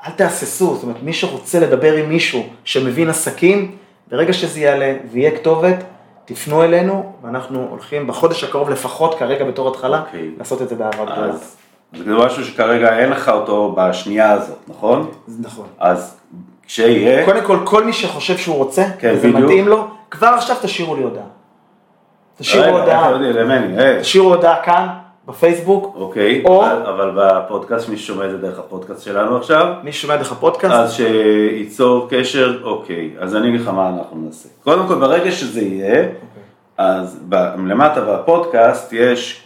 אל 0.07 0.11
תהססו, 0.11 0.75
זאת 0.75 0.83
אומרת, 0.83 1.03
מי 1.03 1.13
שרוצה 1.13 1.59
לדבר 1.59 1.93
עם 1.93 2.09
מישהו 2.09 2.43
שמבין 2.63 3.09
עסקים, 3.09 3.75
ברגע 4.07 4.33
שזה 4.33 4.59
יעלה 4.59 4.95
ויהיה 5.11 5.31
כתובת, 5.31 5.83
תפנו 6.25 6.63
אלינו, 6.63 7.13
ואנחנו 7.23 7.67
הולכים 7.69 8.07
בחודש 8.07 8.43
הקרוב 8.43 8.69
לפחות, 8.69 9.15
כרגע 9.19 9.45
בתור 9.45 9.67
התחלה, 9.67 10.01
אוקיי. 10.01 10.29
לעשות 10.37 10.61
את 10.61 10.69
זה 10.69 10.75
באהבה 10.75 11.05
גדולה. 11.05 11.27
אז 11.27 11.55
זה 11.97 12.13
משהו 12.13 12.45
שכרגע 12.45 12.99
אין 12.99 13.09
לך 13.09 13.29
אותו 13.29 13.75
בשנייה 13.77 14.31
הזאת, 14.31 14.57
נכון? 14.67 15.11
זה 15.27 15.47
נכון. 15.47 15.65
אז 15.79 16.17
כשיהיה, 16.67 17.25
קודם 17.25 17.43
כל, 17.45 17.59
כל 17.63 17.83
מי 17.83 17.93
שחושב 17.93 18.37
שהוא 18.37 18.55
רוצה, 18.55 18.85
כן, 18.99 19.13
וזה 19.15 19.27
בדיוק. 19.27 19.43
מתאים 19.43 19.67
לו, 19.67 19.87
כבר 20.11 20.27
עכשיו 20.27 20.55
תשאירו 20.61 20.95
לי 20.95 21.03
הודעה. 21.03 21.23
תשאירו 22.37 22.65
רגע, 22.65 22.77
הודעה, 22.77 23.11
למני, 23.11 23.79
אה, 23.79 23.97
תשאירו 24.01 24.33
הודעה 24.33 24.63
כאן, 24.63 24.87
בפייסבוק, 25.27 25.95
אוקיי, 25.95 26.43
או- 26.45 26.65
אבל- 26.65 27.11
בפודקאסט, 27.15 27.89
מי 27.89 27.97
ששומע 27.97 28.25
את 28.25 28.31
זה 28.31 28.37
דרך 28.37 28.59
הפודקאסט 28.59 29.03
שלנו 29.03 29.37
עכשיו, 29.37 29.73
מי 29.83 29.91
ששומע 29.91 30.15
דרך 30.15 30.31
הפודקאסט, 30.31 30.73
אז 30.73 30.93
שייצור 30.93 32.07
קשר, 32.09 32.59
אוקיי, 32.63 33.09
אז 33.19 33.35
אני 33.35 33.49
אגיד 33.49 33.61
לך 33.61 33.67
מה 33.67 33.89
אנחנו 33.89 34.21
נעשה. 34.25 34.49
קודם 34.63 34.87
כל, 34.87 34.95
ברגע 34.95 35.31
שזה 35.31 35.61
יהיה, 35.61 36.05
אז 36.77 37.19
ב- 37.29 37.35
למטה 37.67 38.01
בפודקאסט 38.01 38.93
יש 38.93 39.41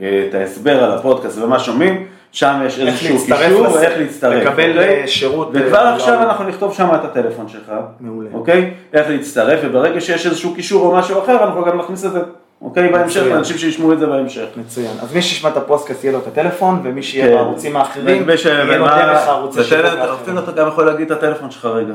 אה, 0.00 0.26
את 0.28 0.34
ההסבר 0.34 0.84
על 0.84 0.92
הפודקאסט 0.98 1.38
ומה 1.38 1.58
שומעים, 1.58 2.06
שם 2.32 2.60
יש 2.66 2.78
איזשהו 2.78 3.16
קישור 3.18 3.66
לס- 3.66 3.74
ואיך 3.74 3.98
להצטרף. 3.98 4.42
לקבל, 4.46 4.70
אוקיי? 4.70 5.00
אה, 5.02 5.06
שירות, 5.06 5.48
וכבר 5.52 5.76
אה, 5.78 5.94
עכשיו 5.94 6.14
לא- 6.14 6.22
אנחנו 6.22 6.44
נכתוב 6.44 6.74
שם 6.74 6.88
את 6.94 7.04
הטלפון 7.04 7.48
שלך. 7.48 7.72
מעולה. 8.00 8.28
אוקיי? 8.32 8.70
איך 8.92 9.08
להצטרף, 9.10 9.60
וברגע 9.62 10.00
שיש 10.00 10.26
איזשהו 10.26 10.54
קישור 10.54 10.86
או 10.86 10.96
משהו 10.96 11.18
אחר, 11.18 11.44
אנחנו 11.44 11.64
גם 11.64 11.78
נכניס 11.78 12.04
את 12.04 12.12
זה. 12.12 12.20
אוקיי? 12.62 12.88
בהמשך. 12.88 13.22
לאנשים 13.30 13.58
שישמעו 13.58 13.92
את 13.92 13.98
זה 13.98 14.06
בהמשך. 14.06 14.44
מצוין. 14.56 14.90
אז 15.02 15.14
מי 15.14 15.22
שישמע 15.22 15.50
את 15.50 15.56
הפודקאסט 15.56 16.04
יהיה 16.04 16.12
לו 16.12 16.18
את 16.18 16.26
הטלפון, 16.26 16.80
ומי 16.84 17.02
שיהיה 17.02 17.26
כן. 17.26 17.34
בערוצים 17.34 17.76
האחרים, 17.76 18.28
יהיה 18.28 18.78
לו 18.78 18.86
דרך 18.86 19.28
הערוצי 19.28 19.64
שיווק 19.64 19.84
האחרים. 19.84 20.38
אתה 20.38 20.52
גם 20.52 20.68
יכול 20.68 20.86
להגיד 20.86 21.10
את 21.12 21.18
הטלפון 21.18 21.50
שלך 21.50 21.64
רגע. 21.64 21.94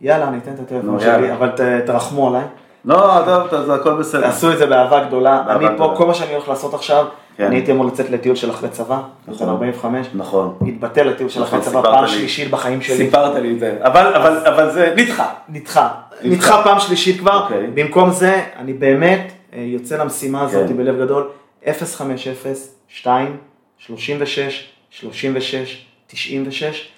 יאללה, 0.00 0.28
אני 0.28 0.38
אתן 0.38 0.50
את 0.54 0.60
הטלפון 0.60 1.00
שלי. 1.00 1.32
אבל 1.32 1.48
ת- 1.48 1.60
תרחמו 1.86 2.28
עליי. 2.28 2.42
לא, 2.84 3.22
טוב, 3.26 3.46
טוב, 3.48 3.64
זה 3.66 3.74
הכל 3.74 3.92
בסדר. 3.94 4.20
תעשו 4.22 4.52
את 4.52 4.58
זה 4.58 4.66
באהבה 4.66 5.04
גדולה. 5.04 5.42
באהבה 5.46 5.68
אני 5.68 5.76
פה, 5.78 5.84
גדולה. 5.84 5.96
כל 5.96 6.06
מה 6.06 6.14
שאני 6.14 6.32
הולך 6.34 6.48
לעשות 6.48 6.74
עכשיו, 6.74 7.04
כן. 7.36 7.44
אני 7.44 7.56
הייתי 7.56 7.72
אמור 7.72 7.86
לצאת 7.86 8.10
לטיול 8.10 8.36
של 8.36 8.50
אחרי 8.50 8.68
צבא, 8.68 8.98
נכון. 9.28 9.46
בן 9.46 9.52
45, 9.52 10.06
נכון. 10.14 10.54
התבטל 10.66 11.02
לטיול 11.08 11.28
של 11.28 11.42
אחרי 11.42 11.58
נכון, 11.58 11.70
צבא, 11.70 11.80
סיפרת 11.80 11.94
פעם 11.94 12.04
לי. 12.04 12.10
שלישית 12.10 12.50
בחיים 12.50 12.80
שלי. 12.82 12.96
סיפרת 12.96 13.34
לי 13.34 13.52
את 13.54 13.58
זה, 13.58 13.76
אבל, 13.82 14.14
אבל, 14.16 14.46
אבל 14.46 14.70
זה 14.70 14.94
נדחה. 14.96 15.26
נדחה. 15.48 15.88
נדחה 16.24 16.62
פעם 16.64 16.80
שלישית 16.80 17.18
כבר. 17.20 17.42
אוקיי. 17.42 17.66
במקום 17.74 18.10
זה, 18.10 18.40
אני 18.58 18.72
באמת 18.72 19.32
יוצא 19.52 19.96
למשימה 19.96 20.42
הזאת 20.42 20.68
כן. 20.68 20.76
בלב 20.76 21.00
גדול. 21.00 21.28
050 21.96 22.32
2 22.88 23.36
36 23.78 24.68
36 24.90 25.86
96. 26.06 26.88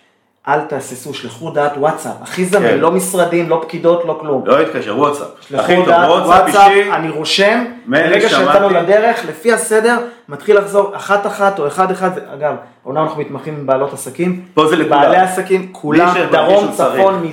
אל 0.48 0.60
תהססו, 0.60 1.14
שלחו 1.14 1.50
דעת 1.50 1.72
וואטסאפ. 1.76 2.12
הכי 2.22 2.44
זמין, 2.44 2.68
כן. 2.70 2.78
לא 2.78 2.90
משרדים, 2.90 3.48
לא 3.48 3.60
פקידות, 3.66 4.04
לא 4.04 4.18
כלום. 4.20 4.42
לא 4.46 4.60
התקשר, 4.60 4.98
וואטסאפ. 4.98 5.26
שלחו 5.48 5.72
הודעת 5.72 6.08
וואטסאפ 6.08 6.26
וואטסאפ, 6.26 6.70
אישי. 6.70 6.92
אני 6.92 7.10
רושם, 7.10 7.64
ברגע. 7.86 8.28
שיצאנו 8.28 8.70
לדרך, 8.70 9.24
לפי 9.28 9.52
הסדר, 9.52 9.96
מתחיל 10.28 10.58
לחזור 10.58 10.96
אחת 10.96 11.26
אחת 11.26 11.58
או 11.58 11.66
אחד 11.66 11.90
אחד, 11.90 12.14
זה- 12.14 12.20
אגב, 12.34 12.54
אומנם 12.84 13.02
אנחנו 13.04 13.20
מתמחים 13.20 13.54
עם 13.54 13.66
בעלות 13.66 13.92
עסקים, 13.92 14.44
פה 14.54 14.66
זה 14.66 14.76
לכולם. 14.76 15.00
בעלי 15.02 15.16
עסקים, 15.16 15.68
כולם, 15.72 16.14
דרום. 16.32 16.72
צפון, 16.72 17.26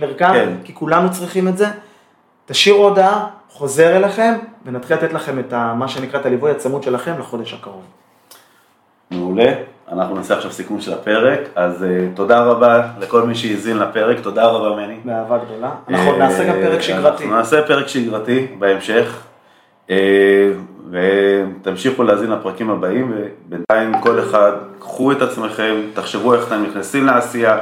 מרכז, 0.00 0.32
כן. 0.32 0.52
כי 0.64 0.74
כולנו 0.74 1.10
צריכים 1.12 1.48
את 1.48 1.58
זה, 1.58 1.66
תשאירו 2.46 2.84
הודעה, 2.88 3.26
חוזר 3.50 3.96
אליכם, 3.96 4.34
ונתחיל 4.66 4.96
לתת 4.96 5.12
לכם 5.12 5.38
את 5.38 5.52
ה- 5.52 5.74
מה 5.74 5.88
שנקרא 5.88 6.20
את 6.20 6.26
הליווי 6.26 6.50
הצמוד 6.50 6.82
שלכם 6.82 7.12
לחודש 7.18 7.54
הקרוב. 7.54 7.82
מעולה. 9.10 9.52
אנחנו 9.92 10.14
נעשה 10.16 10.36
עכשיו 10.36 10.52
סיכום 10.52 10.80
של 10.80 10.92
הפרק, 10.92 11.40
אז 11.56 11.82
uh, 11.82 12.16
תודה 12.16 12.40
רבה 12.40 12.82
לכל 13.00 13.22
מי 13.22 13.34
שהאזין 13.34 13.78
לפרק, 13.78 14.20
תודה 14.20 14.46
רבה 14.46 14.76
מני. 14.86 14.96
באהבה 15.04 15.38
גדולה. 15.38 15.70
אנחנו 15.88 16.10
עוד 16.10 16.18
נעשה 16.18 16.44
גם 16.44 16.54
פרק 16.62 16.76
אה, 16.76 16.82
שגרתי. 16.82 17.24
אנחנו 17.24 17.36
נעשה 17.36 17.62
פרק 17.62 17.88
שגרתי 17.88 18.46
בהמשך, 18.58 19.22
אה, 19.90 20.50
ותמשיכו 20.90 22.02
להאזין 22.02 22.30
לפרקים 22.30 22.70
הבאים, 22.70 23.12
ובינתיים 23.46 24.00
כל 24.00 24.20
אחד, 24.20 24.52
קחו 24.78 25.12
את 25.12 25.22
עצמכם, 25.22 25.74
תחשבו 25.94 26.34
איך 26.34 26.46
אתם 26.46 26.62
נכנסים 26.62 27.06
לעשייה, 27.06 27.58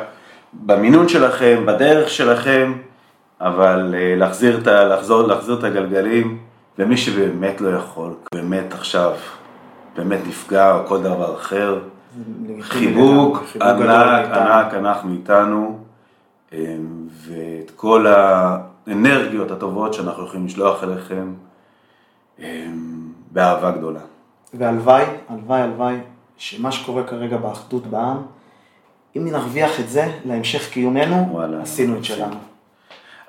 במינון 0.53 1.09
שלכם, 1.09 1.63
בדרך 1.67 2.09
שלכם, 2.11 2.73
אבל 3.41 3.95
אה, 3.99 4.17
להחזיר 4.17 4.59
את, 4.59 4.67
לחזור, 4.67 5.23
להחזיר 5.23 5.59
את 5.59 5.65
הגלגלים, 5.65 6.39
למי 6.79 6.97
שבאמת 6.97 7.61
לא 7.61 7.69
יכול, 7.69 8.15
באמת 8.35 8.73
עכשיו, 8.73 9.13
באמת 9.97 10.21
נפגע 10.29 10.75
או 10.75 10.87
כל 10.87 11.03
דבר 11.03 11.35
אחר. 11.35 11.79
חיבוק 12.61 13.39
ענק, 13.55 13.79
מאיתנו. 13.79 14.37
ענק, 14.37 14.75
אנחנו 14.75 15.13
איתנו, 15.13 15.79
אמ, 16.53 16.59
ואת 17.27 17.71
כל 17.77 18.07
האנרגיות 18.07 19.51
הטובות 19.51 19.95
שאנחנו 19.95 20.25
יכולים 20.25 20.47
לשלוח 20.47 20.85
אליכם 20.85 21.35
אמ, 22.39 22.45
באהבה 23.31 23.71
גדולה. 23.71 24.01
והלוואי, 24.55 25.05
הלוואי, 25.29 25.61
הלוואי, 25.61 25.97
שמה 26.37 26.73
שקורה 26.73 27.05
כרגע 27.05 27.37
באחדות 27.37 27.87
בעם, 27.87 28.17
אם 29.17 29.25
נרוויח 29.25 29.81
את 29.81 29.89
זה 29.89 30.13
להמשך 30.25 30.71
קיומנו, 30.71 31.29
וואלה. 31.33 31.63
עשינו 31.63 31.99
את 31.99 32.05
שלנו. 32.05 32.37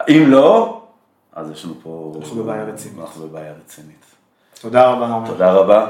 אם 0.10 0.24
לא, 0.28 0.82
אז 1.34 1.52
יש 1.52 1.66
לנו 1.66 1.74
פה... 1.84 2.14
אנחנו 2.20 2.44
בבעיה 2.44 2.64
רצינית. 2.64 3.00
אנחנו 3.00 3.28
בבעיה 3.28 3.54
רצינית. 3.66 4.06
תודה 4.62 4.90
רבה. 4.90 5.24
תודה 5.28 5.52
רבה. 5.52 5.88